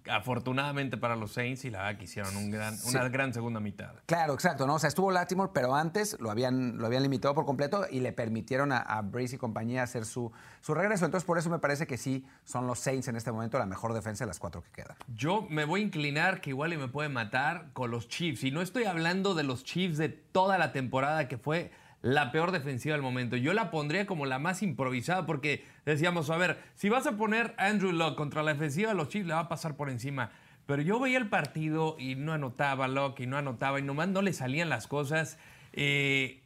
afortunadamente 0.10 0.98
para 0.98 1.16
los 1.16 1.34
Saints, 1.34 1.66
y 1.66 1.72
la 1.72 1.80
verdad 1.84 1.98
que 2.00 2.06
hicieron 2.06 2.36
un 2.38 2.52
gran, 2.52 2.76
una 2.86 3.10
gran 3.10 3.34
segunda 3.34 3.60
mitad. 3.60 3.94
Claro, 4.06 4.34
exacto, 4.34 4.68
¿no? 4.68 4.76
O 4.76 4.80
sea, 4.80 4.88
estuvo 4.88 5.12
Latimore, 5.12 5.52
pero 5.54 5.76
antes 5.76 6.18
lo 6.20 6.30
habían, 6.30 6.78
lo 6.78 6.86
habían 6.86 7.04
limitado 7.04 7.34
por 7.34 7.46
completo 7.46 7.86
y 7.90 8.00
le 8.00 8.12
permitieron 8.12 8.72
a, 8.72 8.78
a 8.78 9.02
Brace 9.02 9.36
y 9.36 9.38
compañía 9.38 9.84
hacer 9.84 10.06
su, 10.06 10.32
su 10.62 10.74
regreso. 10.74 11.06
Entonces, 11.06 11.26
por 11.26 11.38
eso 11.38 11.50
me 11.50 11.60
parece 11.60 11.88
que 11.88 11.98
sí 11.98 12.26
son 12.44 12.68
los 12.68 12.80
Saints 12.80 13.08
en 13.08 13.16
este 13.16 13.32
momento 13.32 13.58
la 13.58 13.66
mejor 13.66 13.94
defensa 13.94 14.24
de 14.24 14.28
las 14.28 14.40
cuatro 14.40 14.64
que 14.64 14.72
quedan. 14.72 14.98
Yo 15.16 15.46
me 15.50 15.66
voy 15.66 15.82
a 15.82 15.84
inclinar, 15.84 16.42
que 16.42 16.52
igual 16.52 16.74
y 16.74 16.78
me 16.78 16.88
puede 16.88 17.10
matar, 17.10 17.70
con 17.74 17.92
los 17.92 18.08
Chiefs. 18.08 18.44
Y 18.44 18.52
no 18.52 18.62
estoy 18.62 18.86
hablando 18.86 19.35
de 19.36 19.44
los 19.44 19.64
Chiefs 19.64 19.98
de 19.98 20.10
toda 20.10 20.58
la 20.58 20.72
temporada, 20.72 21.28
que 21.28 21.38
fue 21.38 21.72
la 22.02 22.32
peor 22.32 22.52
defensiva 22.52 22.94
del 22.94 23.02
momento. 23.02 23.36
Yo 23.36 23.54
la 23.54 23.72
pondría 23.72 24.06
como 24.06 24.26
la 24.26 24.38
más 24.38 24.62
improvisada 24.62 25.26
porque 25.26 25.66
decíamos, 25.86 26.30
a 26.30 26.38
ver, 26.38 26.60
si 26.76 26.88
vas 26.88 27.08
a 27.08 27.18
poner 27.18 27.56
Andrew 27.58 27.92
Locke 27.92 28.16
contra 28.16 28.44
la 28.44 28.54
defensiva 28.54 28.90
de 28.90 28.96
los 28.96 29.10
Chiefs, 29.10 29.28
le 29.28 29.34
va 29.34 29.42
a 29.42 29.50
pasar 29.50 29.76
por 29.76 29.90
encima. 29.90 30.32
Pero 30.68 30.82
yo 30.82 31.00
veía 31.00 31.18
el 31.18 31.30
partido 31.30 31.96
y 32.00 32.16
no 32.16 32.34
anotaba 32.34 32.88
Locke 32.88 33.22
y 33.22 33.28
no 33.28 33.38
anotaba 33.38 33.80
y 33.80 33.84
nomás 33.84 34.08
no 34.10 34.22
le 34.22 34.34
salían 34.34 34.70
las 34.70 34.88
cosas. 34.88 35.40
Eh, 35.74 36.44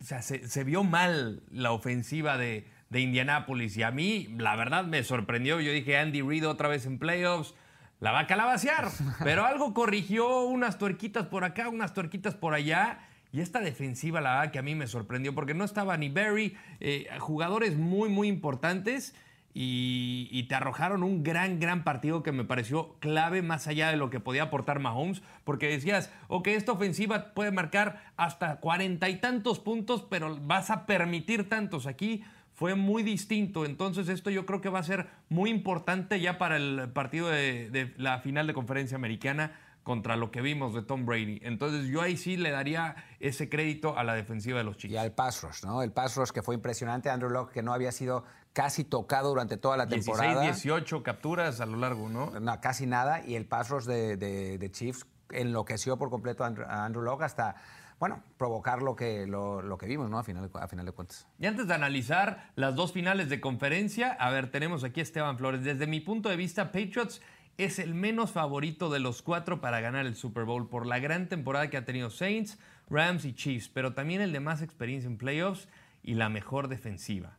o 0.00 0.04
sea, 0.04 0.20
se, 0.20 0.64
vio 0.64 0.84
mal 0.84 1.42
la 1.50 1.72
ofensiva 1.72 2.36
de, 2.36 2.66
de 2.90 3.00
Indianápolis 3.00 3.76
y 3.78 3.82
a 3.82 3.90
mí, 3.90 4.28
la 4.36 4.54
verdad, 4.54 4.84
me 4.84 5.02
sorprendió. 5.02 5.60
Yo 5.60 5.72
dije, 5.72 5.96
Andy 5.96 6.20
Reid 6.20 6.46
otra 6.46 6.68
vez 6.68 6.84
en 6.84 6.98
playoffs 6.98 7.54
la 8.00 8.12
va 8.12 8.20
a 8.20 8.26
calabacear. 8.26 8.88
Pero 9.22 9.44
algo 9.44 9.74
corrigió, 9.74 10.42
unas 10.42 10.78
tuerquitas 10.78 11.26
por 11.26 11.44
acá, 11.44 11.68
unas 11.68 11.94
tuerquitas 11.94 12.34
por 12.34 12.54
allá. 12.54 12.98
Y 13.32 13.40
esta 13.40 13.60
defensiva, 13.60 14.20
la 14.20 14.36
verdad 14.36 14.52
que 14.52 14.58
a 14.58 14.62
mí 14.62 14.74
me 14.74 14.86
sorprendió, 14.86 15.34
porque 15.34 15.54
no 15.54 15.64
estaba 15.64 15.96
ni 15.96 16.08
Barry, 16.08 16.56
eh, 16.80 17.08
jugadores 17.18 17.76
muy, 17.76 18.08
muy 18.08 18.28
importantes. 18.28 19.14
Y, 19.56 20.42
te 20.48 20.56
arrojaron 20.56 21.04
un 21.04 21.22
gran, 21.22 21.60
gran 21.60 21.84
partido 21.84 22.24
que 22.24 22.32
me 22.32 22.44
pareció 22.44 22.96
clave 22.98 23.40
más 23.40 23.68
allá 23.68 23.88
de 23.88 23.96
lo 23.96 24.10
que 24.10 24.18
podía 24.18 24.42
aportar 24.44 24.80
Mahomes, 24.80 25.22
porque 25.44 25.68
decías, 25.68 26.12
ok, 26.26 26.48
esta 26.48 26.72
ofensiva 26.72 27.32
puede 27.34 27.52
marcar 27.52 28.02
hasta 28.16 28.56
cuarenta 28.56 29.08
y 29.08 29.20
tantos 29.20 29.60
puntos, 29.60 30.02
pero 30.10 30.36
vas 30.40 30.70
a 30.70 30.86
permitir 30.86 31.48
tantos. 31.48 31.86
Aquí 31.86 32.24
fue 32.54 32.74
muy 32.76 33.02
distinto. 33.02 33.64
Entonces 33.64 34.08
esto 34.08 34.30
yo 34.30 34.46
creo 34.46 34.60
que 34.60 34.68
va 34.68 34.78
a 34.78 34.84
ser 34.84 35.08
muy 35.28 35.50
importante 35.50 36.20
ya 36.20 36.38
para 36.38 36.56
el 36.56 36.90
partido 36.92 37.28
de, 37.28 37.92
la 37.98 38.20
final 38.20 38.46
de 38.46 38.54
conferencia 38.54 38.96
americana 38.96 39.52
contra 39.82 40.16
lo 40.16 40.30
que 40.30 40.40
vimos 40.40 40.72
de 40.72 40.82
Tom 40.82 41.04
Brady. 41.04 41.40
Entonces 41.42 41.88
yo 41.88 42.00
ahí 42.00 42.16
sí 42.16 42.38
le 42.38 42.50
daría 42.50 42.96
ese 43.20 43.50
crédito 43.50 43.98
a 43.98 44.04
la 44.04 44.14
defensiva 44.14 44.56
de 44.56 44.64
los 44.64 44.78
Chiefs. 44.78 44.94
Y 44.94 44.96
al 44.96 45.12
pass 45.12 45.42
rush, 45.42 45.64
¿no? 45.64 45.82
El 45.82 45.92
pass 45.92 46.16
rush 46.16 46.30
que 46.30 46.42
fue 46.42 46.54
impresionante. 46.54 47.10
Andrew 47.10 47.30
Locke 47.30 47.52
que 47.52 47.62
no 47.62 47.74
había 47.74 47.92
sido 47.92 48.24
casi 48.54 48.84
tocado 48.84 49.28
durante 49.28 49.58
toda 49.58 49.76
la 49.76 49.86
temporada. 49.86 50.40
16, 50.40 50.62
18 50.62 51.02
capturas 51.02 51.60
a 51.60 51.66
lo 51.66 51.76
largo, 51.76 52.08
¿no? 52.08 52.30
No, 52.40 52.60
casi 52.60 52.86
nada. 52.86 53.22
Y 53.26 53.34
el 53.34 53.44
pass 53.44 53.68
rush 53.68 53.84
de, 53.84 54.16
de 54.16 54.70
Chiefs 54.70 55.06
enloqueció 55.30 55.98
por 55.98 56.08
completo 56.08 56.44
a 56.44 56.84
Andrew 56.84 57.02
Locke 57.02 57.24
hasta 57.24 57.56
bueno, 58.04 58.22
provocar 58.36 58.82
lo 58.82 58.96
que, 58.96 59.26
lo, 59.26 59.78
que 59.78 59.86
vimos, 59.86 60.10
¿no? 60.10 60.18
A 60.18 60.24
final, 60.24 60.50
a 60.52 60.68
final 60.68 60.84
de 60.84 60.92
cuentas. 60.92 61.26
Y 61.38 61.46
antes 61.46 61.66
de 61.66 61.72
analizar 61.72 62.50
las 62.54 62.74
dos 62.74 62.92
finales 62.92 63.30
de 63.30 63.40
conferencia, 63.40 64.12
a 64.12 64.28
ver, 64.28 64.50
tenemos 64.50 64.84
aquí 64.84 65.00
a 65.00 65.04
Esteban 65.04 65.38
Flores. 65.38 65.64
Desde 65.64 65.86
mi 65.86 66.00
punto 66.00 66.28
de 66.28 66.36
vista, 66.36 66.66
Patriots 66.66 67.22
es 67.56 67.78
el 67.78 67.94
menos 67.94 68.30
favorito 68.30 68.90
de 68.90 69.00
los 69.00 69.22
cuatro 69.22 69.62
para 69.62 69.80
ganar 69.80 70.04
el 70.04 70.16
Super 70.16 70.44
Bowl 70.44 70.68
por 70.68 70.84
la 70.84 70.98
gran 70.98 71.30
temporada 71.30 71.70
que 71.70 71.78
ha 71.78 71.86
tenido 71.86 72.10
Saints, 72.10 72.58
Rams 72.90 73.24
y 73.24 73.32
Chiefs, 73.32 73.70
pero 73.70 73.94
también 73.94 74.20
el 74.20 74.32
de 74.34 74.40
más 74.40 74.60
experiencia 74.60 75.08
en 75.08 75.16
playoffs 75.16 75.66
y 76.02 76.12
la 76.12 76.28
mejor 76.28 76.68
defensiva. 76.68 77.38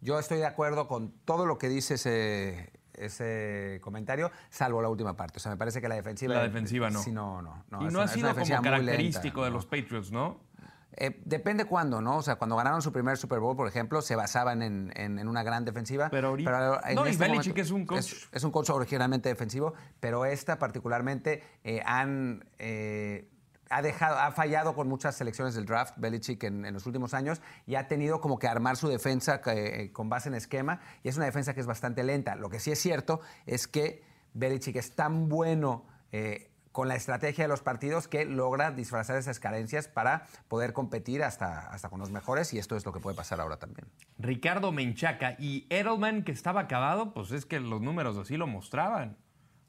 Yo 0.00 0.18
estoy 0.18 0.38
de 0.38 0.46
acuerdo 0.46 0.88
con 0.88 1.12
todo 1.26 1.44
lo 1.44 1.58
que 1.58 1.68
dice 1.68 1.96
ese, 1.96 2.72
ese 2.94 3.80
comentario, 3.82 4.30
salvo 4.50 4.82
la 4.82 4.88
última 4.88 5.16
parte. 5.16 5.38
O 5.38 5.40
sea, 5.40 5.52
me 5.52 5.58
parece 5.58 5.80
que 5.80 5.88
la 5.88 5.94
defensiva. 5.94 6.34
La 6.34 6.42
defensiva 6.42 6.90
no. 6.90 7.02
Sí, 7.02 7.12
no, 7.12 7.42
no. 7.42 7.64
y 7.80 7.92
no 7.92 8.00
ha 8.00 8.08
sido 8.08 8.34
como 8.34 8.62
característico 8.62 9.44
de 9.44 9.50
los 9.50 9.66
Patriots, 9.66 10.10
¿no? 10.12 10.52
Eh, 10.94 11.22
depende 11.24 11.64
cuándo, 11.64 12.02
¿no? 12.02 12.18
O 12.18 12.22
sea, 12.22 12.36
cuando 12.36 12.54
ganaron 12.56 12.82
su 12.82 12.92
primer 12.92 13.16
Super 13.16 13.40
Bowl, 13.40 13.56
por 13.56 13.66
ejemplo, 13.66 14.02
se 14.02 14.14
basaban 14.14 14.62
en, 14.62 14.92
en, 14.94 15.26
una 15.26 15.42
gran 15.42 15.64
defensiva. 15.64 16.10
Pero 16.10 16.28
ahorita. 16.28 16.82
no, 16.94 17.06
este 17.06 17.28
Belichick 17.28 17.58
es 17.58 17.70
un 17.70 17.86
coach. 17.86 18.12
Es, 18.30 18.44
un 18.44 18.50
coach 18.50 18.70
originalmente 18.70 19.28
defensivo, 19.28 19.74
pero 20.00 20.24
esta 20.26 20.58
particularmente 20.58 21.42
eh, 21.64 21.80
han. 21.84 22.44
Eh, 22.58 23.28
ha, 23.72 23.82
dejado, 23.82 24.18
ha 24.18 24.30
fallado 24.32 24.74
con 24.74 24.88
muchas 24.88 25.16
selecciones 25.16 25.54
del 25.54 25.66
draft, 25.66 25.94
Belichick, 25.96 26.42
en, 26.44 26.64
en 26.64 26.74
los 26.74 26.86
últimos 26.86 27.14
años, 27.14 27.40
y 27.66 27.74
ha 27.76 27.88
tenido 27.88 28.20
como 28.20 28.38
que 28.38 28.46
armar 28.48 28.76
su 28.76 28.88
defensa 28.88 29.40
eh, 29.46 29.90
con 29.92 30.08
base 30.08 30.28
en 30.28 30.34
esquema, 30.34 30.80
y 31.02 31.08
es 31.08 31.16
una 31.16 31.26
defensa 31.26 31.54
que 31.54 31.60
es 31.60 31.66
bastante 31.66 32.02
lenta. 32.04 32.36
Lo 32.36 32.50
que 32.50 32.60
sí 32.60 32.70
es 32.70 32.78
cierto 32.78 33.20
es 33.46 33.66
que 33.66 34.02
Belichick 34.34 34.76
es 34.76 34.94
tan 34.94 35.28
bueno 35.28 35.84
eh, 36.12 36.48
con 36.72 36.88
la 36.88 36.94
estrategia 36.96 37.44
de 37.44 37.48
los 37.48 37.60
partidos 37.60 38.08
que 38.08 38.24
logra 38.24 38.70
disfrazar 38.70 39.16
esas 39.18 39.38
carencias 39.38 39.88
para 39.88 40.26
poder 40.48 40.72
competir 40.72 41.22
hasta, 41.22 41.68
hasta 41.68 41.90
con 41.90 41.98
los 42.00 42.10
mejores, 42.10 42.54
y 42.54 42.58
esto 42.58 42.76
es 42.76 42.86
lo 42.86 42.92
que 42.92 43.00
puede 43.00 43.14
pasar 43.16 43.40
ahora 43.40 43.58
también. 43.58 43.86
Ricardo 44.18 44.72
Menchaca 44.72 45.36
y 45.38 45.66
Edelman, 45.68 46.22
que 46.24 46.32
estaba 46.32 46.62
acabado, 46.62 47.12
pues 47.12 47.30
es 47.32 47.44
que 47.44 47.60
los 47.60 47.82
números 47.82 48.16
así 48.16 48.36
lo 48.38 48.46
mostraban. 48.46 49.18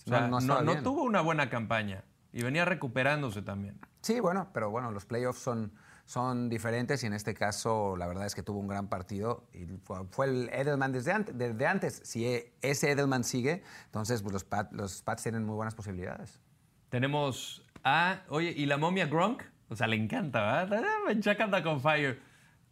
O 0.05 0.09
sea, 0.09 0.21
No, 0.21 0.27
no 0.27 0.31
no, 0.31 0.37
estaba 0.39 0.61
no 0.61 0.71
bien. 0.71 0.83
tuvo 0.83 1.03
una 1.03 1.19
buena 1.19 1.49
campaña 1.49 2.05
y 2.31 2.41
venía 2.41 2.63
recuperándose 2.63 3.41
también. 3.41 3.79
Sí, 4.03 4.19
bueno, 4.19 4.49
pero 4.53 4.69
bueno, 4.69 4.91
los 4.91 5.05
playoffs 5.05 5.39
son, 5.39 5.71
son 6.05 6.49
diferentes 6.49 7.01
y 7.03 7.07
en 7.07 7.13
este 7.13 7.33
caso 7.33 7.95
la 7.97 8.05
verdad 8.05 8.25
es 8.25 8.35
que 8.35 8.43
tuvo 8.43 8.59
un 8.59 8.67
gran 8.67 8.89
partido 8.89 9.47
y 9.53 9.65
fue, 10.11 10.25
el 10.27 10.49
Edelman 10.49 10.91
desde 10.91 11.13
antes, 11.13 11.37
desde 11.37 11.65
antes. 11.65 12.01
Si 12.03 12.27
e- 12.27 12.53
ese 12.61 12.91
Edelman 12.91 13.23
sigue, 13.23 13.63
entonces 13.85 14.21
pues, 14.21 14.33
los, 14.33 14.43
Pat- 14.43 14.73
los 14.73 15.01
Pats 15.01 15.23
tienen 15.23 15.45
muy 15.45 15.55
buenas 15.55 15.73
posibilidades. 15.73 16.41
Tenemos 16.89 17.65
a, 17.83 18.23
oye, 18.29 18.51
¿y 18.51 18.65
la 18.65 18.77
momia 18.77 19.07
Gronk? 19.07 19.41
O 19.69 19.75
sea, 19.75 19.87
le 19.87 19.95
encanta, 19.95 20.65
¿verdad? 20.65 20.83
Menchaca 21.07 21.45
anda 21.45 21.63
con 21.63 21.79
fire. 21.79 22.21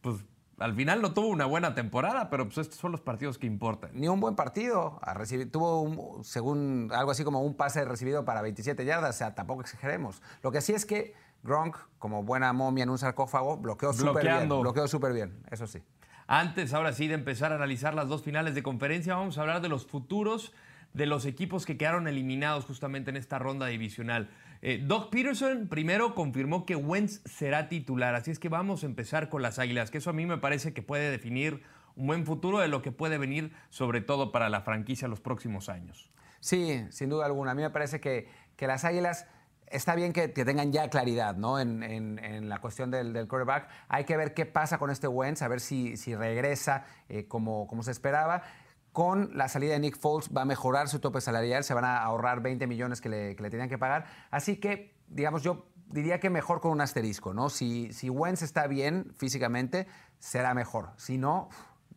Pues 0.02 0.18
al 0.62 0.76
final 0.76 1.02
no 1.02 1.14
tuvo 1.14 1.28
una 1.28 1.46
buena 1.46 1.74
temporada, 1.76 2.30
pero 2.30 2.46
pues 2.46 2.58
estos 2.60 2.78
son 2.80 2.92
los 2.92 3.02
partidos 3.02 3.38
que 3.38 3.48
importan. 3.48 3.92
Ni 3.94 4.08
un 4.08 4.20
buen 4.20 4.36
partido, 4.36 5.00
a 5.02 5.14
recibir- 5.14 5.52
tuvo 5.52 5.82
un- 5.82 6.24
según 6.24 6.90
algo 6.94 7.12
así 7.12 7.24
como 7.24 7.42
un 7.42 7.56
pase 7.56 7.84
recibido 7.86 8.24
para 8.26 8.42
27 8.42 8.86
yardas, 8.86 9.16
o 9.16 9.18
sea, 9.18 9.36
tampoco 9.36 9.62
exageremos. 9.62 10.22
Lo 10.44 10.52
que 10.52 10.62
sí 10.62 10.74
es 10.74 10.86
que 10.86 11.14
Gronk, 11.44 11.76
como 12.00 12.24
buena 12.24 12.54
momia 12.54 12.84
en 12.84 12.90
un 12.92 12.98
sarcófago, 12.98 13.58
bloqueó 13.58 13.92
súper 13.94 14.24
bien, 14.24 14.50
bloqueó 14.62 14.88
súper 14.88 15.14
bien, 15.14 15.44
eso 15.50 15.66
sí. 15.68 15.82
Antes, 16.28 16.74
ahora 16.74 16.94
sí, 16.94 17.08
de 17.08 17.16
empezar 17.16 17.52
a 17.52 17.56
analizar 17.56 17.94
las 17.94 18.08
dos 18.08 18.22
finales 18.24 18.56
de 18.56 18.64
conferencia, 18.64 19.16
vamos 19.16 19.38
a 19.38 19.42
hablar 19.42 19.62
de 19.62 19.68
los 19.70 19.86
futuros 19.86 20.54
de 20.94 21.06
los 21.06 21.26
equipos 21.26 21.66
que 21.66 21.78
quedaron 21.78 22.08
eliminados 22.08 22.66
justamente 22.66 23.10
en 23.10 23.18
esta 23.18 23.40
ronda 23.40 23.66
divisional. 23.68 24.30
Eh, 24.62 24.80
Doc 24.86 25.10
Peterson 25.10 25.68
primero 25.68 26.14
confirmó 26.14 26.66
que 26.66 26.76
Wentz 26.76 27.22
será 27.26 27.68
titular, 27.68 28.14
así 28.16 28.30
es 28.32 28.38
que 28.40 28.48
vamos 28.50 28.84
a 28.84 28.86
empezar 28.86 29.28
con 29.30 29.42
las 29.42 29.58
Águilas, 29.58 29.90
que 29.90 29.98
eso 29.98 30.12
a 30.12 30.14
mí 30.14 30.26
me 30.26 30.38
parece 30.38 30.74
que 30.74 30.82
puede 30.84 31.10
definir 31.10 31.64
un 31.96 32.08
buen 32.08 32.26
futuro 32.26 32.60
de 32.60 32.68
lo 32.68 32.82
que 32.82 32.92
puede 32.92 33.18
venir, 33.18 33.54
sobre 33.70 34.02
todo 34.02 34.32
para 34.32 34.50
la 34.50 34.62
franquicia 34.62 35.08
los 35.08 35.20
próximos 35.20 35.68
años. 35.68 36.12
Sí, 36.40 36.86
sin 36.90 37.10
duda 37.10 37.26
alguna. 37.26 37.52
A 37.52 37.56
mí 37.56 37.62
me 37.64 37.70
parece 37.72 38.00
que, 38.00 38.30
que 38.56 38.68
las 38.68 38.86
Águilas 38.86 39.28
está 39.68 39.96
bien 39.96 40.14
que, 40.14 40.28
tengan 40.28 40.72
ya 40.72 40.90
claridad 40.90 41.36
¿no? 41.36 41.60
en, 41.60 41.82
en- 41.84 42.20
en 42.24 42.50
la 42.50 42.60
cuestión 42.60 42.92
del, 42.92 43.14
del 43.14 43.28
quarterback. 43.28 43.68
Hay 43.88 44.04
que 44.06 44.16
ver 44.18 44.34
qué 44.34 44.46
pasa 44.46 44.78
con 44.78 44.90
este 44.92 45.08
Wentz, 45.08 45.42
a 45.42 45.48
ver 45.48 45.60
si, 45.60 45.98
si 45.98 46.16
regresa 46.16 46.86
eh, 47.10 47.26
como, 47.28 47.68
como 47.68 47.82
se 47.84 47.92
esperaba. 47.92 48.44
Con 48.92 49.38
la 49.38 49.48
salida 49.48 49.74
de 49.74 49.80
Nick 49.80 49.98
Foles 49.98 50.30
va 50.36 50.42
a 50.42 50.46
mejorar 50.46 50.90
su 50.90 51.00
tope 51.00 51.22
salarial, 51.22 51.64
se 51.64 51.74
van 51.74 51.86
a 51.86 51.98
ahorrar 52.04 52.42
20 52.42 52.68
millones 52.68 53.00
que 53.00 53.10
le, 53.10 53.36
tenían 53.36 53.70
que 53.70 53.78
pagar. 53.78 54.06
Así 54.32 54.58
que, 54.58 54.96
digamos, 55.08 55.44
yo 55.44 55.68
diría 55.88 56.20
que 56.20 56.30
mejor 56.30 56.60
con 56.60 56.72
un 56.72 56.82
asterisco. 56.82 57.34
¿no? 57.34 57.50
Si, 57.50 57.94
si 57.94 58.10
Wentz 58.10 58.42
está 58.42 58.68
bien 58.68 59.12
físicamente, 59.16 59.88
será 60.20 60.54
mejor. 60.54 60.90
Si 60.98 61.18
no, 61.18 61.50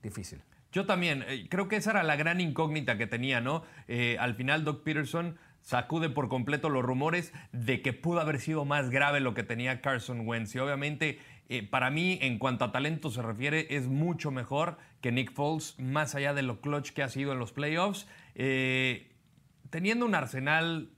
difícil. 0.03 0.43
Yo 0.75 0.87
también, 0.87 1.25
eh, 1.29 1.47
creo 1.49 1.69
que 1.69 1.77
esa 1.77 1.93
era 1.93 2.03
la 2.03 2.17
gran 2.17 2.41
incógnita 2.41 2.99
que 2.99 3.07
tenía, 3.07 3.41
¿no? 3.41 3.63
Eh, 3.87 4.17
al 4.19 4.35
final 4.35 4.65
Doc 4.65 4.83
Peterson 4.83 5.39
sacude 5.61 6.11
por 6.11 6.29
completo 6.29 6.69
los 6.69 6.83
rumores 6.83 7.33
de 7.53 7.81
que 7.81 7.93
pudo 7.93 8.21
haber 8.21 8.41
sido 8.41 8.65
más 8.65 8.91
grave 8.91 9.21
lo 9.21 9.35
que 9.35 9.45
tenía 9.45 9.81
Carson 9.81 10.27
Wentz. 10.27 10.53
Y 10.57 10.59
obviamente, 10.59 11.21
eh, 11.49 11.63
para 11.63 11.91
mí, 11.91 12.19
en 12.23 12.39
cuanto 12.39 12.65
a 12.65 12.73
talento 12.73 13.11
se 13.11 13.23
refiere, 13.23 13.69
es 13.71 13.87
mucho 13.87 14.33
mejor 14.33 14.77
que 15.05 15.13
Nick 15.13 15.35
Foles, 15.35 15.79
más 15.79 16.15
allá 16.15 16.33
de 16.33 16.41
lo 16.41 16.63
clutch 16.63 16.93
que 16.93 17.03
ha 17.03 17.11
sido 17.11 17.33
en 17.33 17.39
los 17.39 17.53
playoffs. 17.53 18.09
Eh, 18.35 19.13
teniendo 19.69 20.07
un 20.07 20.15
arsenal 20.15 20.93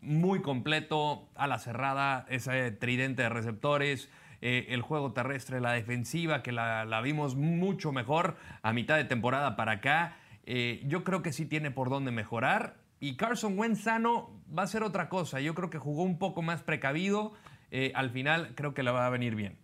muy 0.00 0.40
completo, 0.40 1.28
a 1.34 1.48
la 1.48 1.58
cerrada, 1.58 2.26
ese 2.28 2.70
tridente 2.70 3.22
de 3.22 3.28
receptores, 3.28 4.08
eh, 4.40 4.66
el 4.68 4.82
juego 4.82 5.14
terrestre, 5.14 5.60
la 5.60 5.72
defensiva, 5.72 6.44
que 6.44 6.52
la, 6.52 6.84
la 6.84 7.00
vimos 7.00 7.34
mucho 7.34 7.90
mejor 7.90 8.36
a 8.62 8.72
mitad 8.72 8.94
de 8.94 9.04
temporada 9.04 9.56
para 9.56 9.72
acá. 9.72 10.16
Eh, 10.46 10.80
yo 10.86 11.02
creo 11.02 11.20
que 11.20 11.32
sí 11.32 11.44
tiene 11.44 11.72
por 11.72 11.90
dónde 11.90 12.12
mejorar. 12.12 12.76
Y 13.00 13.16
Carson 13.16 13.58
Wentz 13.58 13.80
sano 13.80 14.30
va 14.56 14.62
a 14.62 14.68
ser 14.68 14.84
otra 14.84 15.08
cosa. 15.08 15.40
Yo 15.40 15.56
creo 15.56 15.70
que 15.70 15.78
jugó 15.78 16.04
un 16.04 16.20
poco 16.20 16.40
más 16.40 16.62
precavido. 16.62 17.32
Eh, 17.72 17.90
al 17.96 18.10
final 18.10 18.54
creo 18.54 18.74
que 18.74 18.84
le 18.84 18.92
va 18.92 19.08
a 19.08 19.10
venir 19.10 19.34
bien. 19.34 19.58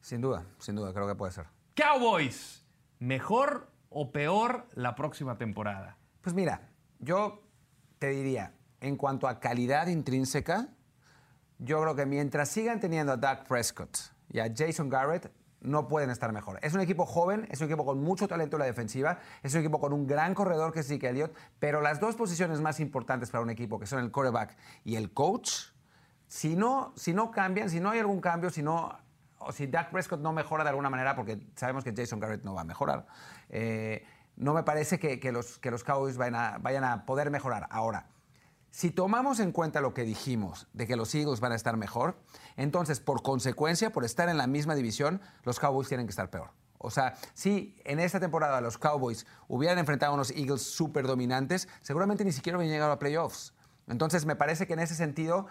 Sin 0.00 0.22
duda, 0.22 0.46
sin 0.58 0.74
duda, 0.74 0.94
creo 0.94 1.06
que 1.06 1.14
puede 1.14 1.32
ser. 1.32 1.44
Cowboys, 1.76 2.63
¿mejor 3.04 3.70
o 3.90 4.10
peor 4.12 4.66
la 4.74 4.94
próxima 4.94 5.36
temporada? 5.36 5.98
Pues 6.22 6.34
mira, 6.34 6.70
yo 6.98 7.42
te 7.98 8.08
diría, 8.08 8.54
en 8.80 8.96
cuanto 8.96 9.28
a 9.28 9.40
calidad 9.40 9.88
intrínseca, 9.88 10.68
yo 11.58 11.80
creo 11.82 11.94
que 11.94 12.06
mientras 12.06 12.48
sigan 12.48 12.80
teniendo 12.80 13.12
a 13.12 13.16
Dak 13.16 13.46
Prescott 13.46 13.96
y 14.30 14.40
a 14.40 14.52
Jason 14.54 14.88
Garrett, 14.88 15.30
no 15.60 15.86
pueden 15.86 16.10
estar 16.10 16.32
mejor. 16.32 16.58
Es 16.62 16.74
un 16.74 16.80
equipo 16.80 17.06
joven, 17.06 17.46
es 17.50 17.60
un 17.60 17.66
equipo 17.66 17.84
con 17.84 18.02
mucho 18.02 18.26
talento 18.26 18.56
en 18.56 18.60
la 18.60 18.66
defensiva, 18.66 19.18
es 19.42 19.54
un 19.54 19.60
equipo 19.60 19.80
con 19.80 19.92
un 19.92 20.06
gran 20.06 20.34
corredor 20.34 20.72
que 20.72 20.80
es 20.80 20.88
Zeke 20.88 21.08
Elliott, 21.08 21.34
pero 21.58 21.80
las 21.80 22.00
dos 22.00 22.16
posiciones 22.16 22.60
más 22.60 22.80
importantes 22.80 23.30
para 23.30 23.42
un 23.42 23.50
equipo, 23.50 23.78
que 23.78 23.86
son 23.86 24.00
el 24.00 24.10
quarterback 24.10 24.56
y 24.84 24.96
el 24.96 25.12
coach, 25.12 25.50
si 26.26 26.56
no, 26.56 26.92
si 26.96 27.12
no 27.14 27.30
cambian, 27.30 27.70
si 27.70 27.80
no 27.80 27.90
hay 27.90 28.00
algún 28.00 28.20
cambio, 28.20 28.50
si 28.50 28.62
no, 28.62 28.98
o 29.44 29.52
si 29.52 29.66
Dak 29.66 29.90
Prescott 29.90 30.20
no 30.20 30.32
mejora 30.32 30.64
de 30.64 30.70
alguna 30.70 30.90
manera, 30.90 31.14
porque 31.14 31.38
sabemos 31.56 31.84
que 31.84 31.92
Jason 31.96 32.20
Garrett 32.20 32.44
no 32.44 32.54
va 32.54 32.62
a 32.62 32.64
mejorar, 32.64 33.06
eh, 33.48 34.04
no 34.36 34.52
me 34.52 34.62
parece 34.62 34.98
que, 34.98 35.32
los, 35.32 35.58
que 35.58 35.70
los 35.70 35.84
Cowboys 35.84 36.16
vayan 36.16 36.34
a, 36.34 36.58
vayan 36.58 36.84
a 36.84 37.06
poder 37.06 37.30
mejorar. 37.30 37.68
Ahora, 37.70 38.08
si 38.70 38.90
tomamos 38.90 39.38
en 39.38 39.52
cuenta 39.52 39.80
lo 39.80 39.94
que 39.94 40.02
dijimos 40.02 40.66
de 40.72 40.88
que 40.88 40.96
los 40.96 41.14
Eagles 41.14 41.38
van 41.38 41.52
a 41.52 41.54
estar 41.54 41.76
mejor, 41.76 42.18
entonces 42.56 42.98
por 42.98 43.22
consecuencia, 43.22 43.90
por 43.90 44.04
estar 44.04 44.28
en 44.28 44.36
la 44.36 44.48
misma 44.48 44.74
división, 44.74 45.20
los 45.44 45.60
Cowboys 45.60 45.88
tienen 45.88 46.06
que 46.06 46.10
estar 46.10 46.30
peor. 46.30 46.50
O 46.78 46.90
sea, 46.90 47.14
si 47.32 47.80
en 47.84 48.00
esta 48.00 48.20
temporada 48.20 48.60
los 48.60 48.76
Cowboys 48.76 49.26
hubieran 49.48 49.78
enfrentado 49.78 50.12
a 50.12 50.14
unos 50.16 50.32
Eagles 50.32 50.62
súper 50.62 51.06
dominantes, 51.06 51.68
seguramente 51.80 52.24
ni 52.24 52.32
siquiera 52.32 52.58
hubieran 52.58 52.74
llegado 52.74 52.92
a 52.92 52.98
playoffs. 52.98 53.54
Entonces, 53.86 54.26
me 54.26 54.36
parece 54.36 54.66
que 54.66 54.72
en 54.72 54.80
ese 54.80 54.94
sentido, 54.94 55.46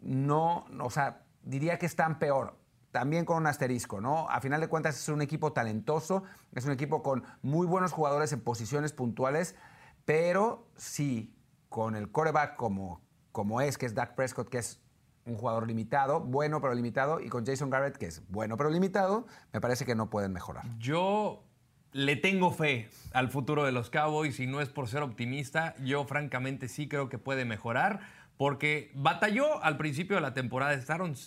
no, 0.00 0.64
o 0.80 0.90
sea, 0.90 1.22
diría 1.42 1.78
que 1.78 1.86
están 1.86 2.18
peor. 2.18 2.56
También 2.94 3.24
con 3.24 3.38
un 3.38 3.48
asterisco, 3.48 4.00
¿no? 4.00 4.30
A 4.30 4.40
final 4.40 4.60
de 4.60 4.68
cuentas 4.68 4.96
es 4.96 5.08
un 5.08 5.20
equipo 5.20 5.52
talentoso, 5.52 6.22
es 6.54 6.64
un 6.64 6.70
equipo 6.70 7.02
con 7.02 7.24
muy 7.42 7.66
buenos 7.66 7.90
jugadores 7.90 8.32
en 8.32 8.40
posiciones 8.40 8.92
puntuales, 8.92 9.56
pero 10.04 10.68
sí, 10.76 11.34
con 11.68 11.96
el 11.96 12.12
coreback 12.12 12.54
como, 12.54 13.00
como 13.32 13.60
es, 13.60 13.78
que 13.78 13.86
es 13.86 13.96
Dak 13.96 14.14
Prescott, 14.14 14.48
que 14.48 14.58
es 14.58 14.80
un 15.26 15.36
jugador 15.36 15.66
limitado, 15.66 16.20
bueno 16.20 16.60
pero 16.60 16.72
limitado, 16.72 17.18
y 17.18 17.28
con 17.30 17.44
Jason 17.44 17.68
Garrett, 17.68 17.96
que 17.96 18.06
es 18.06 18.22
bueno 18.28 18.56
pero 18.56 18.70
limitado, 18.70 19.26
me 19.52 19.60
parece 19.60 19.84
que 19.84 19.96
no 19.96 20.08
pueden 20.08 20.32
mejorar. 20.32 20.62
Yo 20.78 21.42
le 21.90 22.14
tengo 22.14 22.52
fe 22.52 22.88
al 23.12 23.28
futuro 23.28 23.64
de 23.64 23.72
los 23.72 23.90
Cowboys 23.90 24.38
y 24.38 24.46
no 24.46 24.60
es 24.60 24.68
por 24.68 24.86
ser 24.86 25.02
optimista. 25.02 25.74
Yo 25.82 26.04
francamente 26.04 26.68
sí 26.68 26.86
creo 26.86 27.08
que 27.08 27.18
puede 27.18 27.44
mejorar 27.44 28.02
porque 28.36 28.92
batalló 28.94 29.62
al 29.64 29.76
principio 29.76 30.14
de 30.14 30.22
la 30.22 30.32
temporada. 30.32 30.74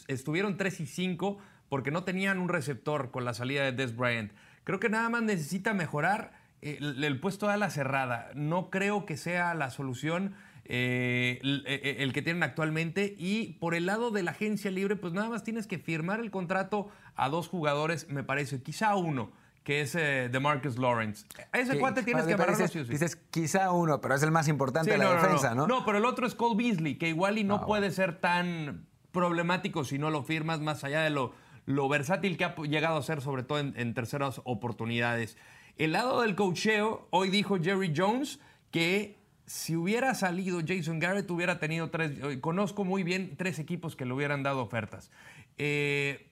Estuvieron 0.07 0.55
3 0.55 0.79
y 0.79 0.85
5 0.85 1.37
porque 1.69 1.91
no 1.91 2.03
tenían 2.03 2.39
un 2.39 2.49
receptor 2.49 3.11
con 3.11 3.25
la 3.25 3.33
salida 3.33 3.63
de 3.63 3.71
Des 3.71 3.95
Bryant. 3.95 4.31
Creo 4.63 4.79
que 4.79 4.89
nada 4.89 5.09
más 5.09 5.21
necesita 5.23 5.73
mejorar 5.73 6.31
eh, 6.61 6.77
el, 6.79 7.03
el 7.03 7.19
puesto 7.19 7.47
de 7.47 7.53
ala 7.53 7.69
cerrada. 7.69 8.29
No 8.35 8.69
creo 8.69 9.05
que 9.05 9.17
sea 9.17 9.53
la 9.53 9.69
solución 9.69 10.33
eh, 10.65 11.39
el, 11.43 11.63
el- 11.67 12.13
que 12.13 12.21
tienen 12.21 12.43
actualmente. 12.43 13.15
Y 13.17 13.53
por 13.59 13.73
el 13.75 13.85
lado 13.85 14.11
de 14.11 14.23
la 14.23 14.31
agencia 14.31 14.69
libre, 14.71 14.95
pues 14.95 15.13
nada 15.13 15.29
más 15.29 15.43
tienes 15.43 15.67
que 15.67 15.79
firmar 15.79 16.19
el 16.19 16.31
contrato 16.31 16.89
a 17.15 17.29
dos 17.29 17.47
jugadores, 17.47 18.09
me 18.09 18.23
parece, 18.23 18.61
quizá 18.61 18.95
uno, 18.95 19.31
que 19.63 19.81
es 19.81 19.95
eh, 19.95 20.29
de 20.31 20.39
Marcus 20.39 20.77
Lawrence. 20.77 21.25
A 21.51 21.59
ese 21.59 21.77
cuate 21.79 22.03
tienes 22.03 22.25
que 22.25 22.33
amarrarlo 22.33 22.57
dices, 22.57 22.71
sí 22.71 22.83
sí. 22.85 22.91
dices, 22.91 23.15
quizá 23.31 23.71
uno, 23.71 23.99
pero 24.01 24.15
es 24.15 24.23
el 24.23 24.31
más 24.31 24.47
importante 24.49 24.91
Sí, 24.91 24.97
de 24.97 24.97
la 25.03 25.13
no, 25.13 25.21
defensa, 25.21 25.49
no. 25.55 25.67
¿no? 25.67 25.79
No, 25.79 25.85
pero 25.85 25.97
el 25.97 26.05
otro 26.05 26.25
es 26.27 26.35
Cole 26.35 26.55
Beasley, 26.61 26.95
que 26.97 27.07
igual 27.09 27.37
y 27.37 27.43
no 27.43 27.55
Ah, 27.55 27.65
puede 27.65 27.91
ser 27.91 28.19
tan 28.19 28.85
problemático 29.11 29.83
si 29.85 29.97
no 29.97 30.09
lo 30.09 30.23
firmas, 30.23 30.59
más 30.61 30.83
allá 30.83 31.01
de 31.01 31.09
lo, 31.09 31.33
lo 31.67 31.89
versátil 31.89 32.37
que 32.37 32.45
ha 32.45 32.55
llegado 32.55 32.97
a 32.97 33.03
ser, 33.03 33.21
sobre 33.21 33.43
todo 33.43 33.59
en, 33.59 33.93
terceras 33.93 34.41
oportunidades. 34.45 35.37
El 35.77 35.91
lado 35.91 36.21
del 36.21 36.33
cocheo, 36.33 37.07
hoy 37.11 37.29
dijo 37.29 37.61
Jerry 37.61 37.93
Jones 37.95 38.39
que 38.71 39.19
si 39.45 39.75
hubiera 39.75 40.15
salido 40.15 40.61
Jason 40.65 40.99
Garrett, 40.99 41.29
hubiera 41.29 41.59
tenido 41.59 41.89
tres. 41.89 42.11
eh, 42.23 42.39
Conozco 42.39 42.85
muy 42.85 43.03
bien 43.03 43.35
tres 43.37 43.59
equipos 43.59 43.97
que 43.97 44.05
le 44.05 44.13
hubieran 44.13 44.43
dado 44.43 44.61
ofertas. 44.61 45.11
Eh, 45.57 46.29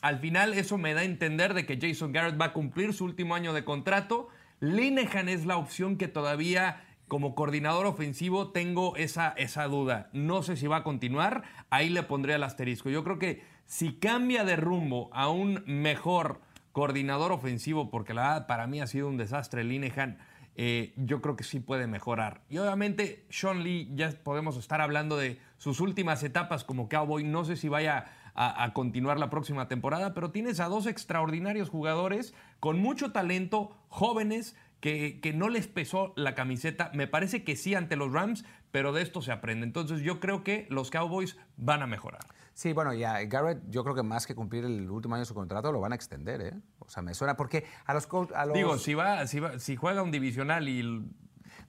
al 0.00 0.18
final, 0.18 0.54
eso 0.54 0.78
me 0.78 0.94
da 0.94 1.02
a 1.02 1.04
entender 1.04 1.52
de 1.52 1.66
que 1.66 1.78
Jason 1.78 2.12
Garrett 2.12 2.40
va 2.40 2.46
a 2.46 2.52
cumplir 2.54 2.94
su 2.94 3.04
último 3.04 3.34
año 3.34 3.52
de 3.52 3.64
contrato. 3.64 4.28
Linehan 4.60 5.28
es 5.28 5.44
la 5.44 5.58
opción 5.58 5.98
que 5.98 6.08
todavía 6.08 6.82
como 7.06 7.34
coordinador 7.34 7.84
ofensivo 7.84 8.50
tengo 8.50 8.96
esa, 8.96 9.34
esa 9.36 9.64
duda. 9.64 10.08
No 10.14 10.42
sé 10.42 10.56
si 10.56 10.66
va 10.68 10.78
a 10.78 10.82
continuar, 10.84 11.42
ahí 11.68 11.90
le 11.90 12.02
pondría 12.02 12.36
el 12.36 12.44
asterisco. 12.44 12.88
Yo 12.88 13.04
creo 13.04 13.18
que 13.18 13.42
si 13.70 13.92
cambia 13.92 14.42
de 14.42 14.56
rumbo 14.56 15.08
a 15.12 15.30
un 15.30 15.62
mejor 15.64 16.40
coordinador 16.72 17.30
ofensivo, 17.30 17.88
porque 17.88 18.14
la 18.14 18.22
verdad 18.22 18.46
para 18.48 18.66
mí 18.66 18.80
ha 18.80 18.88
sido 18.88 19.06
un 19.06 19.16
desastre 19.16 19.62
Linehan, 19.62 20.18
eh, 20.56 20.92
yo 20.96 21.22
creo 21.22 21.36
que 21.36 21.44
sí 21.44 21.60
puede 21.60 21.86
mejorar. 21.86 22.42
Y 22.50 22.58
obviamente 22.58 23.24
Sean 23.30 23.62
Lee, 23.62 23.88
ya 23.94 24.10
podemos 24.24 24.56
estar 24.56 24.80
hablando 24.80 25.16
de 25.16 25.38
sus 25.56 25.78
últimas 25.78 26.24
etapas 26.24 26.64
como 26.64 26.88
Cowboy, 26.88 27.22
no 27.22 27.44
sé 27.44 27.54
si 27.54 27.68
vaya 27.68 28.06
a, 28.34 28.64
a, 28.64 28.72
continuar 28.72 29.20
la 29.20 29.30
próxima 29.30 29.68
temporada, 29.68 30.14
pero 30.14 30.32
tienes 30.32 30.58
a 30.58 30.66
dos 30.66 30.86
extraordinarios 30.86 31.68
jugadores 31.68 32.34
con 32.58 32.80
mucho 32.80 33.12
talento, 33.12 33.70
jóvenes, 33.88 34.56
que, 34.80 35.20
que, 35.22 35.32
no 35.32 35.48
les 35.48 35.68
pesó 35.68 36.12
la 36.16 36.34
camiseta. 36.34 36.90
Me 36.92 37.06
parece 37.06 37.44
que 37.44 37.54
sí 37.54 37.76
ante 37.76 37.94
los 37.94 38.12
Rams, 38.12 38.44
pero 38.72 38.92
de 38.92 39.02
esto 39.02 39.22
se 39.22 39.30
aprende. 39.30 39.64
Entonces 39.64 40.00
yo 40.00 40.18
creo 40.18 40.42
que 40.42 40.66
los 40.70 40.90
Cowboys 40.90 41.36
van 41.56 41.82
a 41.82 41.86
mejorar. 41.86 42.22
Sí, 42.60 42.74
bueno, 42.74 42.92
ya 42.92 43.24
Garrett, 43.24 43.62
yo 43.70 43.82
creo 43.84 43.94
que 43.94 44.02
más 44.02 44.26
que 44.26 44.34
cumplir 44.34 44.66
el 44.66 44.90
último 44.90 45.14
año 45.14 45.20
de 45.20 45.24
su 45.24 45.32
contrato, 45.32 45.72
lo 45.72 45.80
van 45.80 45.92
a 45.92 45.94
extender, 45.94 46.42
¿eh? 46.42 46.52
O 46.80 46.90
sea, 46.90 47.02
me 47.02 47.14
suena 47.14 47.34
porque 47.34 47.64
a 47.86 47.94
los... 47.94 48.06
A 48.34 48.44
los... 48.44 48.54
Digo, 48.54 48.76
si, 48.76 48.92
va, 48.92 49.26
si, 49.26 49.40
va, 49.40 49.58
si 49.58 49.76
juega 49.76 50.02
un 50.02 50.10
divisional 50.10 50.68
y 50.68 51.10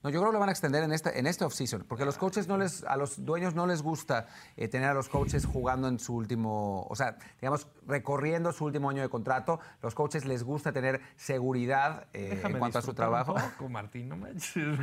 no, 0.04 0.10
yo 0.10 0.20
creo 0.20 0.32
que 0.32 0.34
lo 0.34 0.40
van 0.40 0.50
a 0.50 0.52
extender 0.52 0.84
en 0.84 0.92
este, 0.92 1.20
en 1.20 1.28
este 1.28 1.46
offseason, 1.46 1.86
porque 1.88 2.04
a 2.04 2.06
los 2.06 2.18
coaches 2.18 2.48
no 2.48 2.58
les, 2.58 2.84
a 2.84 2.98
los 2.98 3.24
dueños 3.24 3.54
no 3.54 3.68
les 3.68 3.84
gusta 3.84 4.28
eh, 4.58 4.68
tener 4.68 4.90
a 4.90 4.94
los 4.96 5.10
coaches 5.10 5.46
jugando 5.46 5.88
en 5.88 6.00
su 6.00 6.16
último, 6.16 6.88
o 6.90 6.96
sea, 6.96 7.18
digamos, 7.40 7.68
recorriendo 7.86 8.52
su 8.52 8.66
último 8.66 8.90
año 8.90 9.04
de 9.04 9.10
contrato. 9.10 9.60
Los 9.84 9.94
coaches 9.94 10.26
les 10.26 10.44
gusta 10.44 10.72
tener 10.72 11.02
seguridad 11.16 12.08
eh, 12.14 12.42
en 12.44 12.58
cuanto 12.58 12.80
a 12.80 12.82
su 12.82 12.96
trabajo. 12.96 13.34
Un 13.34 13.42
poco, 13.42 13.70
Martín, 13.70 14.10
no 14.10 14.18
manches. 14.18 14.78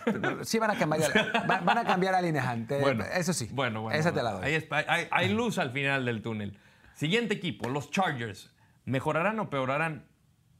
sí 0.42 0.58
van 0.58 0.70
a 0.70 0.78
cambiar, 0.78 1.46
van, 1.46 1.64
van 1.66 1.78
a 1.78 1.84
cambiar 1.84 2.14
al 2.14 2.24
Inejante. 2.24 2.80
Bueno, 2.80 3.04
eso 3.04 3.34
sí. 3.34 3.50
Bueno, 3.52 3.82
bueno. 3.82 3.98
Esa 3.98 4.12
te 4.12 4.22
la 4.22 4.32
doy. 4.32 4.44
Hay, 4.44 4.68
hay, 4.88 5.08
hay 5.10 5.28
luz 5.28 5.58
al 5.58 5.72
final 5.72 6.06
del 6.06 6.22
túnel. 6.22 6.58
Siguiente 6.94 7.34
equipo, 7.34 7.68
los 7.68 7.90
Chargers. 7.90 8.54
¿Mejorarán 8.86 9.38
o 9.38 9.50
peorarán? 9.50 10.06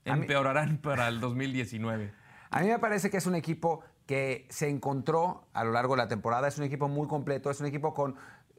Empeorarán 0.05 0.79
para 0.79 1.09
el 1.09 1.21
2019. 1.21 2.13
A 2.51 2.61
mí 2.61 2.69
me 2.69 2.79
parece 2.79 3.09
que 3.09 3.17
es 3.17 3.27
un 3.27 3.35
equipo 3.35 3.83
que 4.13 4.45
se 4.51 4.69
encontró 4.69 5.47
a 5.55 5.65
lo 5.65 5.73
largo 5.73 5.95
de 5.95 6.03
la 6.03 6.09
temporada. 6.09 6.47
Es 6.47 6.59
un 6.59 6.65
equipo 6.65 6.87
muy 6.87 7.09
completo, 7.09 7.51
es 7.51 7.63
un 7.63 7.67
equipo 7.67 7.95
con 7.95 8.17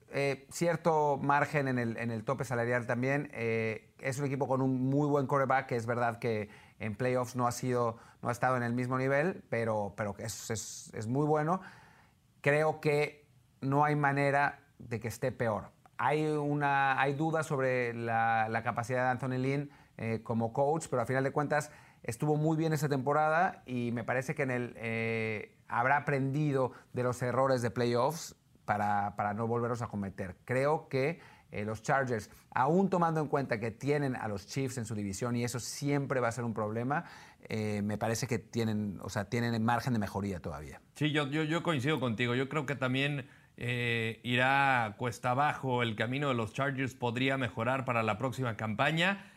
eh, 0.10 0.48
cierto 0.50 1.20
margen 1.22 1.68
en 1.68 1.78
el, 1.78 1.96
en 1.98 2.10
el, 2.10 2.24
tope 2.24 2.44
salarial 2.44 2.88
también. 2.88 3.30
Eh, 3.34 3.94
es 4.00 4.18
un 4.18 4.26
equipo 4.26 4.48
con 4.48 4.64
un 4.64 4.90
muy 4.90 5.08
buen 5.08 5.28
quarterback, 5.28 5.68
que 5.68 5.76
es 5.76 5.86
verdad 5.86 6.18
que 6.18 6.50
en 6.80 6.96
playoffs 6.96 7.36
no 7.36 7.46
ha, 7.46 7.52
sido, 7.52 8.00
no 8.24 8.30
ha 8.30 8.32
estado 8.32 8.58
en 8.58 8.64
el 8.64 8.74
mismo 8.74 8.98
nivel, 8.98 9.44
pero, 9.52 9.94
pero 9.96 10.16
es, 10.18 10.50
es, 10.50 10.92
es 10.96 11.06
muy 11.06 11.28
bueno. 11.28 11.62
Creo 12.42 12.82
que 12.82 13.28
no 13.62 13.86
hay 13.86 13.96
manera 13.96 14.60
de 14.80 15.00
que 15.00 15.08
esté 15.08 15.32
peor. 15.32 15.70
Hay, 16.00 16.26
una, 16.26 17.00
hay 17.00 17.14
dudas 17.14 17.46
sobre 17.46 17.94
la, 17.94 18.48
la 18.50 18.64
capacidad 18.64 19.04
de 19.04 19.10
Anthony 19.12 19.38
Lynn 19.38 19.70
eh, 19.98 20.22
como 20.24 20.52
coach, 20.52 20.88
pero 20.90 21.04
a 21.04 21.06
final 21.06 21.24
de 21.24 21.30
cuentas 21.32 21.70
estuvo 22.04 22.36
muy 22.36 22.58
bien 22.58 22.74
esa 22.74 22.90
temporada 22.90 23.64
y 23.66 23.92
me 23.92 24.04
parece 24.04 24.36
que 24.36 24.44
en 24.44 24.52
el, 24.52 24.74
eh, 24.78 25.56
habrá 25.68 25.98
aprendido 25.98 26.72
de 26.94 27.04
los 27.04 27.22
errores 27.22 27.62
de 27.62 27.72
playoffs 27.72 28.36
para, 28.66 29.16
para 29.16 29.34
no 29.34 29.48
volverlos 29.48 29.82
a 29.82 29.88
cometer. 29.88 30.36
Creo 30.46 30.88
que 30.88 31.20
eh, 31.54 31.66
los 31.66 31.84
Chargers, 31.84 32.32
aún 32.52 32.90
tomando 32.90 33.22
en 33.22 33.28
cuenta 33.28 33.60
que 33.60 33.70
tienen 33.70 34.16
a 34.16 34.28
los 34.28 34.48
Chiefs 34.48 34.80
en 34.80 34.86
su 34.86 34.96
división 34.96 35.36
y 35.36 35.44
eso 35.44 35.60
siempre 35.60 36.20
va 36.20 36.28
a 36.30 36.32
ser 36.32 36.46
un 36.46 36.54
problema, 36.56 37.06
eh, 37.44 37.84
me 37.84 38.00
parece 38.00 38.26
que 38.26 38.40
tienen, 38.40 38.98
o 39.04 39.10
sea, 39.10 39.26
tienen 39.26 39.64
margen 39.64 39.94
de 39.94 40.00
mejoría 40.00 40.40
todavía. 40.40 40.82
Sí, 40.96 41.12
yo, 41.12 41.28
yo, 41.28 41.62
coincido 41.62 42.00
contigo. 42.00 42.34
Yo 42.34 42.50
creo 42.50 42.66
que 42.66 42.76
también 42.76 43.28
eh, 43.58 44.20
irá 44.24 44.96
cuesta 44.98 45.30
abajo. 45.32 45.84
El 45.84 45.96
camino 45.96 46.28
de 46.30 46.34
los 46.34 46.54
Chargers 46.54 46.96
podría 46.96 47.38
mejorar 47.38 47.86
para 47.86 48.02
la 48.02 48.18
próxima 48.18 48.58
campaña. 48.58 49.32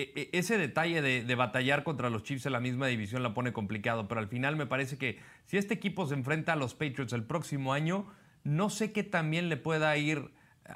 E, 0.00 0.30
ese 0.32 0.58
detalle 0.58 1.02
de, 1.02 1.34
batallar 1.34 1.82
contra 1.82 2.08
los 2.08 2.22
Chiefs 2.22 2.46
en 2.46 2.52
la 2.52 2.60
misma 2.60 2.86
división 2.86 3.24
la 3.24 3.34
pone 3.34 3.52
complicado, 3.52 4.06
pero 4.06 4.20
al 4.20 4.28
final 4.28 4.54
me 4.54 4.64
parece 4.64 4.96
que 4.96 5.18
si 5.44 5.56
este 5.56 5.74
equipo 5.74 6.06
se 6.06 6.14
enfrenta 6.14 6.52
a 6.52 6.56
los 6.56 6.74
Patriots 6.74 7.12
el 7.12 7.24
próximo 7.24 7.72
año, 7.72 8.06
no 8.44 8.70
sé 8.70 8.92
qué 8.92 9.02
también 9.02 9.48
le 9.48 9.56
pueda 9.56 9.96
ir 9.96 10.30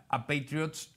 a 0.09 0.27
Patriots 0.27 0.93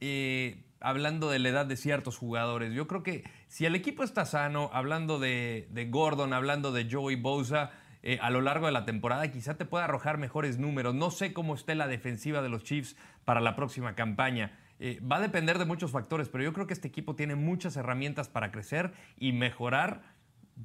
eh, 0.00 0.62
hablando 0.80 1.30
de 1.30 1.38
la 1.38 1.48
edad 1.48 1.64
de 1.64 1.78
ciertos 1.78 2.18
jugadores. 2.18 2.74
Yo 2.74 2.86
creo 2.86 3.02
que 3.02 3.24
si 3.48 3.64
el 3.64 3.74
equipo 3.74 4.04
está 4.04 4.26
sano, 4.26 4.68
hablando 4.74 5.18
de, 5.18 5.66
de 5.70 5.86
Gordon, 5.86 6.34
hablando 6.34 6.72
de 6.72 6.86
Joey 6.90 7.16
Bosa, 7.16 7.70
eh, 8.02 8.18
a 8.20 8.28
lo 8.28 8.42
largo 8.42 8.66
de 8.66 8.72
la 8.72 8.84
temporada 8.84 9.30
quizá 9.30 9.56
te 9.56 9.64
pueda 9.64 9.84
arrojar 9.84 10.18
mejores 10.18 10.58
números. 10.58 10.94
No 10.94 11.10
sé 11.10 11.32
cómo 11.32 11.54
esté 11.54 11.74
la 11.74 11.86
defensiva 11.86 12.42
de 12.42 12.50
los 12.50 12.62
Chiefs 12.62 12.96
para 13.24 13.40
la 13.40 13.56
próxima 13.56 13.94
campaña. 13.94 14.58
Eh, 14.82 14.98
va 15.00 15.16
a 15.16 15.20
depender 15.20 15.58
de 15.58 15.66
muchos 15.66 15.90
factores, 15.90 16.30
pero 16.30 16.42
yo 16.42 16.54
creo 16.54 16.66
que 16.66 16.72
este 16.72 16.88
equipo 16.88 17.14
tiene 17.14 17.34
muchas 17.34 17.76
herramientas 17.76 18.30
para 18.30 18.50
crecer 18.50 18.92
y 19.18 19.32
mejorar. 19.32 20.02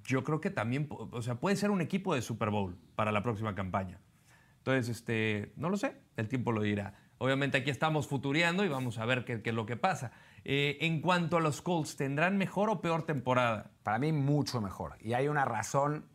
Yo 0.06 0.24
creo 0.24 0.40
que 0.40 0.50
también, 0.50 0.88
o 0.90 1.22
sea, 1.22 1.36
puede 1.36 1.58
ser 1.58 1.70
un 1.70 1.82
equipo 1.82 2.16
de 2.16 2.22
Super 2.22 2.50
Bowl 2.50 2.78
para 2.96 3.12
la 3.12 3.22
próxima 3.22 3.56
campaña. 3.56 4.00
Entonces, 4.60 4.88
este, 4.88 5.52
no 5.58 5.70
lo 5.70 5.76
sé, 5.76 5.98
el 6.16 6.30
tiempo 6.30 6.54
lo 6.54 6.62
dirá. 6.62 6.96
Obviamente 7.18 7.58
aquí 7.58 7.70
estamos 7.70 8.08
futureando 8.08 8.64
y 8.64 8.70
vamos 8.70 8.98
a 9.00 9.06
ver 9.06 9.26
qué, 9.26 9.42
qué 9.42 9.50
es 9.50 9.56
lo 9.56 9.66
que 9.66 9.76
pasa. 9.76 10.12
Eh, 10.46 10.78
en 10.82 11.02
cuanto 11.02 11.38
a 11.38 11.42
los 11.42 11.62
Colts, 11.62 11.98
¿tendrán 11.98 12.38
mejor 12.38 12.70
o 12.70 12.80
peor 12.80 13.04
temporada? 13.04 13.72
Para 13.84 14.00
mí 14.00 14.14
mucho 14.14 14.62
mejor. 14.62 14.96
Y 15.02 15.14
hay 15.14 15.28
una 15.28 15.44
razón 15.44 16.06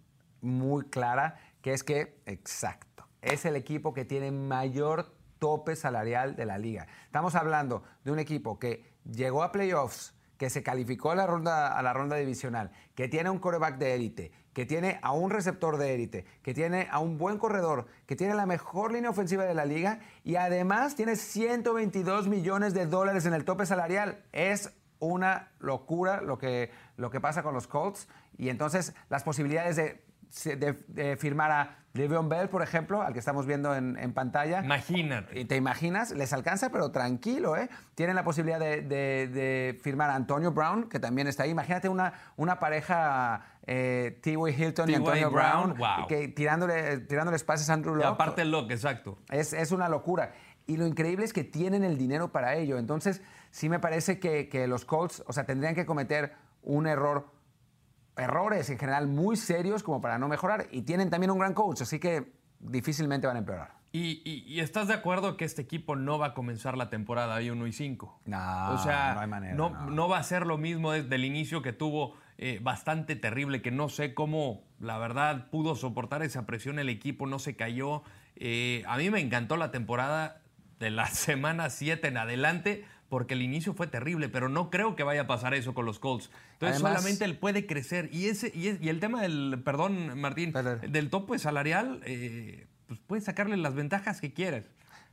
muy 0.41 0.85
clara, 0.87 1.39
que 1.61 1.75
es 1.75 1.85
que, 1.85 2.23
exacto, 2.25 3.07
es 3.21 3.45
el 3.45 3.57
equipo 3.57 3.93
que 3.93 4.07
tiene 4.07 4.31
mayor 4.31 5.20
tope 5.41 5.75
salarial 5.75 6.37
de 6.37 6.47
la 6.47 6.59
liga. 6.59 6.87
Estamos 7.07 7.35
hablando 7.35 7.83
de 8.05 8.13
un 8.13 8.21
equipo 8.21 8.61
que 8.61 8.95
llegó 9.11 9.43
a 9.43 9.51
playoffs, 9.51 10.15
que 10.37 10.49
se 10.49 10.63
calificó 10.63 11.11
a 11.11 11.17
la 11.17 11.27
ronda, 11.27 11.77
a 11.77 11.83
la 11.83 11.93
ronda 11.93 12.17
divisional, 12.17 12.71
que 12.95 13.09
tiene 13.09 13.29
un 13.29 13.41
coreback 13.41 13.79
de 13.79 13.95
élite, 13.95 14.33
que 14.53 14.65
tiene 14.65 14.99
a 15.03 15.13
un 15.13 15.31
receptor 15.31 15.77
de 15.77 15.95
élite, 15.95 16.25
que 16.43 16.55
tiene 16.55 16.89
a 16.91 17.01
un 17.01 17.19
buen 17.19 17.39
corredor, 17.39 17.87
que 18.07 18.17
tiene 18.17 18.35
la 18.35 18.47
mejor 18.47 18.93
línea 18.93 19.11
ofensiva 19.11 19.45
de 19.45 19.55
la 19.55 19.65
liga 19.65 20.01
y 20.25 20.37
además 20.37 20.95
tiene 20.95 21.17
122 21.17 22.29
millones 22.29 22.73
de 22.73 22.87
dólares 22.87 23.27
en 23.27 23.35
el 23.35 23.45
tope 23.45 23.67
salarial. 23.67 24.23
Es 24.33 24.73
una 24.99 25.51
locura 25.59 26.21
lo 26.21 26.39
que, 26.39 26.71
lo 26.97 27.11
que 27.11 27.21
pasa 27.21 27.43
con 27.43 27.55
los 27.55 27.67
Colts 27.67 28.09
y 28.39 28.49
entonces 28.49 28.95
las 29.09 29.25
posibilidades 29.25 29.77
de 29.77 30.10
de, 30.45 30.77
de, 30.89 31.17
firmar 31.17 31.51
a 31.51 31.77
Le'Veon 31.93 32.29
Bell, 32.29 32.49
por 32.49 32.63
ejemplo, 32.63 33.03
al 33.03 33.13
que 33.13 33.19
estamos 33.19 33.47
viendo 33.47 33.75
en, 33.75 33.99
en, 33.99 34.13
pantalla. 34.13 34.63
Imagínate. 34.65 35.41
Y 35.41 35.45
te 35.45 35.57
imaginas, 35.57 36.13
les 36.13 36.33
alcanza, 36.33 36.71
pero 36.71 36.91
tranquilo, 36.91 37.57
¿eh? 37.57 37.69
Tienen 37.95 38.15
la 38.15 38.23
posibilidad 38.23 38.61
de, 38.61 38.83
de, 38.83 39.29
de, 39.29 39.79
firmar 39.83 40.11
a 40.11 40.15
Antonio 40.15 40.53
Brown, 40.53 40.89
que 40.89 41.01
también 41.01 41.27
está 41.27 41.43
ahí. 41.43 41.51
Imagínate 41.51 41.89
una, 41.89 42.13
una 42.37 42.61
pareja 42.61 43.45
eh. 43.67 44.21
Hilton 44.25 44.91
y 44.91 44.95
Antonio 44.95 45.31
Brown, 45.31 45.75
Brown 45.75 45.79
wow. 45.79 46.07
que 46.07 46.29
tirándole, 46.29 46.99
tirándoles 46.99 47.45
pases 47.45 47.69
a 47.71 47.75
Andrew 47.75 47.95
Locke. 47.95 48.07
Y 48.07 48.13
aparte 48.13 48.45
Locke, 48.45 48.73
exacto. 48.73 49.19
Es, 49.31 49.53
es 49.53 49.73
una 49.73 49.89
locura. 49.89 50.33
Y 50.67 50.77
lo 50.77 50.87
increíble 50.87 51.25
es 51.25 51.33
que 51.33 51.43
tienen 51.43 51.83
el 51.83 51.99
dinero 51.99 52.31
para 52.31 52.55
ello. 52.55 52.79
Entonces, 52.79 53.23
sí 53.51 53.69
me 53.69 53.81
parece 53.81 54.21
que, 54.21 54.49
que 54.49 54.69
los 54.69 54.85
Colts, 54.85 55.25
o 55.27 55.33
sea, 55.33 55.45
tendrían 55.45 55.75
que 55.75 55.85
cometer 55.85 56.35
un 56.63 56.87
error 56.87 57.33
errores 58.21 58.71
en 58.71 58.79
general 58.79 59.09
muy 59.09 59.37
serios 59.37 59.83
como 59.83 60.01
para 60.01 60.19
no 60.19 60.29
mejorar. 60.29 60.67
Y 60.71 60.83
tienen 60.83 61.11
también 61.11 61.31
un 61.31 61.39
gran 61.39 61.55
coach, 61.55 61.83
así 61.83 61.99
que 61.99 62.33
difícilmente 62.59 63.27
van 63.27 63.37
a 63.37 63.41
empeorar. 63.41 63.81
¿Y, 63.93 64.23
y, 64.25 64.45
y 64.47 64.61
estás 64.61 64.87
de 64.87 64.95
acuerdo 64.95 65.37
que 65.37 65.45
este 65.45 65.63
equipo 65.63 65.97
no 65.97 66.19
va 66.19 66.27
a 66.27 66.35
comenzar 66.35 66.77
la 66.77 66.91
temporada 66.91 67.35
ahí 67.35 67.51
1 67.51 67.67
y 67.67 67.73
5? 67.73 68.21
No, 68.27 68.73
o 68.73 68.79
sea, 68.79 69.15
no 69.15 69.21
hay 69.21 69.27
manera. 69.27 69.55
No, 69.55 69.71
no. 69.71 69.91
no 69.91 70.09
va 70.09 70.19
a 70.19 70.23
ser 70.23 70.47
lo 70.47 70.59
mismo 70.59 70.93
desde 70.93 71.13
el 71.17 71.25
inicio 71.25 71.61
que 71.61 71.73
tuvo 71.73 72.15
eh, 72.39 72.61
bastante 72.63 73.17
terrible, 73.17 73.63
que 73.63 73.71
no 73.71 73.89
sé 73.89 74.15
cómo, 74.15 74.63
la 74.79 74.97
verdad, 74.99 75.51
pudo 75.51 75.75
soportar 75.75 76.23
esa 76.23 76.47
presión 76.47 76.79
el 76.79 76.89
equipo, 76.89 77.27
no 77.27 77.39
se 77.39 77.57
cayó. 77.57 78.03
Eh, 78.37 78.85
a 78.87 78.97
mí 78.97 79.11
me 79.11 79.21
encantó 79.21 79.57
la 79.57 79.73
temporada 79.73 80.41
de 80.79 80.91
la 80.91 81.07
semana 81.09 81.69
7 81.69 82.09
en 82.09 82.17
adelante, 82.17 82.87
porque 83.11 83.35
el 83.35 83.43
inicio 83.43 83.75
fue 83.75 83.89
terrible, 83.89 84.29
pero 84.31 84.49
no 84.49 84.71
creo 84.71 84.97
que 84.97 85.03
vaya 85.03 85.23
a 85.23 85.27
pasar 85.27 85.53
eso 85.53 85.75
con 85.75 85.85
los 85.85 85.99
Colts. 85.99 86.31
Entonces 86.55 86.77
Además, 86.77 86.93
solamente 87.03 87.25
él 87.27 87.37
puede 87.37 87.67
crecer. 87.67 88.09
Y, 88.13 88.27
ese, 88.27 88.53
y, 88.55 88.69
es, 88.69 88.81
y 88.81 88.89
el 88.89 89.01
tema 89.01 89.21
del, 89.21 89.61
perdón 89.63 90.19
Martín, 90.19 90.53
Pero- 90.53 90.77
del 90.77 91.11
tope 91.11 91.39
salarial, 91.39 92.01
eh, 92.07 92.67
pues 92.87 93.01
puedes 93.07 93.25
sacarle 93.25 93.57
las 93.59 93.75
ventajas 93.75 94.21
que 94.21 94.33
quieras. 94.33 94.65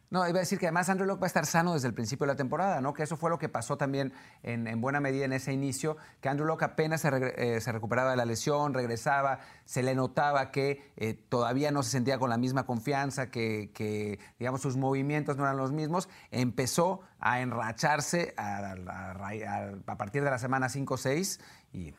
No, 0.10 0.26
iba 0.28 0.38
a 0.38 0.40
decir 0.40 0.58
que 0.58 0.68
además 0.68 0.88
Andrew 0.88 1.06
Locke 1.06 1.20
va 1.22 1.26
a 1.26 1.28
estar 1.28 1.46
sano 1.46 1.74
desde 1.74 1.90
el 1.90 1.94
principio 1.94 2.26
de 2.26 2.32
la 2.32 2.38
temporada, 2.38 2.80
¿no? 2.80 2.94
Que 2.94 3.04
eso 3.04 3.18
fue 3.18 3.30
lo 3.30 3.38
que 3.38 3.50
pasó 3.50 3.76
también 3.78 4.14
en, 4.42 4.66
en 4.68 4.80
buena 4.80 5.02
medida 5.02 5.26
en 5.26 5.34
ese 5.34 5.52
inicio, 5.52 5.98
que 6.22 6.30
Andrew 6.30 6.48
Locke 6.48 6.64
apenas 6.64 7.02
se, 7.02 7.10
eh, 7.36 7.60
se 7.60 7.72
recuperaba 7.74 8.12
de 8.12 8.16
la 8.18 8.24
lesión, 8.24 8.74
regresaba, 8.74 9.40
se 9.66 9.84
le 9.84 9.96
notaba 9.96 10.50
que 10.52 10.92
eh, 10.96 11.14
todavía 11.14 11.72
no 11.72 11.84
se 11.84 11.92
sentía 11.92 12.18
con 12.20 12.30
la 12.30 12.38
misma 12.38 12.66
confianza, 12.66 13.30
que, 13.30 13.72
que, 13.74 14.18
digamos 14.40 14.62
sus 14.62 14.78
movimientos 14.78 15.36
no 15.36 15.44
eran 15.44 15.58
los 15.58 15.74
mismos, 15.74 16.08
empezó 16.32 17.02
a 17.20 17.42
enracharse 17.42 18.34
a, 18.38 18.58
a- 18.88 19.12
a- 19.12 19.72
a 19.88 19.98
partir 19.98 20.24
de 20.24 20.30
la 20.32 20.40
semana 20.40 20.70
5 20.70 20.94
o 20.94 20.98
6 20.98 21.40
y 21.74 21.94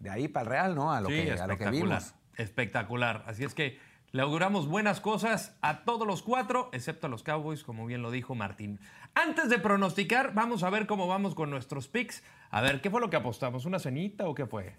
de 0.00 0.10
ahí 0.10 0.28
para 0.28 0.42
el 0.42 0.50
Real, 0.50 0.74
¿no? 0.74 0.92
A 0.92 1.00
lo, 1.00 1.08
sí, 1.08 1.14
que, 1.14 1.32
a 1.32 1.46
lo 1.46 1.56
que 1.56 1.64
espectacular. 1.64 2.00
vimos. 2.02 2.14
Espectacular. 2.36 3.24
Así 3.26 3.42
es 3.44 3.54
que 3.54 3.78
Le 4.14 4.22
auguramos 4.22 4.68
buenas 4.68 5.00
cosas 5.00 5.56
a 5.60 5.80
todos 5.84 6.06
los 6.06 6.22
cuatro, 6.22 6.68
excepto 6.72 7.08
a 7.08 7.10
los 7.10 7.24
Cowboys, 7.24 7.64
como 7.64 7.84
bien 7.84 8.00
lo 8.00 8.12
dijo 8.12 8.36
Martín. 8.36 8.78
Antes 9.12 9.48
de 9.48 9.58
pronosticar, 9.58 10.32
vamos 10.34 10.62
a 10.62 10.70
ver 10.70 10.86
cómo 10.86 11.08
vamos 11.08 11.34
con 11.34 11.50
nuestros 11.50 11.88
picks. 11.88 12.22
A 12.52 12.60
ver, 12.60 12.80
¿qué 12.80 12.90
fue 12.90 13.00
lo 13.00 13.10
que 13.10 13.16
apostamos? 13.16 13.64
¿Una 13.64 13.80
cenita 13.80 14.26
o 14.28 14.34
qué 14.36 14.46
fue? 14.46 14.76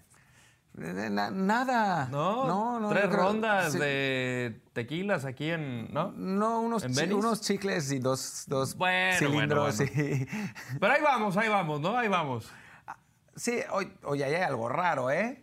Eh, 0.78 1.08
na- 1.10 1.30
nada. 1.30 2.08
¿No? 2.10 2.46
no, 2.46 2.80
no 2.80 2.88
Tres 2.88 3.08
creo- 3.08 3.16
rondas 3.24 3.72
sí. 3.74 3.78
de 3.78 4.58
tequilas 4.72 5.26
aquí 5.26 5.50
en. 5.50 5.92
¿No? 5.92 6.12
No, 6.12 6.62
unos, 6.62 6.84
¿En 6.84 6.94
chi- 6.94 7.12
unos 7.12 7.42
chicles 7.42 7.92
y 7.92 7.98
dos, 7.98 8.44
dos 8.46 8.74
Bueno, 8.78 9.18
cilindros. 9.18 9.76
bueno, 9.76 9.92
y- 10.02 10.26
Pero 10.80 10.92
ahí 10.94 11.02
vamos, 11.02 11.36
ahí 11.36 11.50
vamos, 11.50 11.82
¿no? 11.82 11.94
Ahí 11.98 12.08
vamos. 12.08 12.50
Sí, 13.34 13.58
oye, 13.70 13.92
oye, 14.04 14.24
ahí 14.24 14.34
hay 14.34 14.42
algo 14.44 14.66
raro, 14.70 15.10
¿eh? 15.10 15.42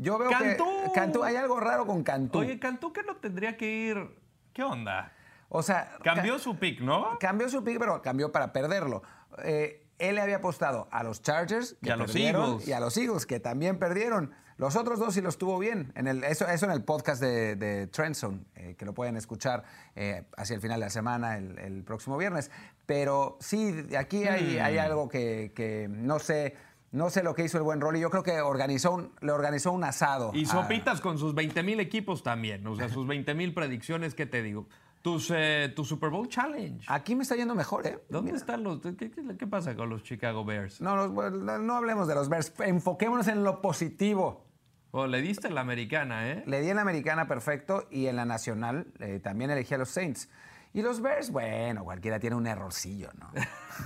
Yo 0.00 0.18
veo 0.18 0.30
Cantú. 0.30 0.64
que 0.84 0.92
Cantú, 0.92 1.22
hay 1.24 1.36
algo 1.36 1.60
raro 1.60 1.86
con 1.86 2.02
Cantú. 2.02 2.38
Oye, 2.40 2.58
Cantú 2.58 2.92
que 2.92 3.02
no 3.02 3.16
tendría 3.16 3.56
que 3.56 3.70
ir. 3.70 4.08
¿Qué 4.52 4.62
onda? 4.62 5.12
o 5.52 5.62
sea, 5.62 5.92
Cambió 6.04 6.34
ca- 6.34 6.38
su 6.38 6.56
pick, 6.58 6.80
¿no? 6.80 7.18
cambió 7.18 7.48
su 7.48 7.64
pick, 7.64 7.78
pero 7.78 8.00
cambió 8.02 8.30
para 8.32 8.52
perderlo. 8.52 9.02
Eh, 9.44 9.84
él 9.98 10.14
le 10.14 10.20
había 10.22 10.36
apostado 10.36 10.88
a 10.92 11.02
los 11.02 11.22
Chargers 11.22 11.76
que 11.82 11.88
Y 11.88 11.90
a 11.90 11.96
los 11.96 12.14
Eagles. 12.14 12.66
y 12.68 12.72
a 12.72 12.80
los 12.80 12.96
Eagles 12.96 13.26
que 13.26 13.40
también 13.40 13.78
perdieron. 13.78 14.32
Los 14.56 14.76
otros 14.76 14.98
dos 14.98 15.14
sí 15.14 15.20
los 15.22 15.38
tuvo 15.38 15.58
bien. 15.58 15.90
En 15.96 16.06
el, 16.06 16.22
eso, 16.24 16.46
eso 16.46 16.66
en 16.66 16.72
el 16.72 16.84
podcast 16.84 17.20
de, 17.20 17.56
de 17.56 17.86
Trendzone, 17.86 18.44
eh, 18.54 18.74
que 18.78 18.84
lo 18.84 18.92
pueden 18.94 19.16
escuchar 19.16 19.64
eh, 19.96 20.24
hacia 20.36 20.54
el 20.54 20.60
final 20.60 20.78
de 20.80 20.86
la 20.86 20.90
semana, 20.90 21.36
el, 21.36 21.58
el 21.58 21.82
próximo 21.82 22.16
viernes. 22.16 22.50
Pero 22.86 23.36
sí, 23.40 23.86
aquí 23.98 24.24
hay, 24.24 24.58
Hmm. 24.58 24.64
hay 24.64 24.78
algo 24.78 25.08
que, 25.08 25.52
que 25.54 25.88
no 25.90 26.18
sé. 26.18 26.56
No 26.92 27.08
sé 27.08 27.22
lo 27.22 27.34
que 27.34 27.44
hizo 27.44 27.56
el 27.56 27.62
buen 27.62 27.80
Rolly. 27.80 28.00
Yo 28.00 28.10
creo 28.10 28.22
que 28.24 28.40
organizó 28.40 28.92
un, 28.92 29.12
le 29.20 29.30
organizó 29.32 29.70
un 29.72 29.84
asado. 29.84 30.32
Y 30.34 30.44
a- 30.44 30.48
sopitas 30.48 31.00
con 31.00 31.18
sus 31.18 31.34
20 31.34 31.62
mil 31.62 31.78
equipos 31.80 32.22
también. 32.22 32.66
O 32.66 32.74
sea, 32.76 32.88
sus 32.88 33.06
20 33.06 33.32
mil 33.34 33.54
predicciones, 33.54 34.14
¿qué 34.14 34.26
te 34.26 34.42
digo? 34.42 34.66
Tus, 35.02 35.30
eh, 35.34 35.72
tu 35.74 35.84
Super 35.84 36.10
Bowl 36.10 36.28
Challenge. 36.28 36.84
Aquí 36.88 37.14
me 37.14 37.22
está 37.22 37.34
yendo 37.36 37.54
mejor, 37.54 37.86
¿eh? 37.86 37.98
¿Dónde 38.10 38.32
están 38.32 38.62
los.? 38.64 38.80
¿qué, 38.82 38.96
qué, 38.96 39.10
qué 39.38 39.46
pasa 39.46 39.74
con 39.76 39.88
los 39.88 40.02
Chicago 40.02 40.44
Bears? 40.44 40.80
No, 40.80 40.94
los- 40.96 41.32
no 41.32 41.74
hablemos 41.76 42.06
de 42.08 42.14
los 42.16 42.28
Bears. 42.28 42.52
Enfoquémonos 42.58 43.28
en 43.28 43.44
lo 43.44 43.62
positivo. 43.62 44.44
Oh, 44.90 45.06
le 45.06 45.22
diste 45.22 45.46
a 45.46 45.50
la 45.52 45.60
americana, 45.60 46.28
¿eh? 46.28 46.42
Le 46.46 46.60
di 46.60 46.68
en 46.70 46.76
la 46.76 46.82
americana 46.82 47.28
perfecto 47.28 47.86
y 47.92 48.06
en 48.08 48.16
la 48.16 48.24
nacional 48.24 48.88
eh, 48.98 49.20
también 49.22 49.50
elegí 49.52 49.72
a 49.74 49.78
los 49.78 49.88
Saints. 49.90 50.28
Y 50.74 50.82
los 50.82 51.00
Bears, 51.00 51.30
bueno, 51.30 51.84
cualquiera 51.84 52.18
tiene 52.18 52.34
un 52.36 52.46
errorcillo, 52.48 53.10
¿no? 53.18 53.30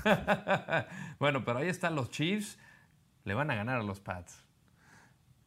bueno, 1.19 1.45
pero 1.45 1.59
ahí 1.59 1.69
están 1.69 1.95
los 1.95 2.11
Chiefs. 2.11 2.59
Le 3.25 3.35
van 3.35 3.51
a 3.51 3.55
ganar 3.55 3.81
a 3.81 3.83
los 3.83 4.01
Pats. 4.01 4.43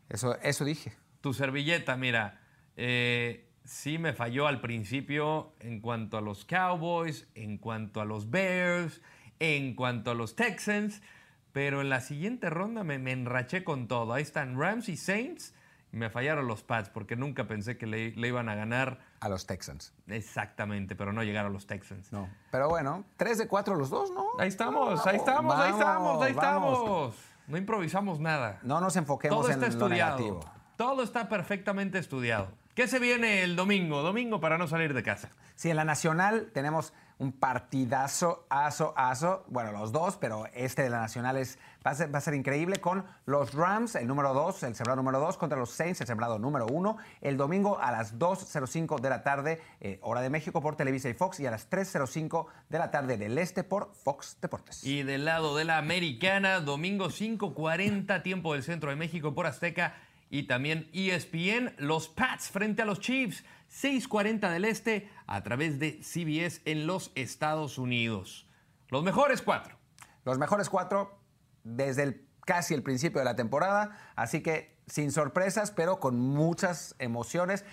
Eso, 0.09 0.37
eso 0.41 0.65
dije. 0.65 0.93
Tu 1.21 1.33
servilleta, 1.33 1.95
mira, 1.97 2.39
eh, 2.75 3.49
sí 3.65 3.97
me 3.97 4.13
falló 4.13 4.47
al 4.47 4.61
principio 4.61 5.53
en 5.59 5.81
cuanto 5.81 6.17
a 6.17 6.21
los 6.21 6.45
Cowboys, 6.45 7.27
en 7.35 7.57
cuanto 7.57 8.01
a 8.01 8.05
los 8.05 8.29
Bears, 8.29 9.01
en 9.39 9.75
cuanto 9.75 10.11
a 10.11 10.13
los 10.15 10.35
Texans, 10.35 11.01
pero 11.51 11.81
en 11.81 11.89
la 11.89 12.01
siguiente 12.01 12.49
ronda 12.49 12.83
me, 12.83 12.97
me 12.99 13.11
enraché 13.11 13.63
con 13.63 13.87
todo. 13.87 14.13
Ahí 14.13 14.23
están 14.23 14.59
Rams 14.59 14.89
y 14.89 14.97
Saints, 14.97 15.53
y 15.91 15.97
me 15.97 16.09
fallaron 16.09 16.47
los 16.47 16.63
Pats 16.63 16.89
porque 16.89 17.15
nunca 17.15 17.47
pensé 17.47 17.77
que 17.77 17.85
le, 17.87 18.11
le 18.11 18.27
iban 18.27 18.47
a 18.49 18.55
ganar 18.55 18.99
A 19.19 19.29
los 19.29 19.45
Texans. 19.45 19.93
exactamente, 20.07 20.95
pero 20.95 21.13
no 21.13 21.23
llegaron 21.23 21.51
los 21.53 21.67
Texans. 21.67 22.11
No. 22.11 22.29
Pero 22.51 22.69
bueno, 22.69 23.05
tres 23.17 23.37
de 23.37 23.47
cuatro 23.47 23.75
los 23.75 23.89
dos, 23.89 24.11
¿no? 24.11 24.25
Ahí 24.39 24.47
estamos, 24.47 25.03
No, 25.05 25.11
ahí 25.11 25.17
estamos, 25.17 25.53
ahí 25.55 25.71
vamos, 25.71 25.79
estamos, 25.79 26.21
ahí 26.23 26.33
vamos. 26.33 26.79
estamos. 26.79 27.36
No 27.47 27.57
improvisamos 27.57 28.19
nada. 28.19 28.59
No 28.63 28.81
nos 28.81 28.95
enfoquemos 28.95 29.37
Todo 29.37 29.47
en 29.47 29.53
está 29.53 29.65
lo 29.67 29.71
estudiado. 29.71 30.17
negativo. 30.17 30.51
Todo 30.75 31.03
está 31.03 31.27
perfectamente 31.29 31.97
estudiado. 31.97 32.49
¿Qué 32.75 32.87
se 32.87 32.99
viene 32.99 33.41
el 33.43 33.55
domingo? 33.55 34.03
Domingo 34.03 34.39
para 34.39 34.57
no 34.57 34.67
salir 34.67 34.93
de 34.93 35.01
casa. 35.01 35.29
Sí, 35.55 35.69
en 35.69 35.77
la 35.77 35.85
nacional 35.85 36.51
tenemos 36.53 36.93
un 37.19 37.31
partidazo, 37.31 38.45
aso, 38.49 38.93
aso. 38.95 39.43
Bueno, 39.47 39.71
los 39.71 39.91
dos, 39.91 40.17
pero 40.17 40.45
este 40.53 40.83
de 40.83 40.89
la 40.89 40.99
nacional 40.99 41.35
va, 41.85 41.91
a 41.91 41.95
ser, 41.95 42.13
va 42.13 42.19
a 42.19 42.21
ser 42.21 42.35
increíble 42.35 42.77
con 42.77 43.05
los 43.25 43.53
Rams, 43.53 43.95
el 43.95 44.07
número 44.07 44.33
2, 44.33 44.63
el 44.63 44.75
sembrado 44.75 44.97
número 44.97 45.19
2, 45.19 45.37
contra 45.37 45.57
los 45.57 45.71
Saints, 45.71 46.01
el 46.01 46.07
sembrado 46.07 46.37
número 46.37 46.67
1, 46.67 46.97
el 47.21 47.37
domingo 47.37 47.79
a 47.79 47.91
las 47.91 48.19
2.05 48.19 48.99
de 48.99 49.09
la 49.09 49.23
tarde, 49.23 49.61
eh, 49.81 49.99
hora 50.01 50.21
de 50.21 50.29
México, 50.29 50.61
por 50.61 50.75
Televisa 50.75 51.09
y 51.09 51.13
Fox, 51.13 51.39
y 51.39 51.47
a 51.47 51.51
las 51.51 51.69
3.05 51.69 52.45
de 52.69 52.77
la 52.77 52.91
tarde 52.91 53.17
del 53.17 53.37
este 53.37 53.63
por 53.63 53.93
Fox 53.95 54.37
Deportes. 54.41 54.83
Y 54.83 55.03
del 55.03 55.25
lado 55.25 55.55
de 55.55 55.65
la 55.65 55.77
americana, 55.77 56.59
domingo 56.59 57.07
5.40, 57.07 58.21
tiempo 58.21 58.53
del 58.53 58.63
centro 58.63 58.89
de 58.91 58.95
México 58.95 59.33
por 59.33 59.47
Azteca. 59.47 59.95
Y 60.29 60.43
también 60.43 60.89
ESPN, 60.91 61.73
los 61.77 62.09
Pats 62.09 62.49
frente 62.49 62.81
a 62.81 62.85
los 62.85 62.99
Chiefs, 62.99 63.45
6.40 63.71 64.51
del 64.51 64.65
este 64.65 65.09
a 65.25 65.43
través 65.43 65.79
de 65.79 65.99
CBS 66.01 66.61
en 66.65 66.87
los 66.87 67.11
Estados 67.15 67.77
Unidos. 67.77 68.47
Los 68.89 69.03
mejores 69.03 69.41
cuatro. 69.41 69.77
Los 70.23 70.37
mejores 70.37 70.69
cuatro 70.69 71.19
desde 71.63 72.03
el, 72.03 72.27
casi 72.45 72.73
el 72.73 72.83
principio 72.83 73.19
de 73.19 73.25
la 73.25 73.35
temporada, 73.35 73.97
así 74.15 74.41
que 74.41 74.77
sin 74.87 75.11
sorpresas, 75.11 75.71
pero 75.71 75.99
con 75.99 76.19
muchas 76.19 76.95
emociones. 76.99 77.65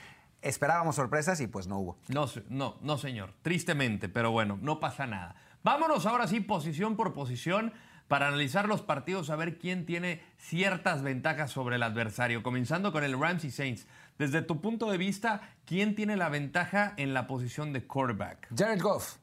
Esperábamos 0.42 0.96
sorpresas 0.96 1.40
y 1.40 1.46
pues 1.46 1.66
no 1.66 1.78
hubo. 1.78 1.98
No, 2.08 2.26
no, 2.48 2.76
no, 2.82 2.98
señor. 2.98 3.32
Tristemente, 3.42 4.10
pero 4.10 4.30
bueno, 4.30 4.58
no 4.60 4.78
pasa 4.78 5.06
nada. 5.06 5.36
Vámonos 5.62 6.04
ahora 6.04 6.26
sí, 6.26 6.40
posición 6.40 6.96
por 6.96 7.14
posición, 7.14 7.72
para 8.08 8.28
analizar 8.28 8.68
los 8.68 8.82
partidos, 8.82 9.30
a 9.30 9.36
ver 9.36 9.58
quién 9.58 9.86
tiene 9.86 10.22
ciertas 10.36 11.02
ventajas 11.02 11.50
sobre 11.50 11.76
el 11.76 11.82
adversario. 11.82 12.42
Comenzando 12.42 12.92
con 12.92 13.04
el 13.04 13.18
Rams 13.18 13.44
y 13.44 13.50
Saints. 13.50 13.86
Desde 14.18 14.42
tu 14.42 14.60
punto 14.60 14.90
de 14.90 14.98
vista, 14.98 15.40
¿quién 15.66 15.94
tiene 15.94 16.16
la 16.16 16.28
ventaja 16.28 16.94
en 16.96 17.14
la 17.14 17.26
posición 17.26 17.72
de 17.72 17.86
quarterback? 17.86 18.48
Jared 18.56 18.80
Goff. 18.80 19.16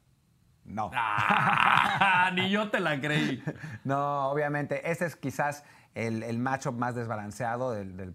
No. 0.64 0.90
Ah, 0.94 2.30
ni 2.34 2.50
yo 2.50 2.70
te 2.70 2.80
la 2.80 3.00
creí. 3.00 3.42
No, 3.84 4.28
obviamente. 4.30 4.90
Este 4.90 5.06
es 5.06 5.16
quizás 5.16 5.64
el, 5.94 6.22
el 6.22 6.38
matchup 6.38 6.74
más 6.78 6.94
desbalanceado 6.94 7.72
del- 7.72 7.96
del- 7.96 8.14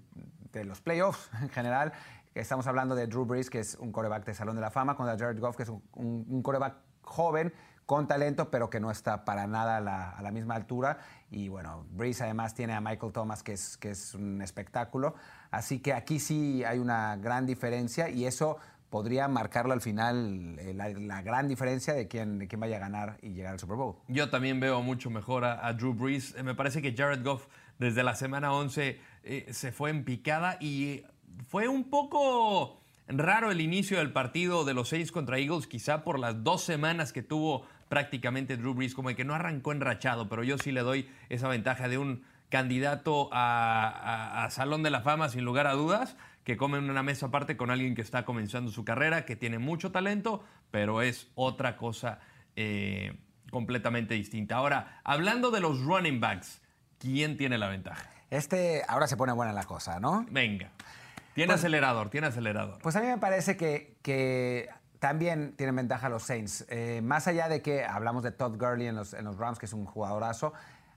de 0.53 0.63
los 0.63 0.81
playoffs 0.81 1.29
en 1.41 1.49
general. 1.49 1.91
Estamos 2.35 2.67
hablando 2.67 2.95
de 2.95 3.07
Drew 3.07 3.25
Brees, 3.25 3.49
que 3.49 3.59
es 3.59 3.75
un 3.75 3.91
coreback 3.91 4.23
de 4.25 4.33
Salón 4.33 4.55
de 4.55 4.61
la 4.61 4.69
Fama, 4.71 4.95
contra 4.95 5.17
Jared 5.17 5.39
Goff, 5.39 5.57
que 5.57 5.63
es 5.63 5.69
un, 5.69 5.83
un- 5.93 6.25
un 6.29 6.41
coreback 6.43 6.75
joven, 7.01 7.53
con 7.87 8.05
talento, 8.05 8.51
pero 8.51 8.69
que 8.69 8.81
no 8.81 8.91
está 8.91 9.23
para 9.23 9.47
nada 9.47 9.77
a 9.77 10.21
la, 10.21 10.31
misma 10.31 10.55
altura. 10.55 10.99
Y 11.31 11.47
bueno, 11.47 11.85
Brees 11.91 12.21
además 12.21 12.53
tiene 12.53 12.73
a 12.73 12.81
Michael 12.81 13.13
Thomas, 13.13 13.43
que 13.43 13.53
es, 13.53 13.77
que 13.77 13.91
es 13.91 14.13
un 14.13 14.41
espectáculo. 14.41 15.15
Así 15.51 15.79
que 15.79 15.93
aquí 15.93 16.19
sí 16.19 16.65
hay 16.65 16.79
una 16.79 17.15
gran 17.15 17.45
diferencia 17.45 18.09
y 18.09 18.25
eso 18.25 18.57
podría 18.89 19.29
marcarlo 19.29 19.71
al 19.71 19.79
final 19.79 20.57
eh, 20.59 20.73
la, 20.73 21.21
gran 21.21 21.47
diferencia 21.47 21.93
de 21.93 22.09
quién, 22.09 22.47
vaya 22.57 22.75
a 22.75 22.79
ganar 22.79 23.17
y 23.21 23.29
llegar 23.29 23.53
al 23.53 23.59
Super 23.59 23.77
Bowl. 23.77 23.95
Yo 24.09 24.29
también 24.29 24.59
veo 24.59 24.81
mucho 24.81 25.09
mejor 25.09 25.45
a, 25.45 25.65
a 25.65 25.71
Drew 25.71 25.93
Brees. 25.93 26.35
Eh, 26.35 26.43
Me 26.43 26.55
parece 26.55 26.81
que 26.81 26.93
Jared 26.93 27.23
Goff 27.23 27.47
desde 27.79 28.03
la 28.03 28.15
semana 28.15 28.51
11 28.51 28.99
eh, 29.23 29.47
se 29.51 29.71
fue 29.71 29.91
en 29.91 30.03
picada 30.03 30.57
y 30.59 31.05
fue 31.47 31.69
un 31.69 31.89
poco 31.89 32.81
raro 33.07 33.51
el 33.51 33.61
inicio 33.61 33.99
del 33.99 34.11
partido 34.11 34.65
de 34.65 34.73
los 34.73 34.89
Saints 34.89 35.11
contra 35.11 35.39
Eagles, 35.39 35.67
quizá 35.67 36.03
por 36.03 36.19
las 36.19 36.43
dos 36.43 36.63
semanas 36.63 37.13
que 37.13 37.23
tuvo 37.23 37.65
prácticamente 37.89 38.57
Drew 38.57 38.73
Brees, 38.73 38.93
como 38.93 39.09
que 39.15 39.23
no 39.25 39.33
arrancó 39.33 39.71
enrachado, 39.71 40.27
pero 40.29 40.43
yo 40.43 40.57
sí 40.57 40.71
le 40.71 40.81
doy 40.81 41.09
esa 41.29 41.47
ventaja 41.47 41.87
de 41.87 41.97
un 41.97 42.23
candidato 42.49 43.29
a, 43.33 43.87
a- 43.89 44.45
a 44.45 44.49
Salón 44.51 44.83
de 44.83 44.89
la 44.89 45.01
Fama, 45.01 45.29
sin 45.29 45.43
lugar 45.45 45.67
a 45.67 45.73
dudas, 45.73 46.15
que 46.43 46.55
come 46.57 46.77
en 46.77 46.89
una 46.89 47.03
mesa 47.03 47.25
aparte 47.27 47.57
con 47.57 47.71
alguien 47.71 47.93
que 47.95 48.01
está 48.01 48.23
comenzando 48.25 48.71
su 48.71 48.85
carrera, 48.85 49.25
que 49.25 49.35
tiene 49.35 49.59
mucho 49.59 49.91
talento, 49.91 50.43
pero 50.71 51.01
es 51.01 51.29
otra 51.35 51.75
cosa 51.77 52.19
eh, 52.55 53.17
completamente 53.51 54.13
distinta. 54.13 54.55
Ahora, 54.55 55.01
hablando 55.03 55.51
de 55.51 55.59
los 55.59 55.81
running 55.81 56.19
backs, 56.21 56.61
¿quién 56.99 57.35
tiene 57.37 57.57
la 57.57 57.67
ventaja? 57.67 58.09
Este, 58.29 58.81
ahora 58.87 59.07
se 59.07 59.17
pone 59.17 59.31
buena 59.33 59.51
la 59.53 59.65
cosa, 59.65 59.99
¿no? 59.99 60.25
Venga. 60.31 60.69
Tiene 61.33 61.51
Pues- 61.51 61.59
acelerador, 61.61 62.09
tiene 62.09 62.27
acelerador. 62.27 62.79
Pues 62.81 62.95
a 62.95 63.01
mí 63.01 63.07
me 63.07 63.17
parece 63.17 63.55
que, 63.57 63.97
que 64.01 64.69
también 64.99 65.53
tienen 65.55 65.75
ventaja 65.75 66.09
los 66.09 66.23
Saints. 66.23 66.65
Eh, 66.69 67.01
más 67.03 67.27
allá 67.27 67.49
de 67.49 67.61
que 67.61 67.85
hablamos 67.85 68.23
de 68.23 68.31
Todd 68.31 68.57
Gurley 68.57 68.87
en 68.87 68.95
los, 68.95 69.13
Rams, 69.37 69.59
que 69.59 69.65
es 69.65 69.73
un 69.73 69.85
jugadorazo, 69.85 70.53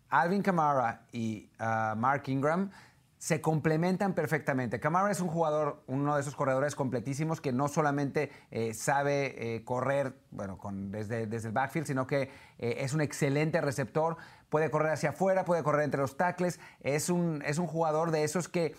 Alvin 0.09 0.43
Kamara 0.43 1.03
y 1.13 1.51
ah, 1.59 1.95
Mark 1.97 2.25
Ingram 2.27 2.71
se 3.19 3.43
complementan 3.43 4.15
perfectamente. 4.15 4.81
Kamara 4.81 5.11
es 5.11 5.21
un 5.21 5.29
jugador, 5.29 5.83
uno 5.87 6.15
de 6.15 6.23
esos 6.23 6.35
corredores 6.35 6.75
completísimos 6.75 7.43
que 7.43 7.53
no 7.53 7.69
solamente 7.69 8.33
eh, 8.51 8.73
sabe 8.73 9.57
eh, 9.57 9.63
correr 9.63 10.15
bueno, 10.31 10.59
desde, 10.89 11.27
desde 11.27 11.49
el 11.49 11.55
backfield, 11.55 11.87
sino 11.87 12.07
que 12.07 12.31
es 12.59 12.95
un 12.95 13.03
excelente 13.03 13.61
receptor, 13.61 14.17
puede 14.49 14.71
correr 14.71 14.93
hacia 14.93 15.11
afuera, 15.11 15.45
puede 15.45 15.63
correr 15.63 15.85
entre 15.85 16.01
los 16.01 16.17
tackles, 16.17 16.61
es 16.81 17.11
un, 17.11 17.43
es 17.45 17.59
un 17.59 17.67
jugador 17.67 18.11
de 18.11 18.25
esos 18.25 18.49
que 18.49 18.75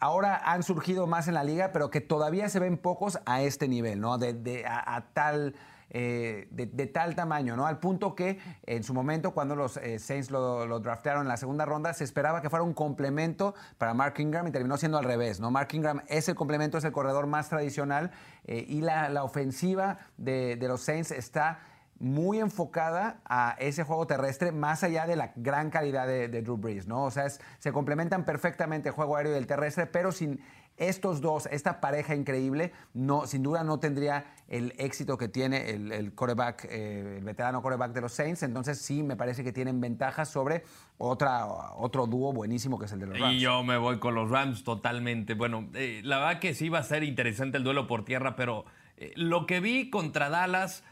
ahora 0.00 0.40
han 0.44 0.62
surgido 0.62 1.06
más 1.06 1.28
en 1.28 1.34
la 1.34 1.44
liga, 1.44 1.72
pero 1.72 1.90
que 1.90 2.00
todavía 2.00 2.48
se 2.48 2.58
ven 2.58 2.78
pocos 2.78 3.18
a 3.26 3.42
este 3.42 3.68
nivel, 3.68 4.00
¿no? 4.00 4.18
De, 4.18 4.32
de- 4.32 4.64
a, 4.66 5.04
tal 5.12 5.54
eh, 5.90 6.48
de, 6.50 6.86
tal 6.86 7.14
tamaño, 7.14 7.56
¿no? 7.56 7.66
Al 7.66 7.78
punto 7.78 8.14
que 8.14 8.38
en 8.64 8.82
su 8.82 8.92
momento, 8.92 9.32
cuando 9.32 9.54
los 9.54 9.76
eh, 9.76 9.98
Saints 9.98 10.30
lo, 10.30 10.80
draftearon 10.80 11.22
en 11.22 11.28
la 11.28 11.36
segunda 11.36 11.64
ronda, 11.64 11.94
se 11.94 12.04
esperaba 12.04 12.42
que 12.42 12.50
fuera 12.50 12.62
un 12.64 12.74
complemento 12.74 13.54
para 13.78 13.94
Mark 13.94 14.14
Ingram 14.18 14.46
y 14.48 14.50
terminó 14.50 14.76
siendo 14.76 14.98
al 14.98 15.04
revés, 15.04 15.40
¿no? 15.40 15.50
Mark 15.50 15.68
Ingram 15.72 16.02
es 16.08 16.28
el 16.28 16.34
complemento, 16.34 16.78
es 16.78 16.84
el 16.84 16.92
corredor 16.92 17.26
más 17.26 17.48
tradicional 17.48 18.10
y 18.46 18.80
la, 18.80 19.22
ofensiva 19.24 19.98
de, 20.16 20.56
de 20.56 20.68
los 20.68 20.80
Saints 20.82 21.10
está 21.10 21.60
muy 21.98 22.38
enfocada 22.40 23.20
a 23.24 23.56
ese 23.58 23.84
juego 23.84 24.06
terrestre, 24.06 24.52
más 24.52 24.82
allá 24.84 25.06
de 25.06 25.16
la 25.16 25.32
gran 25.36 25.70
calidad 25.70 26.06
de, 26.06 26.28
Drew 26.28 26.56
Brees, 26.56 26.86
¿no? 26.86 27.04
O 27.04 27.10
sea, 27.10 27.28
se 27.28 27.72
complementan 27.72 28.24
perfectamente 28.24 28.90
el 28.90 28.94
juego 28.94 29.16
aéreo 29.16 29.34
y 29.34 29.38
el 29.38 29.46
terrestre, 29.46 29.86
pero 29.86 30.12
sin 30.12 30.40
estos 30.76 31.22
dos, 31.22 31.46
esta 31.46 31.80
pareja 31.80 32.14
increíble, 32.14 32.70
no, 32.92 33.26
sin 33.26 33.42
duda 33.42 33.64
no 33.64 33.80
tendría 33.80 34.26
el 34.48 34.74
éxito 34.76 35.16
que 35.16 35.26
tiene 35.28 35.70
el, 35.70 36.14
coreback, 36.14 36.66
eh, 36.68 37.16
el 37.16 37.24
veterano 37.24 37.62
coreback 37.62 37.92
de 37.92 38.02
los 38.02 38.12
Saints. 38.12 38.42
Entonces 38.42 38.78
sí, 38.78 39.02
me 39.02 39.16
parece 39.16 39.42
que 39.42 39.52
tienen 39.52 39.80
ventajas 39.80 40.28
sobre 40.28 40.64
otra, 40.98 41.46
otro 41.46 42.06
dúo 42.06 42.34
buenísimo 42.34 42.78
que 42.78 42.84
es 42.84 42.92
el 42.92 43.00
de 43.00 43.06
los 43.06 43.18
Rams. 43.18 43.34
Y 43.34 43.40
yo 43.40 43.62
me 43.62 43.78
voy 43.78 43.98
con 43.98 44.14
los 44.14 44.28
Rams 44.28 44.64
totalmente. 44.64 45.32
Bueno, 45.32 45.70
eh, 45.72 46.02
la 46.04 46.18
verdad 46.18 46.40
que 46.40 46.52
sí 46.52 46.68
va 46.68 46.80
a 46.80 46.84
ser 46.84 47.04
interesante 47.04 47.56
el 47.56 47.64
duelo 47.64 47.86
por 47.86 48.04
tierra, 48.04 48.36
pero 48.36 48.66
eh, 48.98 49.12
lo 49.16 49.46
que 49.46 49.60
vi 49.60 49.88
contra 49.88 50.28
Dallas 50.28 50.84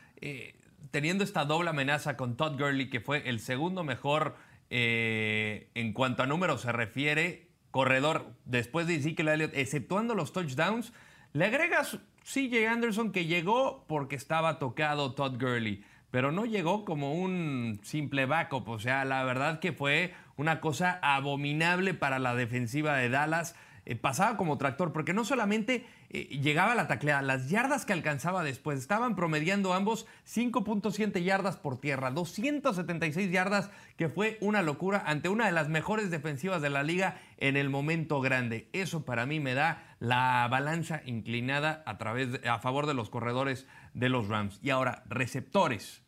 teniendo 0.90 1.24
esta 1.24 1.44
doble 1.44 1.70
amenaza 1.70 2.16
con 2.16 2.36
Todd 2.36 2.58
Gurley, 2.58 2.90
que 2.90 3.00
fue 3.00 3.28
el 3.28 3.40
segundo 3.40 3.84
mejor 3.84 4.36
eh, 4.70 5.70
en 5.74 5.92
cuanto 5.92 6.22
a 6.22 6.26
números 6.26 6.62
se 6.62 6.72
refiere, 6.72 7.48
corredor 7.70 8.32
después 8.44 8.86
de 8.86 8.96
Ezekiel 8.96 9.28
Elliott, 9.28 9.54
exceptuando 9.54 10.14
los 10.14 10.32
touchdowns, 10.32 10.92
le 11.32 11.46
agregas 11.46 11.98
CJ 12.22 12.68
Anderson 12.68 13.12
que 13.12 13.26
llegó 13.26 13.84
porque 13.88 14.16
estaba 14.16 14.58
tocado 14.58 15.14
Todd 15.14 15.40
Gurley, 15.40 15.84
pero 16.10 16.32
no 16.32 16.46
llegó 16.46 16.84
como 16.84 17.14
un 17.14 17.80
simple 17.82 18.26
backup, 18.26 18.68
o 18.68 18.78
sea, 18.78 19.04
la 19.04 19.24
verdad 19.24 19.58
que 19.58 19.72
fue 19.72 20.14
una 20.36 20.60
cosa 20.60 20.98
abominable 21.02 21.94
para 21.94 22.18
la 22.18 22.34
defensiva 22.34 22.96
de 22.96 23.08
Dallas. 23.08 23.56
Eh, 23.86 23.96
pasaba 23.96 24.36
como 24.36 24.56
tractor, 24.56 24.92
porque 24.92 25.12
no 25.12 25.24
solamente 25.24 25.86
eh, 26.14 26.28
llegaba 26.38 26.76
la 26.76 26.86
tacleada, 26.86 27.22
las 27.22 27.50
yardas 27.50 27.84
que 27.84 27.92
alcanzaba 27.92 28.44
después 28.44 28.78
estaban 28.78 29.16
promediando 29.16 29.74
ambos 29.74 30.06
5.7 30.32 31.24
yardas 31.24 31.56
por 31.56 31.76
tierra, 31.80 32.12
276 32.12 33.32
yardas, 33.32 33.68
que 33.96 34.08
fue 34.08 34.38
una 34.40 34.62
locura 34.62 35.02
ante 35.06 35.28
una 35.28 35.46
de 35.46 35.50
las 35.50 35.68
mejores 35.68 36.12
defensivas 36.12 36.62
de 36.62 36.70
la 36.70 36.84
liga 36.84 37.18
en 37.38 37.56
el 37.56 37.68
momento 37.68 38.20
grande. 38.20 38.68
Eso 38.72 39.04
para 39.04 39.26
mí 39.26 39.40
me 39.40 39.54
da 39.54 39.96
la 39.98 40.46
balanza 40.48 41.02
inclinada 41.04 41.82
a, 41.84 41.98
través 41.98 42.28
a 42.48 42.60
favor 42.60 42.86
de 42.86 42.94
los 42.94 43.10
corredores 43.10 43.66
de 43.92 44.08
los 44.08 44.28
Rams. 44.28 44.60
Y 44.62 44.70
ahora, 44.70 45.02
receptores. 45.08 46.02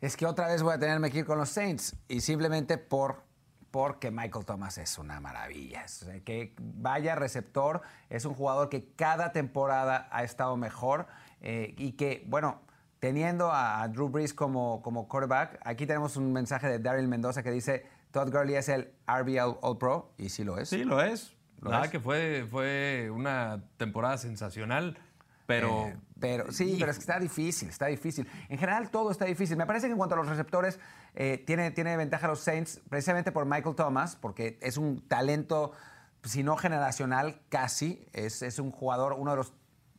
Es 0.00 0.16
que 0.16 0.26
otra 0.26 0.46
vez 0.46 0.62
voy 0.62 0.74
a 0.74 0.78
tenerme 0.78 1.10
que 1.10 1.18
ir 1.18 1.24
con 1.24 1.38
los 1.38 1.48
Saints 1.48 1.96
y 2.06 2.20
simplemente 2.20 2.78
por 2.78 3.25
porque 3.76 4.10
Michael 4.10 4.46
Thomas 4.46 4.78
es 4.78 4.96
una 4.96 5.20
maravilla. 5.20 5.84
que 6.24 6.54
vaya 6.58 7.14
receptor, 7.14 7.82
es 8.08 8.24
un 8.24 8.32
jugador 8.32 8.70
que 8.70 8.88
cada 8.96 9.32
temporada 9.32 10.08
ha 10.10 10.24
estado 10.24 10.56
mejor 10.56 11.06
eh, 11.42 11.74
y 11.76 11.92
que, 11.92 12.24
bueno, 12.26 12.62
teniendo 13.00 13.52
a 13.52 13.86
Drew 13.88 14.08
Brees 14.08 14.32
como, 14.32 14.80
como 14.80 15.08
quarterback, 15.08 15.60
aquí 15.62 15.84
tenemos 15.84 16.16
un 16.16 16.32
mensaje 16.32 16.68
de 16.68 16.78
Daryl 16.78 17.06
Mendoza 17.06 17.42
que 17.42 17.50
dice, 17.50 17.84
Todd 18.12 18.32
Gurley 18.32 18.54
es 18.54 18.70
el 18.70 18.94
RBL 19.06 19.58
All 19.60 19.76
Pro, 19.76 20.10
y 20.16 20.30
sí 20.30 20.42
lo 20.42 20.56
es. 20.56 20.70
Sí, 20.70 20.82
lo 20.82 21.02
es. 21.02 21.36
Nada 21.60 21.90
que 21.90 22.00
fue, 22.00 22.46
fue 22.50 23.10
una 23.12 23.62
temporada 23.76 24.16
sensacional. 24.16 24.96
Pero, 25.46 25.86
eh, 25.86 25.96
pero 26.18 26.52
sí, 26.52 26.76
pero 26.78 26.90
es 26.90 26.98
que 26.98 27.02
está 27.02 27.18
difícil, 27.18 27.68
está 27.68 27.86
difícil. 27.86 28.28
En 28.48 28.58
general 28.58 28.90
todo 28.90 29.10
está 29.10 29.24
difícil. 29.24 29.56
Me 29.56 29.66
parece 29.66 29.86
que 29.86 29.92
en 29.92 29.98
cuanto 29.98 30.14
a 30.14 30.18
los 30.18 30.28
receptores, 30.28 30.78
eh, 31.14 31.42
tiene, 31.46 31.70
tiene 31.70 31.96
ventaja 31.96 32.26
los 32.26 32.40
Saints 32.40 32.80
precisamente 32.88 33.32
por 33.32 33.46
Michael 33.46 33.76
Thomas, 33.76 34.16
porque 34.16 34.58
es 34.60 34.76
un 34.76 35.06
talento, 35.08 35.72
si 36.24 36.42
no 36.42 36.56
generacional, 36.56 37.40
casi. 37.48 38.06
Es, 38.12 38.42
es 38.42 38.58
un 38.58 38.72
jugador, 38.72 39.14
uno 39.14 39.30
de 39.30 39.36
los, 39.38 39.52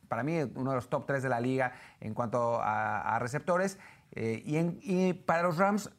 para 0.09 0.23
mí, 0.23 0.37
uno 0.55 0.71
de 0.71 0.75
los 0.75 0.89
top 0.89 1.05
tres 1.05 1.23
de 1.23 1.29
la 1.29 1.39
liga 1.39 1.73
en 2.01 2.13
cuanto 2.13 2.59
a, 2.61 3.17
receptores. 3.19 3.77
Eh, 4.11 4.41
y, 4.45 4.57
y 4.81 5.13
para 5.13 5.43
los 5.43 5.57
Rams, 5.57 5.91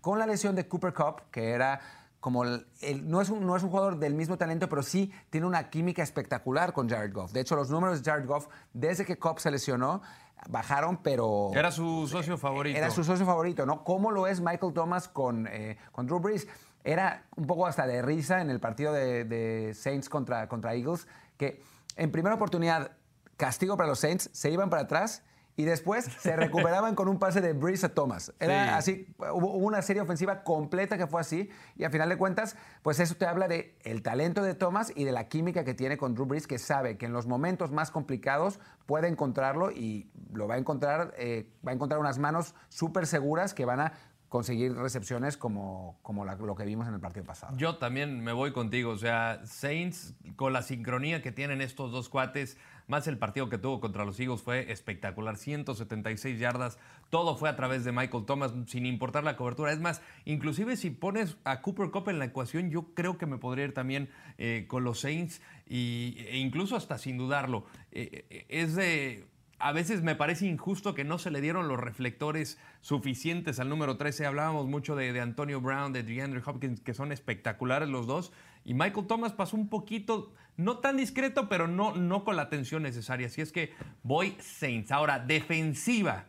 con 0.00 0.18
la 0.18 0.26
lesión 0.26 0.54
de 0.54 0.66
Cooper 0.66 0.94
Cup, 0.94 1.22
que 1.30 1.50
era 1.50 1.80
como 2.24 2.42
no, 2.46 3.20
es 3.20 3.28
un, 3.28 3.46
no 3.46 3.54
es 3.54 3.62
un 3.62 3.68
jugador 3.68 3.98
del 3.98 4.14
mismo 4.14 4.38
talento, 4.38 4.66
pero 4.66 4.82
sí 4.82 5.12
tiene 5.28 5.46
una 5.46 5.68
química 5.68 6.02
espectacular 6.02 6.72
con 6.72 6.88
Jared 6.88 7.12
Goff. 7.12 7.32
De 7.32 7.40
hecho, 7.40 7.54
los 7.54 7.68
números 7.68 8.02
de 8.02 8.10
Jared 8.10 8.26
Goff, 8.26 8.48
desde 8.72 9.04
que 9.04 9.18
Cobb 9.18 9.40
se 9.40 9.50
lesionó, 9.50 10.00
bajaron, 10.48 11.02
pero... 11.02 11.50
Era 11.52 11.70
su 11.70 12.08
socio 12.08 12.38
favorito. 12.38 12.78
Era 12.78 12.90
su 12.90 13.04
socio 13.04 13.26
favorito, 13.26 13.66
¿no? 13.66 13.84
¿Cómo 13.84 14.10
lo 14.10 14.26
es 14.26 14.40
Michael 14.40 14.72
Thomas 14.72 15.06
con, 15.06 15.46
eh, 15.48 15.76
con 15.92 16.06
Drew 16.06 16.18
Brees? 16.18 16.48
Era 16.82 17.26
un 17.36 17.46
poco 17.46 17.66
hasta 17.66 17.86
de 17.86 18.00
risa 18.00 18.40
en 18.40 18.48
el 18.48 18.58
partido 18.58 18.94
de, 18.94 19.72
Saints 19.74 20.08
contra, 20.08 20.48
contra 20.48 20.72
Eagles, 20.74 21.06
que 21.36 21.60
en 21.96 22.10
primera 22.10 22.36
oportunidad, 22.36 22.92
castigo 23.36 23.76
para 23.76 23.90
los 23.90 23.98
Saints, 23.98 24.30
se 24.32 24.50
iban 24.50 24.70
para 24.70 24.84
atrás 24.84 25.24
y 25.56 25.64
después 25.64 26.04
se 26.04 26.36
recuperaban 26.36 26.94
con 26.94 27.08
un 27.08 27.18
pase 27.18 27.40
de 27.40 27.52
Breeze 27.52 27.86
a 27.86 27.94
Thomas. 27.94 28.32
Era 28.38 28.76
así, 28.76 29.06
hubo 29.18 29.54
una 29.54 29.82
serie 29.82 30.02
ofensiva 30.02 30.42
completa 30.42 30.98
que 30.98 31.06
fue 31.06 31.20
así 31.20 31.50
y 31.76 31.84
a 31.84 31.90
final 31.90 32.08
de 32.08 32.16
cuentas, 32.16 32.56
pues 32.82 33.00
eso 33.00 33.14
te 33.14 33.26
habla 33.26 33.48
de 33.48 33.76
el 33.82 34.02
talento 34.02 34.42
de 34.42 34.54
Thomas 34.54 34.92
y 34.94 35.04
de 35.04 35.12
la 35.12 35.28
química 35.28 35.64
que 35.64 35.74
tiene 35.74 35.96
con 35.96 36.14
Drew 36.14 36.26
Brees, 36.26 36.46
que 36.46 36.58
sabe 36.58 36.96
que 36.96 37.06
en 37.06 37.12
los 37.12 37.26
momentos 37.26 37.70
más 37.70 37.90
complicados 37.90 38.58
puede 38.86 39.08
encontrarlo 39.08 39.70
y 39.70 40.10
lo 40.32 40.48
va 40.48 40.54
a 40.56 40.58
encontrar, 40.58 41.14
eh, 41.18 41.48
va 41.66 41.72
a 41.72 41.74
encontrar 41.74 42.00
unas 42.00 42.18
manos 42.18 42.54
súper 42.68 43.06
seguras 43.06 43.54
que 43.54 43.64
van 43.64 43.80
a 43.80 43.92
conseguir 44.34 44.74
recepciones 44.74 45.36
como, 45.36 45.96
como 46.02 46.24
lo 46.24 46.56
que 46.56 46.64
vimos 46.64 46.88
en 46.88 46.94
el 46.94 46.98
partido 46.98 47.24
pasado. 47.24 47.56
Yo 47.56 47.76
también 47.76 48.20
me 48.20 48.32
voy 48.32 48.52
contigo, 48.52 48.90
o 48.90 48.96
sea, 48.96 49.40
Saints 49.44 50.16
con 50.34 50.52
la 50.52 50.62
sincronía 50.62 51.22
que 51.22 51.30
tienen 51.30 51.60
estos 51.60 51.92
dos 51.92 52.08
cuates, 52.08 52.56
más 52.86 53.06
el 53.06 53.18
partido 53.18 53.48
que 53.48 53.58
tuvo 53.58 53.80
contra 53.80 54.04
los 54.04 54.18
Eagles 54.20 54.42
fue 54.42 54.70
espectacular, 54.70 55.36
176 55.36 56.38
yardas, 56.38 56.78
todo 57.10 57.36
fue 57.36 57.48
a 57.48 57.56
través 57.56 57.84
de 57.84 57.92
Michael 57.92 58.24
Thomas, 58.26 58.52
sin 58.66 58.86
importar 58.86 59.24
la 59.24 59.36
cobertura. 59.36 59.72
Es 59.72 59.80
más, 59.80 60.02
inclusive 60.24 60.76
si 60.76 60.90
pones 60.90 61.36
a 61.44 61.62
Cooper 61.62 61.90
Cup 61.90 62.08
en 62.08 62.18
la 62.18 62.26
ecuación, 62.26 62.70
yo 62.70 62.94
creo 62.94 63.18
que 63.18 63.26
me 63.26 63.38
podría 63.38 63.66
ir 63.66 63.74
también 63.74 64.10
eh, 64.38 64.66
con 64.68 64.84
los 64.84 65.00
Saints 65.00 65.40
y, 65.66 66.16
e 66.28 66.38
incluso 66.38 66.76
hasta 66.76 66.98
sin 66.98 67.16
dudarlo. 67.16 67.66
Eh, 67.92 68.26
eh, 68.30 68.46
es 68.48 68.74
de 68.74 69.26
a 69.58 69.72
veces 69.72 70.02
me 70.02 70.14
parece 70.14 70.46
injusto 70.46 70.94
que 70.94 71.04
no 71.04 71.18
se 71.18 71.30
le 71.30 71.40
dieron 71.40 71.68
los 71.68 71.80
reflectores 71.80 72.58
suficientes 72.80 73.60
al 73.60 73.70
número 73.70 73.96
13. 73.96 74.26
Hablábamos 74.26 74.66
mucho 74.66 74.94
de, 74.94 75.18
Antonio 75.20 75.60
Brown, 75.60 75.92
de 75.92 76.02
DeAndre 76.02 76.42
Hopkins, 76.44 76.80
que 76.80 76.92
son 76.92 77.12
espectaculares 77.12 77.88
los 77.88 78.06
dos. 78.06 78.32
Y 78.64 78.74
Michael 78.74 79.06
Thomas 79.06 79.32
pasó 79.32 79.56
un 79.56 79.68
poquito, 79.68 80.34
no 80.56 80.78
tan 80.78 80.96
discreto, 80.96 81.48
pero 81.48 81.66
no, 81.66 81.94
no 81.94 82.24
con 82.24 82.36
la 82.36 82.42
atención 82.42 82.82
necesaria. 82.82 83.26
Así 83.26 83.40
es 83.40 83.52
que 83.52 83.72
voy 84.02 84.36
Saints. 84.40 84.92
Ahora, 84.92 85.18
defensiva. 85.18 86.26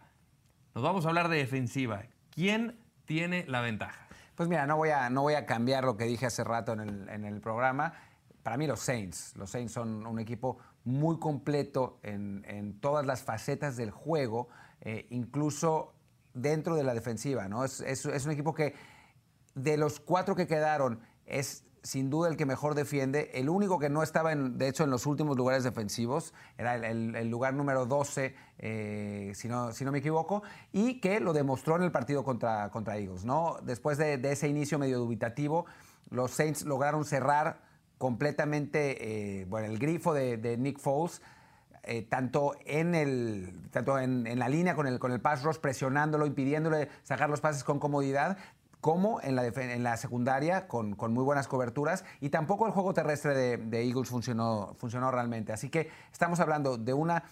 Nos 0.73 0.83
vamos 0.83 1.05
a 1.05 1.09
hablar 1.09 1.29
de 1.29 1.37
defensiva. 1.37 2.03
¿Quién 2.31 2.79
tiene 3.05 3.45
la 3.47 3.61
ventaja? 3.61 4.07
Pues 4.35 4.49
mira, 4.49 4.65
no 4.67 4.77
voy 4.77 4.89
a, 4.89 5.09
no 5.09 5.21
voy 5.21 5.35
a 5.35 5.45
cambiar 5.45 5.85
lo 5.85 5.95
que 5.95 6.05
dije 6.05 6.25
hace 6.25 6.43
rato 6.43 6.73
en 6.73 6.81
el, 6.81 7.09
en 7.09 7.23
el 7.23 7.39
programa. 7.39 7.93
Para 8.43 8.57
mí 8.57 8.67
los 8.67 8.81
Saints. 8.81 9.33
Los 9.37 9.51
Saints 9.51 9.71
son 9.71 10.05
un 10.05 10.19
equipo 10.19 10.59
muy 10.85 11.17
completo 11.17 11.99
en, 12.03 12.79
todas 12.79 13.05
las 13.05 13.23
facetas 13.23 13.75
del 13.75 13.91
juego, 13.91 14.47
eh, 14.81 15.07
incluso 15.09 15.95
dentro 16.33 16.75
de 16.75 16.83
la 16.83 16.93
defensiva. 16.93 17.47
¿no? 17.49 17.65
Es, 17.65 18.05
un 18.05 18.31
equipo 18.31 18.53
que 18.53 18.75
de 19.55 19.77
los 19.77 19.99
cuatro 19.99 20.35
que 20.35 20.47
quedaron 20.47 20.99
es 21.25 21.65
sin 21.85 22.09
duda 22.09 22.29
el 22.29 22.35
que 22.35 22.47
mejor 22.47 22.73
defiende. 22.73 23.29
El 23.35 23.47
único 23.47 23.77
que 23.77 23.89
no 23.89 24.01
estaba, 24.01 24.31
en, 24.31 24.57
de 24.57 24.67
hecho, 24.67 24.83
en 24.83 24.89
los 24.89 25.05
últimos 25.05 25.37
lugares 25.37 25.63
defensivos, 25.63 26.33
era 26.57 26.75
el, 26.75 27.29
lugar 27.29 27.53
número 27.53 27.85
12, 27.85 28.35
eh, 28.57 29.31
si, 29.35 29.47
no, 29.47 29.71
si 29.71 29.85
no 29.85 29.91
me 29.91 29.99
equivoco, 29.99 30.41
y 30.73 30.99
que 30.99 31.19
lo 31.19 31.31
demostró 31.31 31.75
en 31.75 31.83
el 31.83 31.91
partido 31.91 32.23
contra, 32.23 32.71
contra 32.71 32.97
Eagles. 32.97 33.23
¿no? 33.23 33.57
Después 33.61 33.99
de, 33.99 34.19
ese 34.31 34.47
inicio 34.47 34.79
medio 34.79 34.97
dubitativo, 34.97 35.67
los 36.09 36.31
Saints 36.31 36.65
lograron 36.65 37.05
cerrar 37.05 37.61
completamente 37.99 39.41
eh, 39.41 39.45
bueno, 39.45 39.67
el 39.67 39.77
grifo 39.77 40.13
de, 40.13 40.57
Nick 40.57 40.79
Foles, 40.79 41.21
eh, 41.83 42.01
tanto, 42.01 42.55
en, 42.65 42.95
el, 42.95 43.69
tanto 43.69 43.99
en, 43.99 44.39
la 44.39 44.49
línea 44.49 44.73
con 44.73 44.87
el, 44.87 44.97
con 44.97 45.11
el 45.11 45.21
pass 45.21 45.43
rush, 45.43 45.57
presionándolo, 45.57 46.25
impidiéndole 46.25 46.89
sacar 47.03 47.29
los 47.29 47.41
pases 47.41 47.63
con 47.63 47.79
comodidad, 47.79 48.39
como 48.85 49.19
en 49.23 49.33
la, 49.83 49.97
secundaria 49.97 50.67
con, 50.67 50.95
muy 51.11 51.23
buenas 51.23 51.47
coberturas 51.47 52.05
y 52.21 52.29
tampoco 52.29 52.67
el 52.67 52.71
juego 52.71 52.93
terrestre 52.93 53.57
de, 53.57 53.81
Eagles 53.83 54.09
funcionó, 54.09 54.75
realmente. 55.11 55.51
Así 55.51 55.69
que 55.69 55.89
estamos 56.11 56.39
hablando 56.39 56.77
de 56.77 56.93
una 56.93 57.23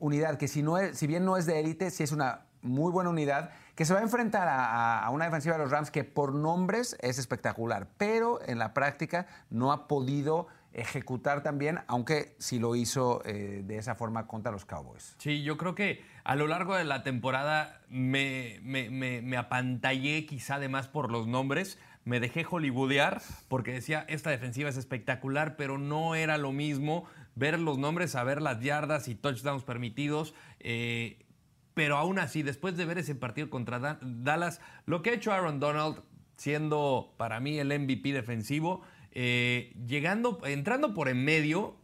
unidad 0.00 0.38
que 0.38 0.48
si, 0.48 0.60
bien 1.06 1.24
no 1.24 1.36
es 1.36 1.46
de 1.46 1.60
élite, 1.60 1.92
sí 1.92 2.02
es 2.02 2.10
una 2.10 2.46
muy 2.62 2.90
buena 2.90 3.10
unidad 3.10 3.50
que 3.76 3.84
se 3.84 3.94
va 3.94 4.00
a 4.00 4.02
enfrentar 4.02 4.48
a, 4.50 5.08
una 5.12 5.26
defensiva 5.26 5.56
de 5.56 5.62
los 5.62 5.70
Rams 5.70 5.92
que 5.92 6.02
por 6.02 6.34
nombres 6.34 6.96
es 7.00 7.20
espectacular, 7.20 7.86
pero 7.96 8.40
en 8.44 8.58
la 8.58 8.74
práctica 8.74 9.28
no 9.50 9.70
ha 9.70 9.86
podido 9.86 10.48
ejecutar 10.72 11.44
también, 11.44 11.78
aunque 11.86 12.34
sí 12.38 12.58
lo 12.58 12.74
hizo 12.74 13.22
eh, 13.24 13.62
de 13.64 13.78
esa 13.78 13.94
forma 13.94 14.26
contra 14.26 14.50
los 14.50 14.64
Cowboys. 14.64 15.14
Sí, 15.18 15.44
yo 15.44 15.56
creo 15.56 15.76
que 15.76 16.04
a 16.28 16.36
lo 16.36 16.46
largo 16.46 16.76
de 16.76 16.84
la 16.84 17.02
temporada 17.02 17.80
me, 17.88 18.60
me, 18.62 18.90
me, 18.90 19.36
apantallé 19.38 20.26
quizá 20.26 20.56
además 20.56 20.86
por 20.86 21.10
los 21.10 21.26
nombres, 21.26 21.78
me 22.04 22.20
dejé 22.20 22.44
hollywoodear 22.44 23.22
porque 23.48 23.72
decía, 23.72 24.04
esta 24.10 24.28
defensiva 24.28 24.68
es 24.68 24.76
espectacular, 24.76 25.56
pero 25.56 25.78
no 25.78 26.14
era 26.14 26.36
lo 26.36 26.52
mismo 26.52 27.06
ver 27.34 27.58
los 27.58 27.78
nombres, 27.78 28.14
a 28.14 28.24
ver 28.24 28.42
las 28.42 28.60
yardas 28.60 29.08
y 29.08 29.14
touchdowns 29.14 29.64
permitidos. 29.64 30.34
Eh, 30.60 31.24
pero 31.72 31.96
aún 31.96 32.18
así, 32.18 32.42
después 32.42 32.76
de 32.76 32.84
ver 32.84 32.98
ese 32.98 33.14
partido 33.14 33.48
contra 33.48 33.98
Dallas, 34.02 34.60
lo 34.84 35.00
que 35.00 35.08
ha 35.08 35.14
hecho 35.14 35.32
Aaron 35.32 35.60
Donald, 35.60 36.02
siendo 36.36 37.14
para 37.16 37.40
mí 37.40 37.58
el 37.58 37.68
MVP 37.68 38.12
defensivo, 38.12 38.82
eh, 39.12 39.72
llegando, 39.86 40.40
entrando 40.44 40.92
por 40.92 41.08
en 41.08 41.24
medio, 41.24 41.78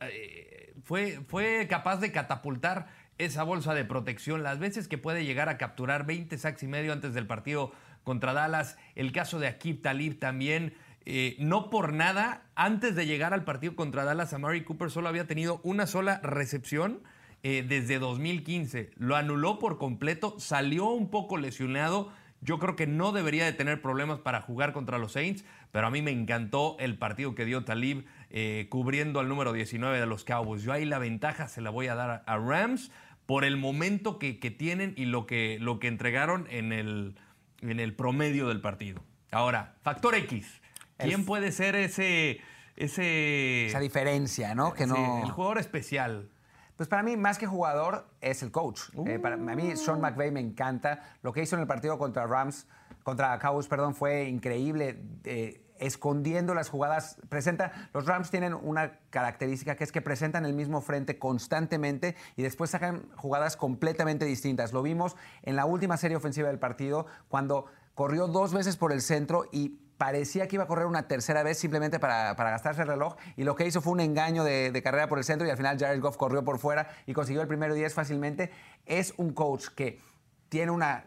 eh, 0.00 0.74
fue, 0.84 1.20
fue 1.26 1.66
capaz 1.68 1.96
de 1.96 2.12
catapultar 2.12 2.93
esa 3.18 3.42
bolsa 3.42 3.74
de 3.74 3.84
protección, 3.84 4.42
las 4.42 4.58
veces 4.58 4.88
que 4.88 4.98
puede 4.98 5.24
llegar 5.24 5.48
a 5.48 5.58
capturar 5.58 6.06
20 6.06 6.36
sacks 6.38 6.62
y 6.62 6.66
medio 6.66 6.92
antes 6.92 7.14
del 7.14 7.26
partido 7.26 7.72
contra 8.02 8.32
Dallas, 8.32 8.76
el 8.94 9.12
caso 9.12 9.38
de 9.38 9.48
Akib 9.48 9.80
Talib 9.80 10.18
también, 10.18 10.74
eh, 11.06 11.36
no 11.38 11.70
por 11.70 11.92
nada, 11.92 12.42
antes 12.54 12.94
de 12.94 13.06
llegar 13.06 13.34
al 13.34 13.44
partido 13.44 13.76
contra 13.76 14.04
Dallas, 14.04 14.32
Amari 14.32 14.64
Cooper 14.64 14.90
solo 14.90 15.08
había 15.08 15.26
tenido 15.26 15.60
una 15.62 15.86
sola 15.86 16.20
recepción 16.22 17.00
eh, 17.42 17.64
desde 17.66 17.98
2015. 17.98 18.90
Lo 18.96 19.16
anuló 19.16 19.58
por 19.58 19.76
completo, 19.76 20.36
salió 20.38 20.86
un 20.88 21.10
poco 21.10 21.36
lesionado. 21.36 22.10
Yo 22.40 22.58
creo 22.58 22.74
que 22.74 22.86
no 22.86 23.12
debería 23.12 23.44
de 23.44 23.52
tener 23.52 23.82
problemas 23.82 24.18
para 24.18 24.40
jugar 24.40 24.72
contra 24.72 24.98
los 24.98 25.12
Saints, 25.12 25.44
pero 25.70 25.86
a 25.86 25.90
mí 25.90 26.00
me 26.00 26.10
encantó 26.10 26.76
el 26.78 26.96
partido 26.96 27.34
que 27.34 27.44
dio 27.44 27.64
Talib 27.64 28.06
eh, 28.36 28.66
cubriendo 28.68 29.20
al 29.20 29.28
número 29.28 29.52
19 29.52 30.00
de 30.00 30.06
los 30.06 30.24
Cowboys. 30.24 30.64
Yo 30.64 30.72
ahí 30.72 30.84
la 30.84 30.98
ventaja 30.98 31.46
se 31.46 31.60
la 31.60 31.70
voy 31.70 31.86
a 31.86 31.94
dar 31.94 32.24
a 32.26 32.36
Rams 32.36 32.90
por 33.26 33.44
el 33.44 33.56
momento 33.56 34.18
que, 34.18 34.32
tienen 34.34 34.92
y 34.96 35.04
lo 35.04 35.24
que, 35.24 35.58
lo 35.60 35.78
que 35.78 35.86
entregaron 35.86 36.48
en 36.50 36.72
el, 36.72 37.14
en 37.60 37.78
el 37.78 37.94
promedio 37.94 38.48
del 38.48 38.60
partido. 38.60 39.04
Ahora, 39.30 39.76
factor 39.82 40.16
X. 40.16 40.60
¿Quién 40.98 41.24
puede 41.24 41.52
ser 41.52 41.76
ese, 41.76 42.40
ese... 42.74 43.66
Esa 43.66 43.78
diferencia, 43.78 44.56
¿no? 44.56 44.74
Que 44.74 44.88
no... 44.88 45.22
el 45.22 45.30
jugador 45.30 45.58
especial. 45.58 46.28
Pues 46.76 46.88
para 46.88 47.04
mí, 47.04 47.16
más 47.16 47.38
que 47.38 47.46
jugador, 47.46 48.04
es 48.20 48.42
el 48.42 48.50
coach. 48.50 48.80
Eh, 49.06 49.20
para, 49.20 49.36
a 49.36 49.38
mí, 49.38 49.76
Sean 49.76 49.98
uh. 49.98 50.00
McVay 50.00 50.32
me 50.32 50.40
encanta. 50.40 51.14
Lo 51.22 51.32
que 51.32 51.40
hizo 51.40 51.54
en 51.54 51.62
el 51.62 51.68
partido 51.68 51.98
contra 51.98 52.26
Rams, 52.26 52.66
contra 53.04 53.38
Cowboys, 53.38 53.68
perdón, 53.68 53.94
fue 53.94 54.24
increíble. 54.24 54.98
Eh, 55.22 55.63
escondiendo 55.86 56.54
las 56.54 56.68
jugadas. 56.68 57.16
Presenta, 57.28 57.88
los 57.92 58.06
Rams 58.06 58.30
tienen 58.30 58.54
una 58.54 58.98
característica 59.10 59.76
que 59.76 59.84
es 59.84 59.92
que 59.92 60.00
presentan 60.00 60.44
el 60.46 60.54
mismo 60.54 60.80
frente 60.80 61.18
constantemente 61.18 62.16
y 62.36 62.42
después 62.42 62.70
sacan 62.70 63.08
jugadas 63.16 63.56
completamente 63.56 64.24
distintas. 64.24 64.72
Lo 64.72 64.82
vimos 64.82 65.16
en 65.42 65.56
la 65.56 65.66
última 65.66 65.96
serie 65.96 66.16
ofensiva 66.16 66.48
del 66.48 66.58
partido, 66.58 67.06
cuando 67.28 67.66
corrió 67.94 68.26
dos 68.26 68.52
veces 68.52 68.76
por 68.76 68.92
el 68.92 69.02
centro 69.02 69.46
y 69.52 69.80
parecía 69.98 70.48
que 70.48 70.56
iba 70.56 70.64
a 70.64 70.66
correr 70.66 70.86
una 70.86 71.06
tercera 71.06 71.42
vez 71.42 71.58
simplemente 71.58 72.00
para, 72.00 72.34
gastarse 72.34 72.82
el 72.82 72.88
reloj 72.88 73.16
y 73.36 73.44
lo 73.44 73.54
que 73.54 73.66
hizo 73.66 73.80
fue 73.80 73.92
un 73.92 74.00
engaño 74.00 74.42
de, 74.42 74.80
carrera 74.82 75.08
por 75.08 75.18
el 75.18 75.24
centro 75.24 75.46
y 75.46 75.50
al 75.50 75.56
final 75.56 75.78
Jared 75.78 76.00
Goff 76.00 76.16
corrió 76.16 76.44
por 76.44 76.58
fuera 76.58 76.88
y 77.06 77.12
consiguió 77.12 77.42
el 77.42 77.48
primero 77.48 77.74
10 77.74 77.94
fácilmente. 77.94 78.50
Es 78.86 79.14
un 79.16 79.32
coach 79.32 79.68
que 79.68 80.00
tiene 80.48 80.72
una 80.72 81.04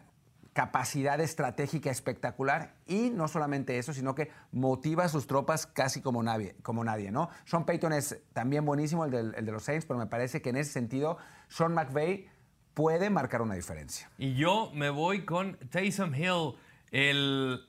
capacidad 0.58 1.20
estratégica 1.20 1.88
espectacular 1.88 2.74
y 2.84 3.10
no 3.10 3.28
solamente 3.28 3.78
eso, 3.78 3.92
sino 3.92 4.16
que 4.16 4.32
motiva 4.50 5.04
a 5.04 5.08
sus 5.08 5.28
tropas 5.28 5.68
casi 5.68 6.02
como 6.02 6.20
nadie, 6.20 6.56
como 6.64 6.82
nadie 6.82 7.12
¿no? 7.12 7.30
Sean 7.44 7.64
Payton 7.64 7.92
es 7.92 8.20
también 8.32 8.64
buenísimo, 8.64 9.04
el, 9.04 9.36
el 9.36 9.46
de 9.46 9.52
los 9.52 9.62
Saints, 9.62 9.86
pero 9.86 10.00
me 10.00 10.08
parece 10.08 10.42
que 10.42 10.50
en 10.50 10.56
ese 10.56 10.72
sentido 10.72 11.16
Sean 11.46 11.74
McVay 11.74 12.26
puede 12.74 13.08
marcar 13.08 13.40
una 13.40 13.54
diferencia. 13.54 14.10
Y 14.18 14.34
yo 14.34 14.72
me 14.74 14.90
voy 14.90 15.24
con 15.24 15.58
Taysom 15.70 16.12
Hill, 16.12 16.54
el 16.90 17.64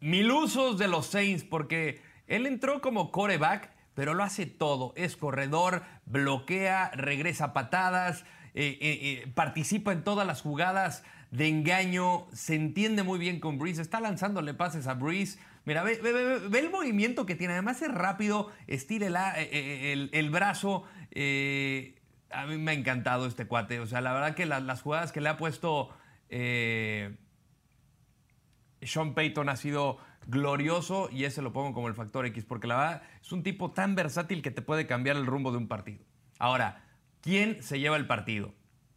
mil 0.00 0.30
usos 0.30 0.76
de 0.76 0.86
los 0.86 1.06
Saints, 1.06 1.44
porque 1.44 2.02
él 2.26 2.46
entró 2.46 2.82
como 2.82 3.10
coreback, 3.10 3.70
pero 3.94 4.12
lo 4.12 4.22
hace 4.22 4.44
todo. 4.44 4.92
Es 4.96 5.16
corredor, 5.16 5.82
bloquea, 6.04 6.90
regresa 6.90 7.54
patadas, 7.54 8.26
eh, 8.52 8.76
eh, 8.82 8.98
eh, 9.02 9.32
participa 9.34 9.92
en 9.92 10.04
todas 10.04 10.26
las 10.26 10.42
jugadas 10.42 11.04
de 11.30 11.48
engaño, 11.48 12.26
se 12.32 12.54
entiende 12.54 13.02
muy 13.02 13.18
bien 13.18 13.40
con 13.40 13.58
Breeze, 13.58 13.82
está 13.82 14.00
lanzándole 14.00 14.54
pases 14.54 14.86
a 14.86 14.94
Breeze. 14.94 15.38
Mira, 15.64 15.82
ve, 15.82 16.00
el 16.52 16.70
movimiento 16.70 17.26
que 17.26 17.34
tiene, 17.34 17.52
además 17.54 17.82
es 17.82 17.92
rápido, 17.92 18.50
estira 18.66 19.06
el, 19.36 20.30
brazo. 20.30 20.84
a 21.12 22.46
mí 22.46 22.56
me 22.58 22.70
ha 22.70 22.74
encantado 22.74 23.26
este 23.26 23.46
cuate, 23.46 23.80
o 23.80 23.86
sea, 23.86 24.00
la 24.00 24.12
verdad 24.12 24.34
que 24.34 24.46
las 24.46 24.82
jugadas 24.82 25.12
que 25.12 25.20
le 25.20 25.28
ha 25.28 25.36
puesto... 25.36 25.90
Sean 28.82 29.14
Payton 29.14 29.48
ha 29.48 29.56
sido 29.56 29.98
glorioso 30.26 31.08
y 31.10 31.24
ese 31.24 31.42
lo 31.42 31.52
pongo 31.52 31.72
como 31.72 31.88
el 31.88 31.94
factor 31.94 32.26
X, 32.26 32.44
porque 32.44 32.66
la 32.66 32.76
verdad 32.76 33.02
es 33.20 33.32
un 33.32 33.42
tipo 33.42 33.72
tan 33.72 33.94
versátil 33.94 34.42
que 34.42 34.50
te 34.50 34.62
puede 34.62 34.86
cambiar 34.86 35.16
el 35.16 35.26
rumbo 35.26 35.50
de 35.50 35.58
un 35.58 35.68
partido. 35.68 36.04
Ahora, 36.38 36.84
¿quién 37.20 37.62
se 37.62 37.80
lleva 37.80 37.96
el 37.96 38.06
partido? 38.06 38.54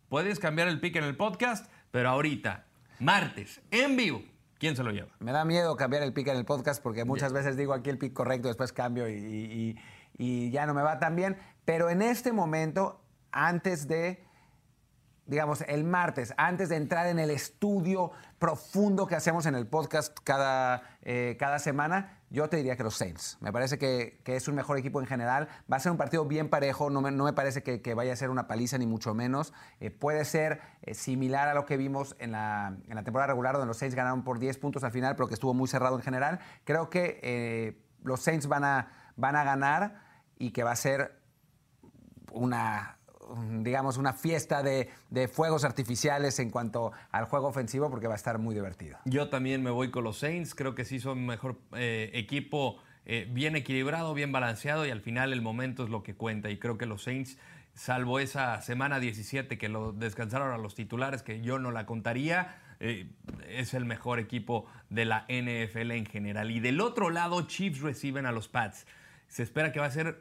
Puedes 0.09 0.39
cambiar 0.39 0.67
el 0.67 0.79
pick 0.79 0.97
en 0.97 1.05
el 1.05 1.15
podcast, 1.15 1.71
pero 1.91 2.09
ahorita, 2.09 2.65
martes, 2.99 3.61
en 3.71 3.95
vivo, 3.95 4.23
¿quién 4.57 4.75
se 4.75 4.83
lo 4.83 4.91
lleva? 4.91 5.09
Me 5.19 5.31
da 5.31 5.45
miedo 5.45 5.75
cambiar 5.75 6.03
el 6.03 6.13
pick 6.13 6.27
en 6.27 6.37
el 6.37 6.45
podcast 6.45 6.81
porque 6.81 7.05
muchas 7.05 7.33
veces 7.33 7.57
digo 7.57 7.73
aquí 7.73 7.89
el 7.89 7.97
pick 7.97 8.13
correcto, 8.13 8.47
después 8.47 8.73
cambio 8.73 9.09
y, 9.09 9.77
y 10.17 10.49
ya 10.51 10.65
no 10.65 10.73
me 10.73 10.81
va 10.81 10.99
tan 10.99 11.15
bien. 11.15 11.37
Pero 11.65 11.89
en 11.89 12.01
este 12.01 12.31
momento, 12.31 13.01
antes 13.31 13.87
de 13.87 14.23
digamos, 15.31 15.61
el 15.67 15.85
martes, 15.85 16.33
antes 16.35 16.67
de 16.67 16.75
entrar 16.75 17.07
en 17.07 17.17
el 17.17 17.29
estudio 17.29 18.11
profundo 18.37 19.07
que 19.07 19.15
hacemos 19.15 19.45
en 19.45 19.55
el 19.55 19.65
podcast 19.65 20.17
cada, 20.25 20.97
eh, 21.03 21.37
cada 21.39 21.57
semana, 21.57 22.20
yo 22.31 22.49
te 22.49 22.57
diría 22.57 22.77
que 22.77 22.83
los 22.83 22.95
Saints. 22.95 23.37
Me 23.41 23.51
parece 23.51 23.77
que, 23.77 24.21
es 24.25 24.47
un 24.47 24.55
mejor 24.55 24.77
equipo 24.77 25.01
en 25.01 25.05
general. 25.05 25.49
Va 25.71 25.77
a 25.77 25.79
ser 25.79 25.91
un 25.91 25.97
partido 25.97 26.25
bien 26.25 26.49
parejo, 26.49 26.89
no 26.89 27.01
me, 27.01 27.11
no 27.11 27.25
me 27.25 27.33
parece 27.33 27.61
que, 27.61 27.93
vaya 27.93 28.13
a 28.13 28.15
ser 28.15 28.29
una 28.29 28.47
paliza 28.47 28.77
ni 28.77 28.87
mucho 28.87 29.13
menos. 29.13 29.53
Eh, 29.81 29.91
puede 29.91 30.23
ser 30.23 30.61
eh, 30.81 30.93
similar 30.93 31.49
a 31.49 31.53
lo 31.53 31.65
que 31.65 31.75
vimos 31.75 32.15
en 32.19 32.31
la, 32.31 32.77
en 32.87 32.95
la, 32.95 33.03
temporada 33.03 33.27
regular, 33.27 33.53
donde 33.55 33.67
los 33.67 33.77
Saints 33.77 33.95
ganaron 33.95 34.23
por 34.23 34.39
10 34.39 34.57
puntos 34.59 34.83
al 34.85 34.91
final, 34.91 35.15
pero 35.17 35.27
que 35.27 35.33
estuvo 35.33 35.53
muy 35.53 35.67
cerrado 35.67 35.97
en 35.97 36.01
general. 36.01 36.39
Creo 36.63 36.89
que 36.89 37.77
los 38.01 38.21
Saints 38.21 38.47
van 38.47 38.63
a, 38.63 38.87
van 39.17 39.35
a 39.35 39.43
ganar 39.43 40.01
y 40.39 40.51
que 40.51 40.63
va 40.63 40.71
a 40.71 40.75
ser 40.77 41.19
una 42.31 42.97
digamos, 43.59 43.97
una 43.97 44.13
fiesta 44.13 44.63
de, 44.63 44.89
fuegos 45.31 45.63
artificiales 45.63 46.39
en 46.39 46.49
cuanto 46.49 46.91
al 47.11 47.25
juego 47.25 47.47
ofensivo 47.47 47.89
porque 47.89 48.07
va 48.07 48.13
a 48.13 48.17
estar 48.17 48.39
muy 48.39 48.55
divertido. 48.55 48.97
Yo 49.05 49.29
también 49.29 49.63
me 49.63 49.71
voy 49.71 49.91
con 49.91 50.03
los 50.03 50.17
Saints, 50.17 50.55
creo 50.55 50.75
que 50.75 50.85
sí 50.85 50.99
son 50.99 51.25
mejor 51.25 51.57
eh, 51.73 52.11
equipo, 52.13 52.77
eh, 53.05 53.27
bien 53.31 53.55
equilibrado, 53.55 54.13
bien 54.13 54.31
balanceado 54.31 54.85
y 54.85 54.91
al 54.91 55.01
final 55.01 55.33
el 55.33 55.41
momento 55.41 55.83
es 55.83 55.89
lo 55.89 56.03
que 56.03 56.15
cuenta 56.15 56.49
y 56.49 56.57
creo 56.57 56.77
que 56.77 56.85
los 56.85 57.03
Saints 57.03 57.37
salvo 57.73 58.19
esa 58.19 58.61
semana 58.61 58.99
17 58.99 59.57
que 59.57 59.69
lo 59.69 59.91
descansaron 59.93 60.51
a 60.51 60.57
los 60.57 60.75
titulares, 60.75 61.23
que 61.23 61.41
yo 61.41 61.57
no 61.59 61.71
la 61.71 61.85
contaría, 61.85 62.57
eh, 62.79 63.09
es 63.47 63.73
el 63.73 63.85
mejor 63.85 64.19
equipo 64.19 64.65
de 64.89 65.05
la 65.05 65.25
NFL 65.29 65.91
en 65.91 66.05
general. 66.05 66.51
Y 66.51 66.59
del 66.59 66.81
otro 66.81 67.09
lado, 67.09 67.41
Chiefs 67.47 67.81
reciben 67.81 68.25
a 68.25 68.31
los 68.31 68.47
Pats. 68.47 68.87
Se 69.27 69.43
espera 69.43 69.71
que 69.71 69.79
va 69.79 69.85
a 69.85 69.91
ser 69.91 70.19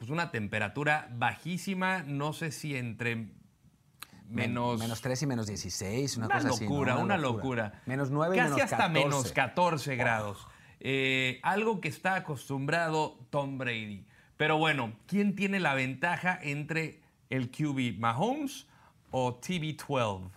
pues 0.00 0.08
una 0.08 0.30
temperatura 0.30 1.10
bajísima, 1.12 2.02
no 2.04 2.32
sé 2.32 2.52
si 2.52 2.74
entre 2.74 3.28
menos... 4.30 4.80
Menos 4.80 5.02
3 5.02 5.20
y 5.20 5.26
menos 5.26 5.46
16, 5.46 6.16
una, 6.16 6.28
cosa 6.28 6.48
locura, 6.48 6.94
así. 6.94 7.02
Una 7.02 7.18
locura, 7.18 7.82
Menos 7.84 8.10
9 8.10 8.34
y 8.34 8.38
Casi 8.38 8.62
hasta 8.62 8.88
menos 8.88 9.30
14 9.30 9.96
grados. 9.96 10.48
Eh, 10.80 11.38
algo 11.42 11.82
que 11.82 11.88
está 11.88 12.14
acostumbrado 12.14 13.18
Tom 13.28 13.58
Brady. 13.58 14.06
Pero 14.38 14.56
bueno, 14.56 14.94
¿quién 15.06 15.36
tiene 15.36 15.60
la 15.60 15.74
ventaja 15.74 16.38
entre 16.40 17.02
el 17.28 17.50
QB 17.50 17.98
Mahomes 17.98 18.66
o 19.10 19.38
TB12? 19.38 20.30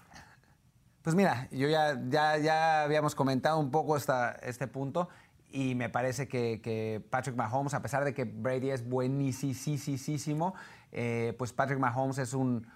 Pues 1.03 1.15
mira, 1.15 1.47
yo 1.51 1.69
ya, 1.69 1.97
ya, 2.09 2.37
ya 2.37 2.83
habíamos 2.83 3.15
comentado 3.15 3.59
un 3.59 3.71
poco 3.71 3.95
esta, 3.95 4.33
este 4.43 4.67
punto 4.67 5.07
y 5.53 5.75
me 5.75 5.87
parece 5.87 6.27
que, 6.27 7.05
Patrick 7.11 7.35
Mahomes, 7.35 7.75
a 7.75 7.81
pesar 7.83 8.03
de 8.03 8.13
que 8.13 8.25
Brady 8.25 8.71
es 8.71 8.89
buenísimo, 8.89 10.55
eh, 10.91 11.35
pues 11.37 11.53
Patrick 11.53 11.79
Mahomes 11.79 12.17
es 12.17 12.33
un, 12.33 12.67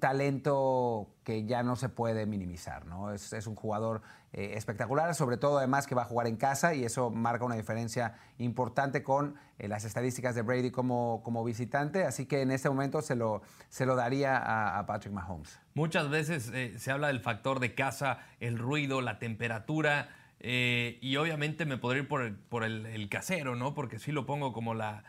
talento 0.00 1.14
que 1.22 1.44
ya 1.44 1.62
no 1.62 1.76
se 1.76 1.88
puede 1.88 2.26
minimizar. 2.26 2.84
¿no? 2.86 3.12
Es, 3.12 3.46
un 3.46 3.54
jugador 3.54 4.02
eh, 4.32 4.54
espectacular, 4.56 5.14
sobre 5.14 5.36
todo 5.36 5.58
además 5.58 5.86
que 5.86 5.94
va 5.94 6.02
a 6.02 6.06
jugar 6.06 6.26
en 6.26 6.36
casa 6.36 6.74
y 6.74 6.84
eso 6.84 7.10
marca 7.10 7.44
una 7.44 7.54
diferencia 7.54 8.14
importante 8.38 9.04
con 9.04 9.36
eh, 9.58 9.68
las 9.68 9.84
estadísticas 9.84 10.34
de 10.34 10.42
Brady 10.42 10.72
como, 10.72 11.22
como 11.22 11.44
visitante. 11.44 12.04
Así 12.04 12.26
que 12.26 12.42
en 12.42 12.50
este 12.50 12.68
momento 12.68 13.02
se 13.02 13.14
lo, 13.14 13.42
se 13.68 13.86
lo 13.86 13.94
daría 13.94 14.78
a 14.78 14.84
Patrick 14.86 15.14
Mahomes. 15.14 15.60
Muchas 15.74 16.10
veces 16.10 16.50
se 16.82 16.90
habla 16.90 17.06
del 17.06 17.20
factor 17.20 17.60
de 17.60 17.76
casa, 17.76 18.18
el 18.40 18.58
ruido, 18.58 19.00
la 19.00 19.20
temperatura 19.20 20.08
eh, 20.40 20.98
y 21.02 21.16
obviamente 21.16 21.66
me 21.66 21.76
podría 21.76 22.02
ir 22.02 22.08
por 22.08 22.64
el, 22.64 23.08
casero, 23.10 23.56
¿no? 23.56 23.74
Porque 23.74 23.98
sí 23.98 24.10
lo 24.10 24.24
pongo 24.24 24.52
como 24.52 24.74
la, 24.74 25.04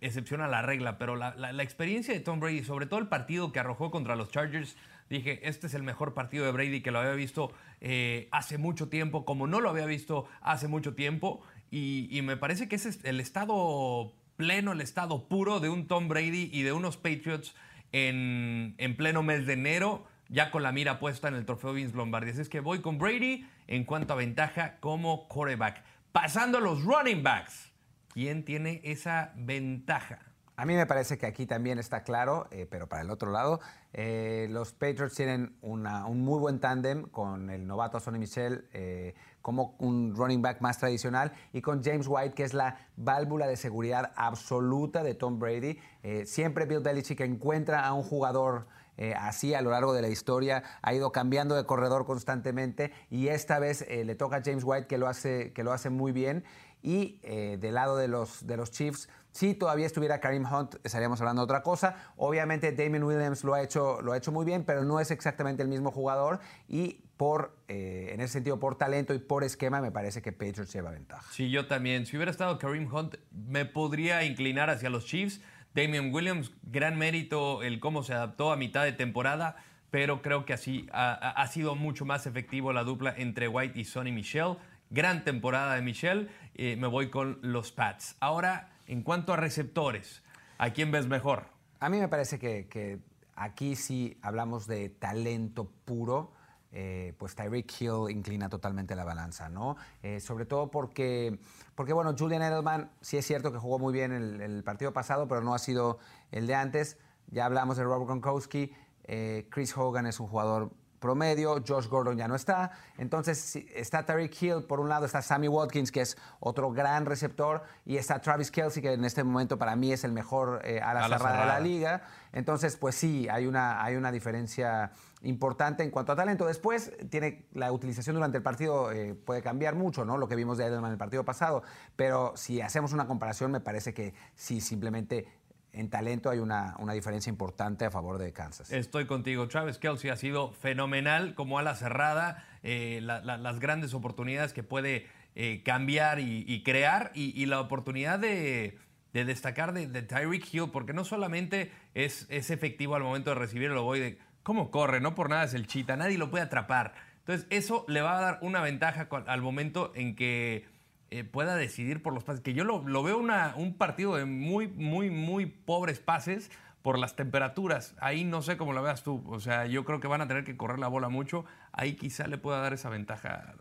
excepción 0.00 0.40
a 0.40 0.48
la 0.48 0.62
regla, 0.62 0.98
pero 0.98 1.16
la, 1.16 1.62
experiencia 1.62 2.14
de 2.14 2.20
Tom 2.20 2.40
Brady, 2.40 2.64
sobre 2.64 2.86
todo 2.86 3.00
el 3.00 3.08
partido 3.08 3.52
que 3.52 3.60
arrojó 3.60 3.90
contra 3.90 4.16
los 4.16 4.30
Chargers, 4.30 4.76
dije, 5.10 5.46
este 5.48 5.66
es 5.66 5.74
el 5.74 5.82
mejor 5.82 6.14
partido 6.14 6.44
de 6.46 6.52
Brady 6.52 6.82
que 6.82 6.90
lo 6.90 7.00
había 7.00 7.12
visto 7.12 7.52
eh, 7.80 8.28
hace 8.32 8.58
mucho 8.58 8.88
tiempo, 8.88 9.24
como 9.24 9.46
no 9.46 9.60
lo 9.60 9.68
había 9.68 9.86
visto 9.86 10.26
hace 10.40 10.68
mucho 10.68 10.94
tiempo, 10.94 11.42
y, 11.70 12.20
me 12.24 12.36
parece 12.36 12.68
que 12.68 12.76
ese 12.76 12.88
es 12.88 13.04
el 13.04 13.20
estado 13.20 14.12
pleno, 14.36 14.72
el 14.72 14.80
estado 14.80 15.28
puro 15.28 15.60
de 15.60 15.68
un 15.68 15.86
Tom 15.86 16.08
Brady 16.08 16.50
y 16.52 16.62
de 16.62 16.72
unos 16.72 16.96
Patriots 16.96 17.54
en, 17.92 18.74
en 18.78 18.96
pleno 18.96 19.22
mes 19.22 19.46
de 19.46 19.52
enero 19.52 20.06
ya 20.30 20.50
con 20.50 20.62
la 20.62 20.72
mira 20.72 20.98
puesta 20.98 21.28
en 21.28 21.34
el 21.34 21.44
trofeo 21.44 21.72
Vince 21.72 21.96
Lombardi. 21.96 22.30
Es 22.30 22.48
que 22.48 22.60
voy 22.60 22.80
con 22.80 22.98
Brady 22.98 23.46
en 23.70 23.84
cuanto 23.84 24.12
a 24.12 24.16
ventaja 24.16 24.76
como 24.80 25.28
quarterback. 25.28 25.82
Pasando 26.12 26.58
a 26.58 26.60
los 26.60 26.84
running 26.84 27.22
backs. 27.22 27.72
¿Quién 28.08 28.44
tiene 28.44 28.80
esa 28.84 29.32
ventaja? 29.36 30.18
A 30.56 30.66
mí 30.66 30.74
me 30.74 30.84
parece 30.84 31.16
que 31.16 31.24
aquí 31.24 31.46
también 31.46 31.78
está 31.78 32.02
claro, 32.02 32.48
eh, 32.50 32.66
pero 32.68 32.88
para 32.88 33.00
el 33.00 33.10
otro 33.10 33.30
lado, 33.30 33.60
eh, 33.94 34.48
los 34.50 34.72
Patriots 34.72 35.14
tienen 35.14 35.56
un 35.62 35.84
muy 36.20 36.38
buen 36.38 36.58
tándem 36.58 37.04
con 37.04 37.48
el 37.48 37.66
novato 37.66 37.98
Sonny 37.98 38.18
Michel 38.18 38.68
eh, 38.74 39.14
como 39.40 39.76
un 39.78 40.14
running 40.14 40.42
back 40.42 40.60
más 40.60 40.76
tradicional 40.76 41.32
y 41.52 41.62
con 41.62 41.82
James 41.82 42.06
White, 42.08 42.34
que 42.34 42.42
es 42.42 42.52
la 42.52 42.76
válvula 42.96 43.46
de 43.46 43.56
seguridad 43.56 44.12
absoluta 44.16 45.02
de 45.02 45.14
Tom 45.14 45.38
Brady. 45.38 45.78
siempre 46.26 46.66
Bill 46.66 46.80
Belichick 46.80 47.20
encuentra 47.20 47.86
a 47.86 47.94
un 47.94 48.02
jugador 48.02 48.66
eh, 49.00 49.14
así 49.16 49.54
a 49.54 49.62
lo 49.62 49.70
largo 49.70 49.94
de 49.94 50.02
la 50.02 50.08
historia, 50.08 50.62
ha 50.82 50.92
ido 50.92 51.10
cambiando 51.10 51.54
de 51.54 51.64
corredor 51.64 52.04
constantemente 52.04 52.92
y 53.08 53.28
esta 53.28 53.58
vez 53.58 53.80
eh, 53.88 54.04
le 54.04 54.14
toca 54.14 54.36
a 54.36 54.42
James 54.44 54.62
White 54.62 54.88
que 54.88 54.98
lo 54.98 55.08
hace, 55.08 55.54
que 55.54 55.64
lo 55.64 55.72
hace 55.72 55.88
muy 55.88 56.12
bien. 56.12 56.44
Y 56.82 57.18
eh, 57.22 57.56
del 57.58 57.74
lado 57.74 57.96
de 57.96 58.08
los, 58.08 58.46
de 58.46 58.58
los 58.58 58.70
Chiefs, 58.70 59.08
si 59.32 59.54
todavía 59.54 59.86
estuviera 59.86 60.20
Karim 60.20 60.44
Hunt, 60.44 60.74
estaríamos 60.84 61.18
hablando 61.20 61.40
de 61.40 61.44
otra 61.44 61.62
cosa. 61.62 62.12
Obviamente 62.16 62.72
Damien 62.72 63.02
Williams 63.02 63.42
lo 63.42 63.54
ha 63.54 63.62
hecho, 63.62 64.02
lo 64.02 64.12
ha 64.12 64.18
hecho 64.18 64.32
muy 64.32 64.44
bien, 64.44 64.64
pero 64.64 64.84
no 64.84 65.00
es 65.00 65.10
exactamente 65.10 65.62
el 65.62 65.68
mismo 65.68 65.90
jugador 65.90 66.40
y 66.68 67.04
por, 67.16 67.54
en 67.68 68.18
ese 68.20 68.34
sentido, 68.34 68.58
por 68.58 68.76
talento 68.76 69.12
y 69.12 69.18
por 69.18 69.44
esquema, 69.44 69.82
me 69.82 69.90
parece 69.90 70.22
que 70.22 70.32
Patriots 70.32 70.72
lleva 70.72 70.90
ventaja. 70.90 71.30
Sí, 71.32 71.50
yo 71.50 71.66
también. 71.66 72.06
Si 72.06 72.16
hubiera 72.16 72.30
estado 72.30 72.58
Karim 72.58 72.92
Hunt, 72.92 73.16
me 73.30 73.66
podría 73.66 74.24
inclinar 74.24 74.70
hacia 74.70 74.88
los 74.88 75.04
Chiefs 75.04 75.42
Damian 75.74 76.12
Williams, 76.12 76.52
gran 76.62 76.98
mérito 76.98 77.62
el 77.62 77.80
cómo 77.80 78.02
se 78.02 78.14
adaptó 78.14 78.52
a 78.52 78.56
mitad 78.56 78.84
de 78.84 78.92
temporada, 78.92 79.56
pero 79.90 80.22
creo 80.22 80.44
que 80.44 80.52
así 80.52 80.88
ha, 80.92 81.46
sido 81.48 81.74
mucho 81.74 82.04
más 82.04 82.26
efectivo 82.26 82.72
la 82.72 82.84
dupla 82.84 83.14
entre 83.16 83.48
White 83.48 83.78
y 83.78 83.84
Sonny 83.84 84.12
Michel. 84.12 84.56
Gran 84.90 85.24
temporada 85.24 85.74
de 85.76 85.82
Michel, 85.82 86.30
eh, 86.54 86.76
me 86.76 86.88
voy 86.88 87.10
con 87.10 87.38
los 87.42 87.70
Pats. 87.70 88.16
Ahora, 88.20 88.70
en 88.86 89.02
cuanto 89.02 89.32
a 89.32 89.36
receptores, 89.36 90.22
¿a 90.58 90.70
quién 90.70 90.90
ves 90.90 91.06
mejor? 91.06 91.46
A 91.78 91.88
mí 91.88 91.98
me 91.98 92.08
parece 92.08 92.38
que 92.38 93.00
aquí 93.36 93.74
sí 93.74 94.18
hablamos 94.22 94.66
de 94.66 94.90
talento 94.90 95.72
puro. 95.84 96.32
Eh, 96.72 97.14
pues 97.18 97.34
Tyreek 97.34 97.68
Hill 97.80 98.10
inclina 98.10 98.48
totalmente 98.48 98.94
la 98.94 99.04
balanza, 99.04 99.48
¿no? 99.48 99.76
Eh, 100.02 100.20
sobre 100.20 100.46
todo 100.46 100.70
porque, 100.70 101.40
porque, 101.74 101.92
bueno, 101.92 102.14
Julian 102.16 102.42
Edelman 102.42 102.92
sí 103.00 103.16
es 103.16 103.26
cierto 103.26 103.50
que 103.52 103.58
jugó 103.58 103.78
muy 103.78 103.92
bien 103.92 104.12
el, 104.12 104.40
el 104.40 104.62
partido 104.62 104.92
pasado, 104.92 105.26
pero 105.26 105.40
no 105.40 105.54
ha 105.54 105.58
sido 105.58 105.98
el 106.30 106.46
de 106.46 106.54
antes. 106.54 106.96
Ya 107.28 107.46
hablamos 107.46 107.76
de 107.76 107.84
Robert 107.84 108.06
Gronkowski. 108.06 108.72
Eh, 109.04 109.48
Chris 109.50 109.76
Hogan 109.76 110.06
es 110.06 110.20
un 110.20 110.28
jugador 110.28 110.70
promedio, 111.00 111.62
Josh 111.66 111.88
Gordon 111.88 112.16
ya 112.16 112.28
no 112.28 112.36
está. 112.36 112.70
Entonces 112.98 113.56
está 113.74 114.04
Tariq 114.04 114.40
Hill, 114.40 114.64
por 114.68 114.78
un 114.78 114.88
lado 114.88 115.06
está 115.06 115.22
Sammy 115.22 115.48
Watkins, 115.48 115.90
que 115.90 116.02
es 116.02 116.16
otro 116.38 116.70
gran 116.70 117.06
receptor, 117.06 117.64
y 117.84 117.96
está 117.96 118.20
Travis 118.20 118.50
Kelsey, 118.50 118.82
que 118.82 118.92
en 118.92 119.04
este 119.04 119.24
momento 119.24 119.58
para 119.58 119.74
mí 119.74 119.92
es 119.92 120.04
el 120.04 120.12
mejor 120.12 120.60
eh, 120.64 120.80
a 120.80 120.94
la 120.94 121.08
cerrada 121.08 121.40
de 121.40 121.46
la 121.46 121.60
liga. 121.60 122.02
Entonces, 122.32 122.76
pues 122.76 122.94
sí, 122.94 123.28
hay 123.28 123.46
una, 123.46 123.82
hay 123.82 123.96
una 123.96 124.12
diferencia 124.12 124.92
importante 125.22 125.82
en 125.82 125.90
cuanto 125.90 126.12
a 126.12 126.16
talento. 126.16 126.46
Después, 126.46 126.92
tiene 127.10 127.46
la 127.52 127.72
utilización 127.72 128.14
durante 128.14 128.38
el 128.38 128.42
partido 128.42 128.92
eh, 128.92 129.14
puede 129.14 129.42
cambiar 129.42 129.74
mucho, 129.74 130.04
¿no? 130.04 130.16
Lo 130.16 130.28
que 130.28 130.36
vimos 130.36 130.58
de 130.58 130.66
Edelman 130.66 130.90
en 130.90 130.92
el 130.92 130.98
partido 130.98 131.24
pasado. 131.24 131.62
Pero 131.96 132.32
si 132.36 132.60
hacemos 132.60 132.92
una 132.92 133.06
comparación, 133.06 133.50
me 133.50 133.60
parece 133.60 133.92
que 133.92 134.14
sí, 134.34 134.60
simplemente 134.60 135.26
en 135.72 135.88
talento 135.88 136.30
hay 136.30 136.38
una, 136.38 136.74
diferencia 136.92 137.30
importante 137.30 137.84
a 137.84 137.90
favor 137.90 138.18
de 138.18 138.32
Kansas. 138.32 138.72
Estoy 138.72 139.06
contigo. 139.06 139.46
Travis 139.48 139.78
Kelsey 139.78 140.10
ha 140.10 140.16
sido 140.16 140.52
fenomenal 140.52 141.34
como 141.34 141.58
a 141.58 141.62
la 141.62 141.74
cerrada, 141.74 142.44
eh, 142.62 143.00
las 143.02 143.60
grandes 143.60 143.94
oportunidades 143.94 144.52
que 144.52 144.62
puede 144.62 145.06
eh, 145.36 145.62
cambiar 145.64 146.18
y, 146.20 146.62
crear 146.64 147.12
y, 147.14 147.46
la 147.46 147.60
oportunidad 147.60 148.18
de, 148.18 148.78
destacar 149.12 149.72
de, 149.72 150.02
Tyreek 150.02 150.52
Hill, 150.52 150.70
porque 150.72 150.92
no 150.92 151.04
solamente 151.04 151.72
es, 151.94 152.26
es, 152.30 152.50
efectivo 152.50 152.94
al 152.94 153.02
momento 153.02 153.30
de 153.30 153.36
recibir 153.36 153.70
el 153.70 153.76
ovoide, 153.76 154.18
cómo 154.42 154.70
corre, 154.70 155.00
no 155.00 155.14
por 155.14 155.30
nada 155.30 155.44
es 155.44 155.54
el 155.54 155.66
chita, 155.66 155.96
nadie 155.96 156.18
lo 156.18 156.30
puede 156.30 156.44
atrapar. 156.44 156.94
Entonces 157.18 157.46
eso 157.50 157.84
le 157.88 158.00
va 158.00 158.18
a 158.18 158.20
dar 158.20 158.38
una 158.42 158.60
ventaja 158.60 159.08
al 159.26 159.42
momento 159.42 159.92
en 159.94 160.16
que 160.16 160.66
eh, 161.10 161.24
pueda 161.24 161.56
decidir 161.56 162.02
por 162.02 162.14
los 162.14 162.24
pases. 162.24 162.40
Que 162.40 162.54
yo 162.54 162.64
lo, 162.64 163.02
veo 163.02 163.18
una, 163.18 163.54
un 163.56 163.74
partido 163.74 164.16
de 164.16 164.24
muy, 164.24 164.68
muy, 164.68 165.10
muy 165.10 165.46
pobres 165.46 165.98
pases 165.98 166.50
por 166.82 166.98
las 166.98 167.16
temperaturas. 167.16 167.94
Ahí 168.00 168.24
no 168.24 168.42
sé 168.42 168.56
cómo 168.56 168.72
lo 168.72 168.82
veas 168.82 169.02
tú. 169.02 169.22
O 169.26 169.40
sea, 169.40 169.66
yo 169.66 169.84
creo 169.84 170.00
que 170.00 170.08
van 170.08 170.20
a 170.20 170.28
tener 170.28 170.44
que 170.44 170.56
correr 170.56 170.78
la 170.78 170.88
bola 170.88 171.08
mucho. 171.08 171.44
Ahí 171.72 171.94
quizá 171.94 172.26
le 172.26 172.38
pueda 172.38 172.60
dar 172.60 172.72
esa 172.72 172.88
ventaja 172.88 173.54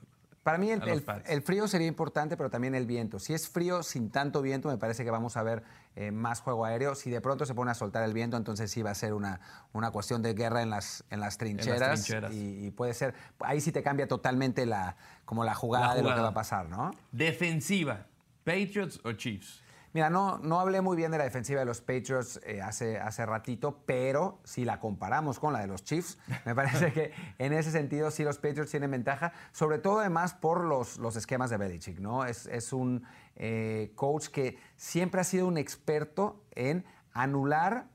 para 0.43 0.57
mí 0.57 0.71
el, 0.71 1.41
frío 1.41 1.67
sería 1.67 1.87
importante, 1.87 2.37
pero 2.37 2.49
también 2.49 2.73
el 2.73 2.85
viento. 2.85 3.19
Si 3.19 3.33
es 3.33 3.49
frío 3.49 3.83
sin 3.83 4.09
tanto 4.09 4.41
viento, 4.41 4.69
me 4.69 4.77
parece 4.77 5.03
que 5.03 5.11
vamos 5.11 5.35
a 5.37 5.43
ver 5.43 5.63
eh, 5.95 6.11
más 6.11 6.41
juego 6.41 6.65
aéreo. 6.65 6.95
Si 6.95 7.09
de 7.09 7.19
pronto 7.19 7.45
se 7.45 7.53
pone 7.53 7.71
a 7.71 7.73
soltar 7.73 8.03
el 8.03 8.13
viento, 8.13 8.37
entonces 8.37 8.71
sí 8.71 8.81
va 8.81 8.91
a 8.91 8.95
ser 8.95 9.13
una, 9.13 9.41
una 9.73 9.91
cuestión 9.91 10.21
de 10.21 10.33
guerra 10.33 10.61
en 10.61 10.69
las, 10.69 11.03
en 11.09 11.19
las 11.19 11.37
trincheras. 11.37 12.09
Y, 12.31 12.71
puede 12.71 12.93
ser, 12.93 13.13
ahí 13.39 13.59
sí 13.59 13.71
te 13.71 13.83
cambia 13.83 14.07
totalmente 14.07 14.65
la, 14.65 14.95
como 15.25 15.43
la 15.43 15.55
jugada, 15.55 15.93
de 15.93 16.03
lo 16.03 16.15
que 16.15 16.21
va 16.21 16.29
a 16.29 16.33
pasar, 16.33 16.69
¿no? 16.69 16.91
Defensiva, 17.11 18.05
Patriots 18.43 19.01
o 19.03 19.11
Chiefs. 19.11 19.61
Mira, 19.93 20.09
no, 20.09 20.37
no 20.37 20.59
hablé 20.59 20.81
muy 20.81 20.95
bien 20.95 21.11
de 21.11 21.17
la 21.17 21.23
defensiva 21.23 21.59
de 21.59 21.65
los 21.65 21.81
Patriots 21.81 22.39
eh, 22.45 22.61
hace, 22.61 22.99
hace 22.99 23.25
ratito, 23.25 23.83
pero 23.85 24.39
si 24.43 24.63
la 24.63 24.79
comparamos 24.79 25.39
con 25.39 25.51
la 25.51 25.59
de 25.59 25.67
los 25.67 25.83
Chiefs, 25.83 26.19
me 26.45 26.53
parece 26.53 26.93
que 26.93 27.11
en 27.39 27.53
ese 27.53 27.71
sentido 27.71 28.11
sí 28.11 28.23
los 28.23 28.37
Patriots 28.37 28.69
tienen 28.69 28.91
ventaja, 28.91 29.33
sobre 29.51 29.79
todo 29.79 29.99
además 29.99 30.33
por 30.33 30.63
los, 30.63 30.97
los 30.99 31.15
esquemas 31.15 31.49
de 31.49 31.57
Belichick, 31.57 31.99
¿no? 31.99 32.25
Es, 32.25 32.45
es 32.45 32.71
un 32.71 33.03
eh, 33.35 33.91
coach 33.95 34.27
que 34.27 34.59
siempre 34.75 35.21
ha 35.21 35.23
sido 35.23 35.47
un 35.47 35.57
experto 35.57 36.43
en 36.51 36.85
anular 37.13 37.87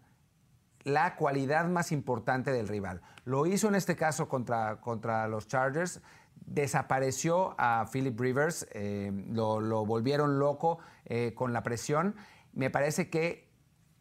la 0.82 1.16
cualidad 1.16 1.66
más 1.68 1.92
importante 1.92 2.50
del 2.50 2.68
rival. 2.68 3.02
Lo 3.24 3.46
hizo 3.46 3.68
en 3.68 3.74
este 3.74 3.96
caso 3.96 4.28
contra, 4.28 4.80
contra 4.80 5.28
los 5.28 5.46
Chargers, 5.46 6.02
desapareció 6.46 7.54
a 7.58 7.86
Philip 7.90 8.18
Rivers, 8.18 8.66
eh, 8.72 9.10
lo, 9.30 9.86
volvieron 9.86 10.38
loco 10.38 10.78
eh, 11.06 11.32
con 11.34 11.52
la 11.52 11.62
presión. 11.62 12.14
Me 12.52 12.70
parece 12.70 13.10
que 13.10 13.54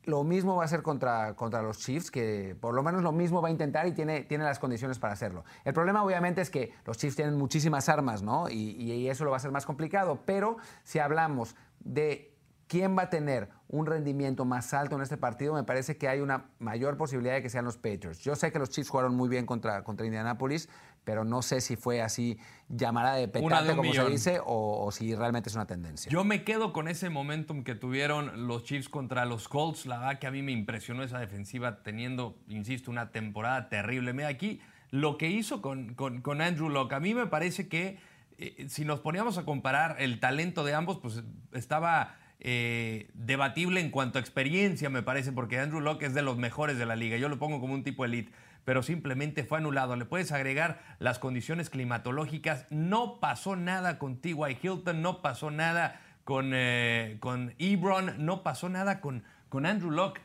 lo 0.06 0.24
mismo 0.24 0.56
va 0.56 0.66
a 0.66 0.68
ser 0.68 0.84
contra, 0.84 1.36
contra 1.36 1.62
los 1.62 1.80
Chiefs, 1.80 2.12
que 2.12 2.56
por 2.60 2.74
lo 2.74 2.84
menos 2.84 3.04
lo 3.04 3.12
mismo 3.12 3.42
va 3.42 3.48
a 3.48 3.52
intentar 3.52 3.88
y 3.88 3.94
tiene, 3.94 4.24
tiene 4.24 4.44
las 4.44 4.60
condiciones 4.60 5.00
para 5.00 5.14
hacerlo. 5.14 5.46
El 5.64 5.74
problema 5.74 6.04
obviamente 6.04 6.42
es 6.42 6.50
que 6.50 6.74
los 6.86 6.98
Chiefs 6.98 7.16
tienen 7.16 7.38
muchísimas 7.38 7.88
armas, 7.90 8.22
¿no? 8.22 8.50
Y, 8.50 8.84
eso 9.08 9.26
lo 9.26 9.32
va 9.32 9.38
a 9.38 9.38
hacer 9.38 9.52
más 9.52 9.66
complicado, 9.66 10.22
pero 10.26 10.58
si 10.84 11.00
hablamos 11.00 11.56
de 11.80 12.36
quién 12.68 12.98
va 12.98 13.04
a 13.04 13.10
tener 13.10 13.50
un 13.68 13.86
rendimiento 13.86 14.46
más 14.46 14.74
alto 14.74 14.96
en 14.96 15.02
este 15.02 15.18
partido, 15.18 15.54
me 15.54 15.64
parece 15.64 15.98
que 15.98 16.08
hay 16.08 16.22
una 16.22 16.50
mayor 16.60 16.98
posibilidad 16.98 17.36
de 17.36 17.42
que 17.42 17.50
sean 17.50 17.66
los 17.66 17.78
Patriots. 17.78 18.20
Yo 18.20 18.36
sé 18.36 18.52
que 18.52 18.60
los 18.60 18.70
Chiefs 18.70 18.90
jugaron 18.90 19.16
muy 19.16 19.30
bien 19.30 19.46
contra, 19.46 19.84
contra 19.84 20.06
Indianapolis, 20.06 20.70
pero 21.04 21.24
no 21.24 21.42
sé 21.42 21.62
si 21.62 21.76
fue 21.76 22.02
así 22.02 22.38
llamada 22.70 23.16
de 23.16 23.28
petate, 23.28 23.76
como 23.76 23.94
se 23.94 24.10
dice, 24.10 24.40
o, 24.44 24.90
si 24.92 25.14
realmente 25.16 25.50
es 25.50 25.56
una 25.56 25.66
tendencia. 25.66 26.12
Yo 26.12 26.24
me 26.24 26.44
quedo 26.44 26.74
con 26.74 26.88
ese 26.88 27.10
momentum 27.10 27.64
que 27.64 27.76
tuvieron 27.76 28.48
los 28.48 28.64
Chiefs 28.64 28.90
contra 28.90 29.26
los 29.26 29.48
Colts. 29.48 29.86
La 29.86 30.00
verdad 30.00 30.20
que 30.20 30.28
a 30.28 30.32
mí 30.32 30.42
me 30.42 30.52
impresionó 30.52 31.04
esa 31.04 31.20
defensiva 31.20 31.84
teniendo, 31.84 32.38
insisto, 32.48 32.90
una 32.90 33.12
temporada 33.12 33.70
terrible. 33.70 34.14
Mira 34.14 34.30
aquí 34.30 34.62
lo 34.90 35.18
que 35.18 35.30
hizo 35.30 35.62
con, 35.62 35.96
con, 35.96 36.42
Andrew 36.42 36.70
Locke. 36.70 36.94
A 36.94 37.00
mí 37.00 37.14
me 37.14 37.28
parece 37.28 37.68
que 37.68 37.98
eh, 38.38 38.66
si 38.70 38.86
nos 38.86 39.00
poníamos 39.00 39.38
a 39.38 39.44
comparar 39.46 39.98
el 40.00 40.20
talento 40.20 40.64
de 40.64 40.74
ambos, 40.74 41.00
pues 41.00 41.24
estaba 41.52 42.16
eh, 42.40 43.10
debatible 43.14 43.80
en 43.80 43.90
cuanto 43.90 44.20
a 44.20 44.22
experiencia, 44.22 44.90
me 44.90 45.02
parece, 45.02 45.32
porque 45.32 45.60
Andrew 45.60 45.80
Locke 45.80 46.04
es 46.04 46.14
de 46.14 46.22
los 46.22 46.38
mejores 46.38 46.78
de 46.78 46.86
la 46.86 46.96
liga. 46.96 47.18
Yo 47.18 47.30
lo 47.30 47.40
pongo 47.40 47.60
como 47.60 47.74
un 47.74 47.84
tipo 47.84 48.04
elite, 48.06 48.32
pero 48.66 48.84
simplemente 48.84 49.44
fue 49.44 49.58
anulado. 49.58 49.96
Le 49.96 50.06
puedes 50.06 50.32
agregar 50.32 50.82
las 51.00 51.20
condiciones 51.20 51.70
climatológicas. 51.70 52.66
No 52.70 53.20
pasó 53.20 53.56
nada 53.56 54.00
con 54.00 54.18
T.Y. 54.18 54.58
Hilton, 54.62 55.02
no 55.02 55.22
pasó 55.22 55.52
nada 55.52 56.00
con, 56.24 56.52
eh, 56.54 57.18
con 57.20 57.54
Ebron, 57.60 58.26
no 58.26 58.44
pasó 58.44 58.70
nada 58.70 59.02
con, 59.02 59.24
con 59.50 59.66
Andrew 59.66 59.92
Locke. 59.92 60.22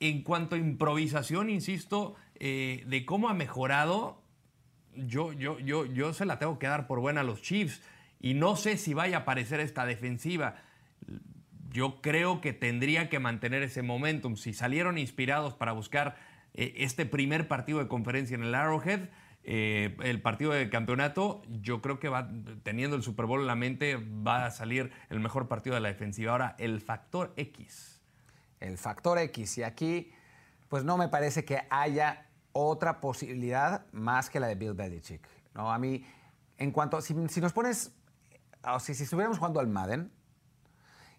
En 0.00 0.22
cuanto 0.22 0.54
a 0.54 0.58
improvisación, 0.58 1.50
insisto, 1.50 2.14
eh, 2.36 2.84
de 2.86 3.04
cómo 3.06 3.28
ha 3.28 3.34
mejorado, 3.34 4.22
yo, 4.94 5.32
yo, 5.32 5.58
yo, 5.58 5.86
yo 5.86 6.12
se 6.12 6.26
la 6.26 6.38
tengo 6.38 6.58
que 6.58 6.66
dar 6.66 6.86
por 6.86 7.00
buena 7.00 7.22
a 7.22 7.24
los 7.24 7.42
Chiefs. 7.42 7.82
Y 8.20 8.34
no 8.34 8.56
sé 8.56 8.76
si 8.76 8.94
vaya 8.94 9.18
a 9.18 9.20
aparecer 9.20 9.60
esta 9.60 9.84
defensiva. 9.84 10.56
Yo 11.70 12.00
creo 12.00 12.40
que 12.40 12.52
tendría 12.52 13.08
que 13.08 13.18
mantener 13.18 13.62
ese 13.62 13.82
momentum. 13.82 14.36
Si 14.36 14.54
salieron 14.54 14.96
inspirados 14.96 15.54
para 15.54 15.72
buscar 15.72 16.16
eh, 16.54 16.74
este 16.78 17.04
primer 17.04 17.48
partido 17.48 17.80
de 17.80 17.88
conferencia 17.88 18.34
en 18.36 18.44
el 18.44 18.54
Arrowhead, 18.54 19.08
eh, 19.42 19.96
el 20.02 20.22
partido 20.22 20.52
de 20.52 20.70
campeonato, 20.70 21.42
yo 21.48 21.82
creo 21.82 21.98
que 21.98 22.08
va 22.08 22.30
teniendo 22.62 22.96
el 22.96 23.02
Super 23.02 23.26
Bowl 23.26 23.40
en 23.40 23.46
la 23.46 23.56
mente, 23.56 23.96
va 23.96 24.46
a 24.46 24.50
salir 24.50 24.90
el 25.10 25.20
mejor 25.20 25.48
partido 25.48 25.74
de 25.74 25.82
la 25.82 25.88
defensiva. 25.88 26.32
Ahora, 26.32 26.56
el 26.58 26.80
factor 26.80 27.34
X. 27.36 28.00
El 28.60 28.78
factor 28.78 29.18
X. 29.18 29.58
Y 29.58 29.62
aquí, 29.64 30.12
pues 30.68 30.84
no 30.84 30.96
me 30.96 31.08
parece 31.08 31.44
que 31.44 31.60
haya 31.68 32.26
otra 32.52 33.00
posibilidad 33.00 33.84
más 33.92 34.30
que 34.30 34.40
la 34.40 34.46
de 34.46 34.54
Bill 34.54 34.72
Belichick. 34.72 35.28
¿no? 35.54 35.70
A 35.70 35.78
mí, 35.78 36.06
en 36.56 36.70
cuanto, 36.70 37.02
si, 37.02 37.14
si 37.28 37.40
nos 37.40 37.52
pones, 37.52 37.92
o 38.66 38.80
si, 38.80 38.94
si 38.94 39.02
estuviéramos 39.02 39.38
jugando 39.38 39.60
al 39.60 39.66
Madden 39.66 40.10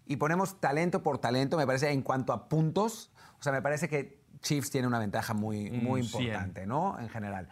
y 0.04 0.16
ponemos 0.16 0.60
talento 0.60 1.02
por 1.02 1.18
talento, 1.18 1.56
me 1.56 1.66
parece, 1.66 1.92
en 1.92 2.02
cuanto 2.02 2.32
a 2.32 2.48
puntos, 2.48 3.12
o 3.38 3.42
sea, 3.42 3.52
me 3.52 3.62
parece 3.62 3.88
que 3.88 4.25
Chiefs 4.40 4.70
tiene 4.70 4.86
una 4.86 4.98
ventaja 4.98 5.34
muy, 5.34 5.70
muy 5.70 6.00
importante, 6.00 6.66
¿no? 6.66 6.98
En 6.98 7.08
general. 7.08 7.48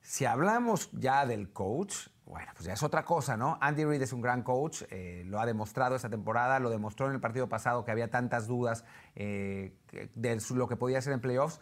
Si 0.00 0.24
hablamos 0.24 0.90
ya 0.92 1.26
del 1.26 1.52
coach, 1.52 2.08
bueno, 2.24 2.52
pues 2.54 2.64
ya 2.64 2.72
es 2.72 2.82
otra 2.82 3.04
cosa, 3.04 3.36
¿no? 3.36 3.58
Andy 3.60 3.84
Reid 3.84 4.02
es 4.02 4.12
un 4.12 4.20
gran 4.20 4.42
coach, 4.42 4.82
eh, 4.90 5.24
lo 5.26 5.40
ha 5.40 5.46
demostrado 5.46 5.96
esta 5.96 6.08
temporada, 6.08 6.60
lo 6.60 6.70
demostró 6.70 7.08
en 7.08 7.14
el 7.14 7.20
partido 7.20 7.48
pasado 7.48 7.84
que 7.84 7.90
había 7.90 8.08
tantas 8.08 8.46
dudas 8.46 8.84
eh, 9.16 9.74
de 10.14 10.38
lo 10.54 10.68
que 10.68 10.76
podía 10.76 10.98
hacer 10.98 11.12
en 11.12 11.20
playoffs. 11.20 11.60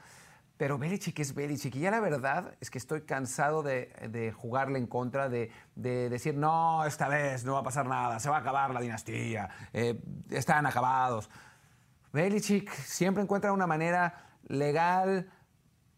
Pero 0.59 0.77
Belichick 0.77 1.19
es 1.21 1.35
Belichick. 1.35 1.77
Y 1.77 1.81
ya 1.81 1.91
la 1.91 2.01
verdad 2.01 2.57
es 2.61 2.69
que 2.69 2.79
estoy 2.79 3.03
cansado 3.03 3.62
de, 3.62 4.35
jugarle 4.37 4.79
en 4.79 4.87
contra, 4.87 5.29
de, 5.29 5.51
decir, 5.77 6.35
no, 6.35 6.85
esta 6.85 7.09
vez 7.09 7.45
no 7.45 7.55
va 7.55 7.61
a 7.61 7.62
pasar 7.62 7.87
nada, 7.87 8.19
se 8.19 8.29
va 8.29 8.37
a 8.37 8.41
acabar 8.41 8.71
la 8.75 8.81
dinastía, 8.81 9.49
eh, 9.73 10.03
están 10.31 10.66
acabados. 10.66 11.31
Belichick 12.12 12.71
siempre 12.73 13.23
encuentra 13.23 13.53
una 13.53 13.66
manera 13.66 14.28
legal, 14.47 15.28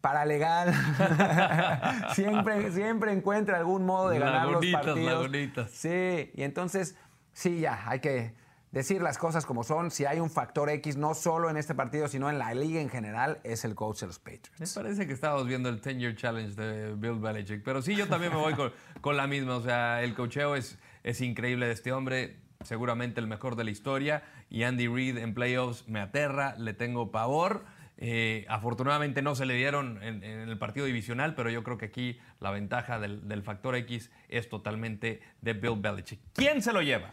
paralegal. 0.01 0.73
siempre, 2.13 2.71
siempre 2.71 3.13
encuentra 3.13 3.57
algún 3.57 3.85
modo 3.85 4.09
de 4.09 4.19
ganar 4.19 4.47
los 4.47 4.65
partidos. 4.65 5.29
Sí, 5.71 6.31
y 6.33 6.43
entonces, 6.43 6.95
sí, 7.33 7.59
ya, 7.59 7.87
hay 7.87 7.99
que 7.99 8.33
decir 8.71 9.01
las 9.01 9.17
cosas 9.17 9.45
como 9.45 9.63
son. 9.63 9.91
Si 9.91 10.05
hay 10.05 10.19
un 10.19 10.29
factor 10.29 10.69
X, 10.69 10.97
no 10.97 11.13
solo 11.13 11.49
en 11.49 11.57
este 11.57 11.75
partido, 11.75 12.07
sino 12.07 12.29
en 12.29 12.39
la 12.39 12.53
liga 12.53 12.81
en 12.81 12.89
general, 12.89 13.39
es 13.43 13.63
el 13.65 13.75
coach 13.75 14.01
de 14.01 14.07
los 14.07 14.19
Patriots. 14.19 14.51
Me 14.59 14.67
parece 14.67 15.07
que 15.07 15.13
estábamos 15.13 15.47
viendo 15.47 15.69
el 15.69 15.81
10-year 15.81 16.15
challenge 16.15 16.55
de 16.55 16.95
Bill 16.95 17.19
Belichick. 17.19 17.63
Pero 17.63 17.81
sí, 17.81 17.95
yo 17.95 18.07
también 18.07 18.33
me 18.33 18.39
voy 18.39 18.55
con, 19.01 19.17
la 19.17 19.27
misma. 19.27 19.55
O 19.57 19.61
sea, 19.61 20.01
el 20.01 20.15
cocheo 20.15 20.55
es, 20.55 20.79
es 21.03 21.21
increíble 21.21 21.67
de 21.67 21.73
este 21.73 21.91
hombre. 21.91 22.37
Seguramente 22.63 23.19
el 23.19 23.27
mejor 23.27 23.55
de 23.55 23.63
la 23.63 23.71
historia. 23.71 24.23
Y 24.49 24.63
Andy 24.63 24.87
Reid 24.87 25.17
en 25.17 25.33
playoffs 25.33 25.87
me 25.87 25.99
aterra, 25.99 26.55
le 26.57 26.73
tengo 26.73 27.11
pavor. 27.11 27.63
Eh, 28.03 28.45
afortunadamente 28.49 29.21
no 29.21 29.35
se 29.35 29.45
le 29.45 29.53
dieron 29.53 30.01
en, 30.01 30.23
el 30.23 30.57
partido 30.57 30.85
divisional, 30.85 31.35
pero 31.35 31.49
yo 31.49 31.63
creo 31.63 31.77
que 31.77 31.85
aquí 31.85 32.19
la 32.39 32.51
ventaja 32.51 32.99
del, 32.99 33.27
del 33.27 33.43
factor 33.43 33.75
X 33.75 34.11
es 34.27 34.49
totalmente 34.49 35.21
de 35.41 35.53
Bill 35.53 35.77
Belichick. 35.77 36.19
¿Quién 36.33 36.61
se 36.61 36.73
lo 36.73 36.81
lleva? 36.81 37.11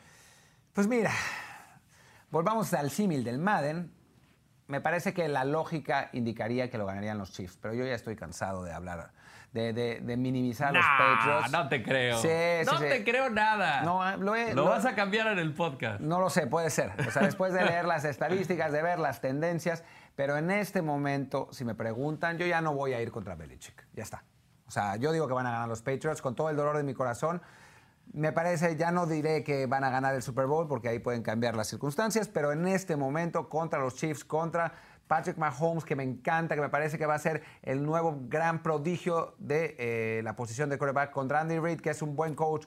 Pues 0.72 0.86
mira, 0.86 1.12
Volvamos 2.30 2.74
al 2.74 2.90
símil 2.90 3.24
del 3.24 3.38
Madden. 3.38 3.90
Me 4.66 4.82
parece 4.82 5.14
que 5.14 5.28
la 5.28 5.44
lógica 5.44 6.10
indicaría 6.12 6.68
que 6.68 6.76
lo 6.76 6.84
ganarían 6.84 7.16
los 7.16 7.32
Chiefs, 7.32 7.58
pero 7.60 7.72
yo 7.72 7.86
ya 7.86 7.94
estoy 7.94 8.16
cansado 8.16 8.64
de 8.64 8.74
hablar, 8.74 9.12
de, 9.52 10.14
minimizar 10.18 10.68
a 10.68 10.72
los 10.72 10.84
Patriots. 10.84 11.50
No 11.50 11.68
te 11.70 11.82
creo. 11.82 12.16
no 12.66 12.78
te 12.78 13.02
creo 13.02 13.30
nada. 13.30 13.80
No, 13.80 14.16
lo, 14.18 14.64
vas 14.66 14.84
a 14.84 14.94
cambiar 14.94 15.28
en 15.28 15.38
el 15.38 15.54
podcast. 15.54 16.00
No 16.00 16.20
lo 16.20 16.28
sé, 16.28 16.46
puede 16.46 16.68
ser. 16.68 16.92
O 17.06 17.10
sea, 17.10 17.22
después 17.22 17.54
de 17.54 17.64
leer 17.64 17.86
las 17.86 18.04
estadísticas, 18.04 18.72
de 18.72 18.82
ver 18.82 18.98
las 18.98 19.22
tendencias, 19.22 19.84
pero 20.18 20.36
en 20.36 20.50
este 20.50 20.82
momento, 20.82 21.46
si 21.52 21.64
me 21.64 21.76
preguntan, 21.76 22.38
yo 22.38 22.44
ya 22.44 22.60
no 22.60 22.74
voy 22.74 22.92
a 22.92 23.00
ir 23.00 23.12
contra 23.12 23.36
Belichick. 23.36 23.86
Ya 23.92 24.02
está. 24.02 24.24
O 24.66 24.70
sea, 24.72 24.96
yo 24.96 25.12
digo 25.12 25.28
que 25.28 25.32
van 25.32 25.46
a 25.46 25.52
ganar 25.52 25.68
los 25.68 25.80
Patriots 25.80 26.20
con 26.20 26.34
todo 26.34 26.50
el 26.50 26.56
dolor 26.56 26.76
de 26.76 26.82
mi 26.82 26.92
corazón. 26.92 27.40
Me 28.12 28.32
parece, 28.32 28.74
ya 28.74 28.90
no 28.90 29.06
diré 29.06 29.44
que 29.44 29.66
van 29.66 29.84
a 29.84 29.90
ganar 29.90 30.16
el 30.16 30.22
Super 30.22 30.46
Bowl 30.46 30.66
porque 30.66 30.88
ahí 30.88 30.98
pueden 30.98 31.22
cambiar 31.22 31.54
las 31.54 31.68
circunstancias, 31.68 32.26
pero 32.26 32.50
en 32.50 32.66
este 32.66 32.96
momento 32.96 33.48
contra 33.48 33.78
los 33.78 33.94
Chiefs, 33.94 34.24
contra 34.24 34.72
Patrick 35.06 35.38
Mahomes, 35.38 35.84
que 35.84 35.94
me 35.94 36.02
encanta, 36.02 36.56
que 36.56 36.62
me 36.62 36.68
parece 36.68 36.98
que 36.98 37.06
va 37.06 37.14
a 37.14 37.20
ser 37.20 37.44
el 37.62 37.86
nuevo 37.86 38.18
gran 38.22 38.64
prodigio 38.64 39.36
de 39.38 39.76
eh, 39.78 40.22
la 40.24 40.34
posición 40.34 40.68
de 40.68 40.78
quarterback, 40.78 41.12
contra 41.12 41.42
Andy 41.42 41.60
Reid, 41.60 41.80
que 41.80 41.90
es 41.90 42.02
un 42.02 42.16
buen 42.16 42.34
coach, 42.34 42.66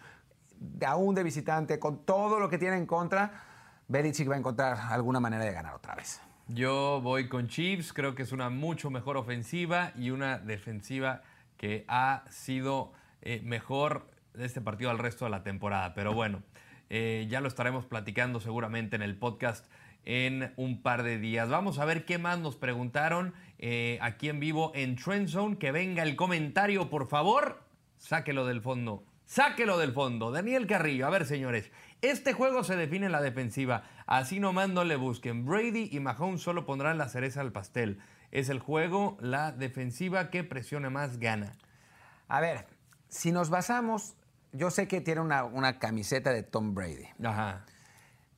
aún 0.88 1.16
de 1.16 1.24
visitante, 1.24 1.80
con 1.80 2.06
todo 2.06 2.40
lo 2.40 2.48
que 2.48 2.58
tiene 2.58 2.78
en 2.78 2.86
contra, 2.86 3.44
Belichick 3.90 4.30
va 4.30 4.36
a 4.36 4.38
encontrar 4.38 4.78
alguna 4.90 5.20
manera 5.20 5.44
de 5.44 5.52
ganar 5.52 5.76
otra 5.76 5.96
vez. 5.96 6.22
Yo 6.54 7.00
voy 7.02 7.30
con 7.30 7.48
Chiefs, 7.48 7.94
creo 7.94 8.14
que 8.14 8.24
es 8.24 8.34
una 8.34 8.50
mucho 8.50 8.90
mejor 8.90 9.16
ofensiva 9.16 9.94
y 9.98 10.10
una 10.10 10.38
defensiva 10.38 11.22
que 11.56 11.86
ha 11.88 12.26
sido 12.30 12.92
eh, 13.22 13.42
mejor 13.46 14.10
de 14.34 14.46
este 14.46 14.60
partido 14.60 14.90
al 14.90 15.00
resto 15.00 15.24
de 15.24 15.32
la 15.32 15.44
temporada. 15.44 15.94
Pero 15.94 16.14
bueno, 16.14 16.44
eh, 16.90 17.26
ya 17.30 17.40
lo 17.40 17.48
estaremos 17.48 17.86
platicando 17.86 18.42
seguramente 18.42 18.98
en 18.98 19.02
el 19.02 19.16
podcast 19.16 19.66
en 20.04 20.52
un 20.58 20.82
par 20.82 21.04
de 21.04 21.20
días. 21.20 21.48
Vamos 21.48 21.80
a 21.80 21.86
ver 21.86 22.04
qué 22.04 22.18
más 22.18 22.40
nos 22.40 22.58
preguntaron 22.58 23.34
eh, 23.58 23.98
aquí 24.02 24.28
en 24.28 24.42
vivo 24.42 24.74
en 24.76 24.98
Trend 24.98 25.30
Zone. 25.30 25.58
Que 25.58 25.72
venga 25.72 26.04
el 26.04 26.18
comentario, 26.18 26.90
por 26.90 27.08
favor. 27.08 27.64
Sáquelo 27.98 28.46
del 28.46 28.60
fondo. 28.60 29.06
Sáquelo 29.24 29.78
del 29.78 29.94
fondo. 29.94 30.32
Daniel 30.32 30.68
Carrillo. 30.68 31.08
A 31.08 31.12
ver, 31.12 31.26
señores. 31.26 31.72
Este 32.02 32.34
juego 32.34 32.64
se 32.64 32.76
define 32.76 33.08
en 33.08 33.12
la 33.12 33.22
defensiva. 33.22 33.84
Así 34.08 34.40
nomás 34.40 34.70
no 34.70 34.84
le 34.84 34.96
busquen. 34.96 35.46
Brady 35.46 35.90
y 35.92 36.00
Mahomes 36.00 36.42
solo 36.42 36.66
pondrán 36.66 36.98
la 36.98 37.10
cereza 37.10 37.42
al 37.42 37.52
pastel. 37.52 38.00
Es 38.32 38.50
el 38.50 38.60
juego, 38.60 39.18
la 39.20 39.52
defensiva 39.52 40.30
que 40.30 40.44
presione 40.44 40.90
más 40.90 41.20
gana. 41.20 41.54
A 42.28 42.40
ver, 42.40 42.66
si 43.10 43.32
nos 43.32 43.50
basamos 43.50 44.16
yo 44.54 44.70
sé 44.70 44.88
que 44.88 45.02
tiene 45.02 45.22
una, 45.22 45.80
camiseta 45.80 46.32
de 46.32 46.44
Tom 46.44 46.74
Brady. 46.74 47.08
Ajá. 47.24 47.66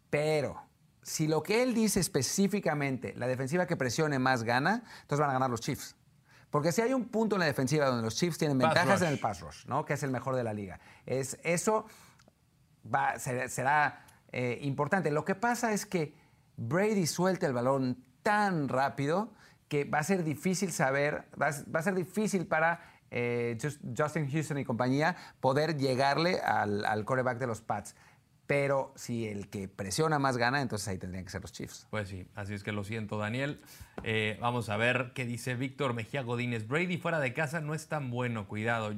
Pero 0.10 0.62
si 1.02 1.28
lo 1.28 1.42
que 1.42 1.64
él 1.64 1.74
dice 1.74 2.00
específicamente, 2.00 3.14
la 3.18 3.28
defensiva 3.28 3.66
que 3.66 3.76
presione 3.76 4.20
más 4.20 4.44
gana, 4.44 4.84
entonces 5.02 5.20
van 5.20 5.32
a 5.32 5.34
ganar 5.34 5.50
los 5.50 5.62
Chiefs. 5.62 5.96
Porque 6.52 6.72
si 6.72 6.82
hay 6.82 6.94
un 6.94 7.06
punto 7.06 7.36
en 7.36 7.40
la 7.40 7.48
defensiva 7.48 7.88
donde 7.88 8.04
los 8.04 8.16
Chiefs 8.16 8.38
tienen 8.38 8.60
ventajas 8.60 9.02
en 9.02 9.08
el 9.08 9.20
pass 9.20 9.42
rush, 9.42 9.66
¿no? 9.66 9.86
que 9.86 9.94
es 9.94 10.04
el 10.04 10.12
mejor 10.12 10.36
de 10.36 10.44
la 10.44 10.54
liga, 10.54 10.80
es, 11.08 11.40
eso 11.44 11.86
va, 12.84 13.20
será, 13.20 14.06
eh, 14.32 14.60
importante. 14.62 15.12
Lo 15.12 15.26
que 15.26 15.36
pasa 15.36 15.74
es 15.74 15.86
que 15.86 16.16
Brady 16.58 17.08
suelta 17.08 17.46
el 17.46 17.54
balón 17.54 18.04
tan 18.24 18.70
rápido 18.70 19.34
que 19.68 19.86
va 19.86 20.00
a 20.00 20.04
ser 20.04 20.24
difícil 20.24 20.72
saber, 20.72 21.26
va 21.40 21.80
a 21.80 21.84
ser 21.84 21.96
difícil 21.96 22.46
para 22.46 22.80
eh, 23.12 23.58
Justin 23.96 24.30
Houston 24.30 24.58
y 24.58 24.66
compañía, 24.66 25.16
poder 25.40 25.78
llegarle 25.78 26.40
al, 26.42 26.84
al 26.86 27.06
coreback 27.06 27.38
de 27.38 27.48
los 27.48 27.62
Pats. 27.62 27.96
Pero 28.46 28.92
si 28.96 29.28
el 29.28 29.50
que 29.50 29.70
presiona 29.70 30.20
más 30.20 30.38
gana, 30.38 30.62
entonces 30.62 30.88
ahí 30.90 30.98
tendrían 30.98 31.24
que 31.24 31.32
ser 31.32 31.42
los 31.42 31.54
Chiefs. 31.54 31.88
Pues 31.90 32.10
sí, 32.10 32.28
así 32.36 32.54
es 32.54 32.64
que 32.64 32.72
lo 32.72 32.84
siento, 32.84 33.18
Daniel. 33.18 33.62
Eh, 34.04 34.38
vamos 34.42 34.70
a 34.70 34.76
ver 34.78 35.12
qué 35.16 35.26
dice 35.26 35.56
Víctor 35.56 35.94
Mejía 35.94 36.24
Godínez. 36.24 36.68
Brady 36.68 36.98
fuera 36.98 37.20
de 37.20 37.34
casa 37.34 37.62
no 37.62 37.74
es 37.74 37.88
tan 37.88 38.12
bueno, 38.12 38.48
cuidado. 38.48 38.94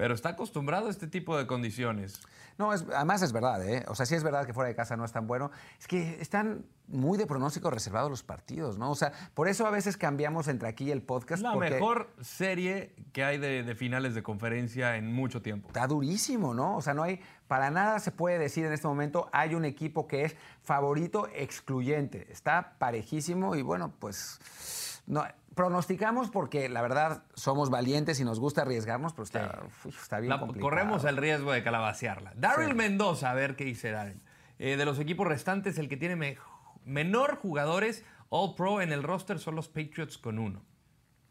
Pero 0.00 0.14
está 0.14 0.30
acostumbrado 0.30 0.86
a 0.86 0.90
este 0.90 1.06
tipo 1.06 1.36
de 1.36 1.46
condiciones. 1.46 2.22
No, 2.56 2.72
es, 2.72 2.86
además 2.94 3.20
es 3.20 3.32
verdad, 3.32 3.62
¿eh? 3.68 3.84
O 3.86 3.94
sea, 3.94 4.06
sí 4.06 4.14
es 4.14 4.22
verdad 4.22 4.46
que 4.46 4.54
fuera 4.54 4.68
de 4.68 4.74
casa 4.74 4.96
no 4.96 5.04
es 5.04 5.12
tan 5.12 5.26
bueno. 5.26 5.50
Es 5.78 5.86
que 5.86 6.16
están 6.22 6.64
muy 6.88 7.18
de 7.18 7.26
pronóstico 7.26 7.70
reservados 7.70 8.10
los 8.10 8.22
partidos, 8.22 8.78
¿no? 8.78 8.90
O 8.90 8.94
sea, 8.94 9.12
por 9.34 9.46
eso 9.46 9.66
a 9.66 9.70
veces 9.70 9.98
cambiamos 9.98 10.48
entre 10.48 10.70
aquí 10.70 10.84
y 10.84 10.90
el 10.90 11.02
podcast. 11.02 11.42
La 11.42 11.54
mejor 11.54 12.08
serie 12.22 12.94
que 13.12 13.24
hay 13.24 13.36
de, 13.36 13.74
finales 13.74 14.14
de 14.14 14.22
conferencia 14.22 14.96
en 14.96 15.12
mucho 15.12 15.42
tiempo. 15.42 15.68
Está 15.68 15.86
durísimo, 15.86 16.54
¿no? 16.54 16.78
O 16.78 16.80
sea, 16.80 16.94
no 16.94 17.02
hay, 17.02 17.20
para 17.46 17.70
nada 17.70 17.98
se 17.98 18.10
puede 18.10 18.38
decir 18.38 18.64
en 18.64 18.72
este 18.72 18.88
momento, 18.88 19.28
hay 19.34 19.54
un 19.54 19.66
equipo 19.66 20.08
que 20.08 20.24
es 20.24 20.34
favorito 20.62 21.28
excluyente. 21.34 22.26
Está 22.32 22.78
parejísimo 22.78 23.54
y 23.54 23.60
bueno, 23.60 23.92
pues... 23.98 24.89
No, 25.06 25.24
pronosticamos 25.54 26.30
porque 26.30 26.68
la 26.68 26.82
verdad 26.82 27.24
somos 27.34 27.70
valientes 27.70 28.20
y 28.20 28.24
nos 28.24 28.40
gusta 28.40 28.62
arriesgarnos, 28.62 29.12
pero 29.12 29.24
está, 29.24 30.20
bien 30.20 30.38
complicado. 30.38 30.60
Corremos 30.60 31.04
el 31.04 31.16
riesgo 31.16 31.52
de 31.52 31.62
calabacearla. 31.62 32.32
Daryl 32.36 32.74
Mendoza, 32.74 33.30
a 33.30 33.34
ver 33.34 33.56
qué 33.56 33.64
dice 33.64 33.90
Daryl. 33.90 34.22
Eh, 34.58 34.76
de 34.76 34.84
los 34.84 34.98
equipos 34.98 35.26
restantes, 35.26 35.78
el 35.78 35.88
que 35.88 35.96
tiene 35.96 36.38
menor 36.84 37.36
jugadores 37.36 38.04
All 38.28 38.54
Pro 38.54 38.80
en 38.80 38.92
el 38.92 39.02
roster 39.02 39.38
son 39.38 39.56
los 39.56 39.68
Patriots 39.68 40.18
con 40.18 40.38
uno. 40.38 40.64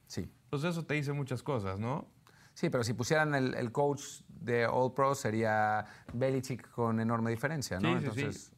Sí. 0.08 0.30
Pues 0.50 0.64
eso 0.64 0.86
te 0.86 0.96
dice 0.96 1.14
muchas 1.14 1.44
cosas, 1.44 1.80
¿no? 1.80 2.08
Sí, 2.54 2.70
pero 2.70 2.84
si 2.84 2.94
pusieran 2.94 3.36
el, 3.36 3.72
coach 3.72 4.02
de 4.28 4.66
All 4.66 4.94
Pro 4.94 5.16
sería 5.16 5.86
Belichick 6.14 6.70
con 6.72 7.00
enorme 7.00 7.32
diferencia, 7.32 7.80
¿no? 7.80 7.90
Sí, 7.90 8.06
Entonces, 8.06 8.52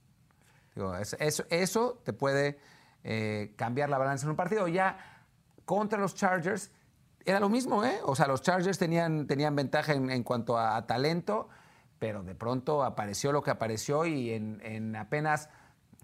Digo, 0.73 0.95
eso, 0.95 1.45
eso, 1.49 2.01
te 2.03 2.13
puede 2.13 2.57
eh, 3.03 3.53
cambiar 3.57 3.89
la 3.89 3.97
balanza 3.97 4.25
en 4.25 4.31
un 4.31 4.35
partido. 4.35 4.67
Ya 4.67 4.97
contra 5.65 5.99
los 5.99 6.15
Chargers, 6.15 6.71
era 7.25 7.39
lo 7.39 7.49
mismo, 7.49 7.83
¿eh? 7.85 7.99
O 8.03 8.15
sea, 8.15 8.27
los 8.27 8.41
Chargers 8.41 8.77
tenían, 8.77 9.27
tenían 9.27 9.55
ventaja 9.55 9.93
en, 9.93 10.09
en 10.09 10.23
cuanto 10.23 10.57
a, 10.57 10.75
a 10.75 10.87
talento, 10.87 11.49
pero 11.99 12.23
de 12.23 12.33
pronto 12.35 12.83
apareció 12.83 13.31
lo 13.31 13.43
que 13.43 13.51
apareció 13.51 14.05
y 14.05 14.31
en, 14.31 14.59
en 14.63 14.95
apenas, 14.95 15.49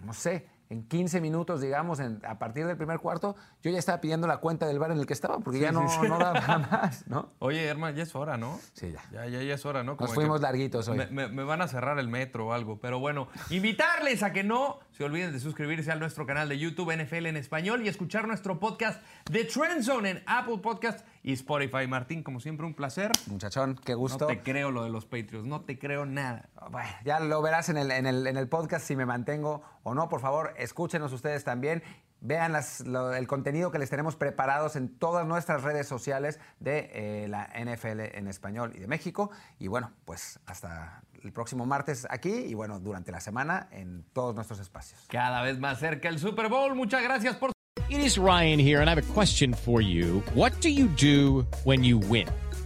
no 0.03 0.13
sé, 0.13 0.47
en 0.69 0.83
15 0.87 1.21
minutos, 1.21 1.61
digamos, 1.61 1.99
en- 2.01 2.21
a 2.27 2.37
partir 2.39 2.67
del 2.67 2.75
primer 2.77 2.99
cuarto, 2.99 3.35
yo 3.63 3.71
ya 3.71 3.79
estaba 3.79 3.99
pidiendo 4.01 4.27
la 4.27 4.37
cuenta 4.37 4.67
del 4.67 4.77
bar 4.79 4.91
en 4.91 4.99
el 4.99 5.05
que 5.05 5.13
estaba, 5.13 5.39
porque 5.39 5.59
ya 5.59 5.71
no, 5.71 5.87
sí, 5.89 5.97
sí. 6.01 6.07
no 6.09 6.19
daba 6.19 6.59
más, 6.59 7.07
¿no? 7.07 7.31
Oye, 7.39 7.65
hermano, 7.65 7.95
ya 7.97 8.03
es 8.03 8.13
hora, 8.15 8.37
¿no? 8.37 8.59
Sí, 8.73 8.91
ya. 8.91 9.01
Ya, 9.11 9.25
ya, 9.27 9.41
ya 9.43 9.53
es 9.55 9.65
hora, 9.65 9.83
¿no? 9.83 9.95
Como 9.97 10.11
fuimos 10.13 10.41
larguitos 10.41 10.87
hoy. 10.89 10.97
Me, 10.97 11.07
me- 11.07 11.29
me 11.29 11.43
van 11.43 11.61
a 11.61 11.67
cerrar 11.69 11.97
el 11.99 12.09
metro 12.09 12.47
o 12.47 12.53
algo. 12.53 12.79
Pero 12.79 12.99
bueno, 12.99 13.29
invitarles 13.49 14.21
a 14.23 14.33
que 14.33 14.43
no 14.43 14.79
se 14.97 15.03
olviden 15.03 15.31
de 15.31 15.39
suscribirse 15.39 15.91
a 15.91 15.95
nuestro 15.95 16.25
canal 16.25 16.49
de 16.49 16.57
YouTube 16.57 16.91
NFL 16.91 17.27
en 17.27 17.37
español 17.37 17.83
y 17.85 17.87
escuchar 17.87 18.27
nuestro 18.27 18.59
podcast 18.59 18.99
de 19.29 19.43
Trend 19.43 19.83
Zone 19.83 20.09
en 20.09 20.23
Apple 20.25 20.57
Podcast 20.57 21.05
y 21.21 21.33
Spotify. 21.33 21.85
Martín, 21.87 22.23
como 22.23 22.39
siempre, 22.39 22.65
un 22.65 22.73
placer. 22.73 23.11
Muchachón, 23.27 23.79
qué 23.85 23.91
No 23.91 23.99
gusto. 23.99 24.25
te 24.25 24.41
creo 24.41 24.71
lo 24.71 24.83
de 24.83 24.89
los 24.89 25.05
Patriots, 25.05 25.45
no 25.45 25.61
te 25.61 25.77
creo 25.77 26.07
nada. 26.07 26.49
Bueno, 26.71 26.89
ya 27.05 27.19
lo 27.19 27.43
verás 27.43 27.69
en 27.69 27.77
el, 27.77 27.91
en, 27.91 28.07
el, 28.07 28.25
en 28.25 28.37
el 28.37 28.49
podcast 28.49 28.87
si 28.87 28.95
me 28.95 29.05
mantengo 29.05 29.61
o 29.83 29.93
no. 29.93 30.09
Por 30.09 30.19
favor, 30.19 30.55
escúchenos 30.57 31.13
ustedes 31.13 31.43
también. 31.43 31.83
Vean 32.19 32.51
las- 32.51 32.81
lo- 32.81 33.13
el 33.13 33.27
contenido 33.27 33.71
que 33.71 33.79
les 33.79 33.89
tenemos 33.89 34.15
preparados 34.15 34.75
en 34.75 34.89
todas 34.97 35.25
nuestras 35.27 35.63
redes 35.63 35.87
sociales 35.87 36.39
de 36.59 36.89
eh, 36.93 37.27
la 37.27 37.45
NFL 37.53 38.17
en 38.17 38.27
español 38.27 38.73
y 38.75 38.79
de 38.79 38.87
México. 38.87 39.29
Y 39.59 39.67
bueno, 39.67 39.91
pues 40.05 40.39
hasta 40.45 41.01
el 41.23 41.31
próximo 41.31 41.65
martes 41.65 42.07
aquí 42.09 42.31
y 42.31 42.53
bueno, 42.53 42.79
durante 42.79 43.11
la 43.11 43.19
semana 43.19 43.67
en 43.71 44.03
todos 44.13 44.33
nuestros 44.35 44.59
espacios. 44.59 45.05
Cada 45.09 45.41
vez 45.41 45.59
más 45.59 45.79
cerca 45.79 46.09
el 46.09 46.19
Super 46.19 46.49
Bowl. 46.49 46.75
Muchas 46.75 47.03
gracias 47.03 47.35
por 47.35 47.51
It 47.89 47.99
is 47.99 48.17
Ryan 48.17 48.59
here, 48.59 48.81
and 48.81 48.89
I 48.89 48.91
have 48.91 48.99
a 48.99 49.13
question 49.13 49.53
for 49.53 49.81
you. 49.81 50.21
What 50.35 50.51
do 50.61 50.67
you 50.69 50.87
do 51.01 51.45
when 51.63 51.83
you 51.85 51.99
win? 52.09 52.27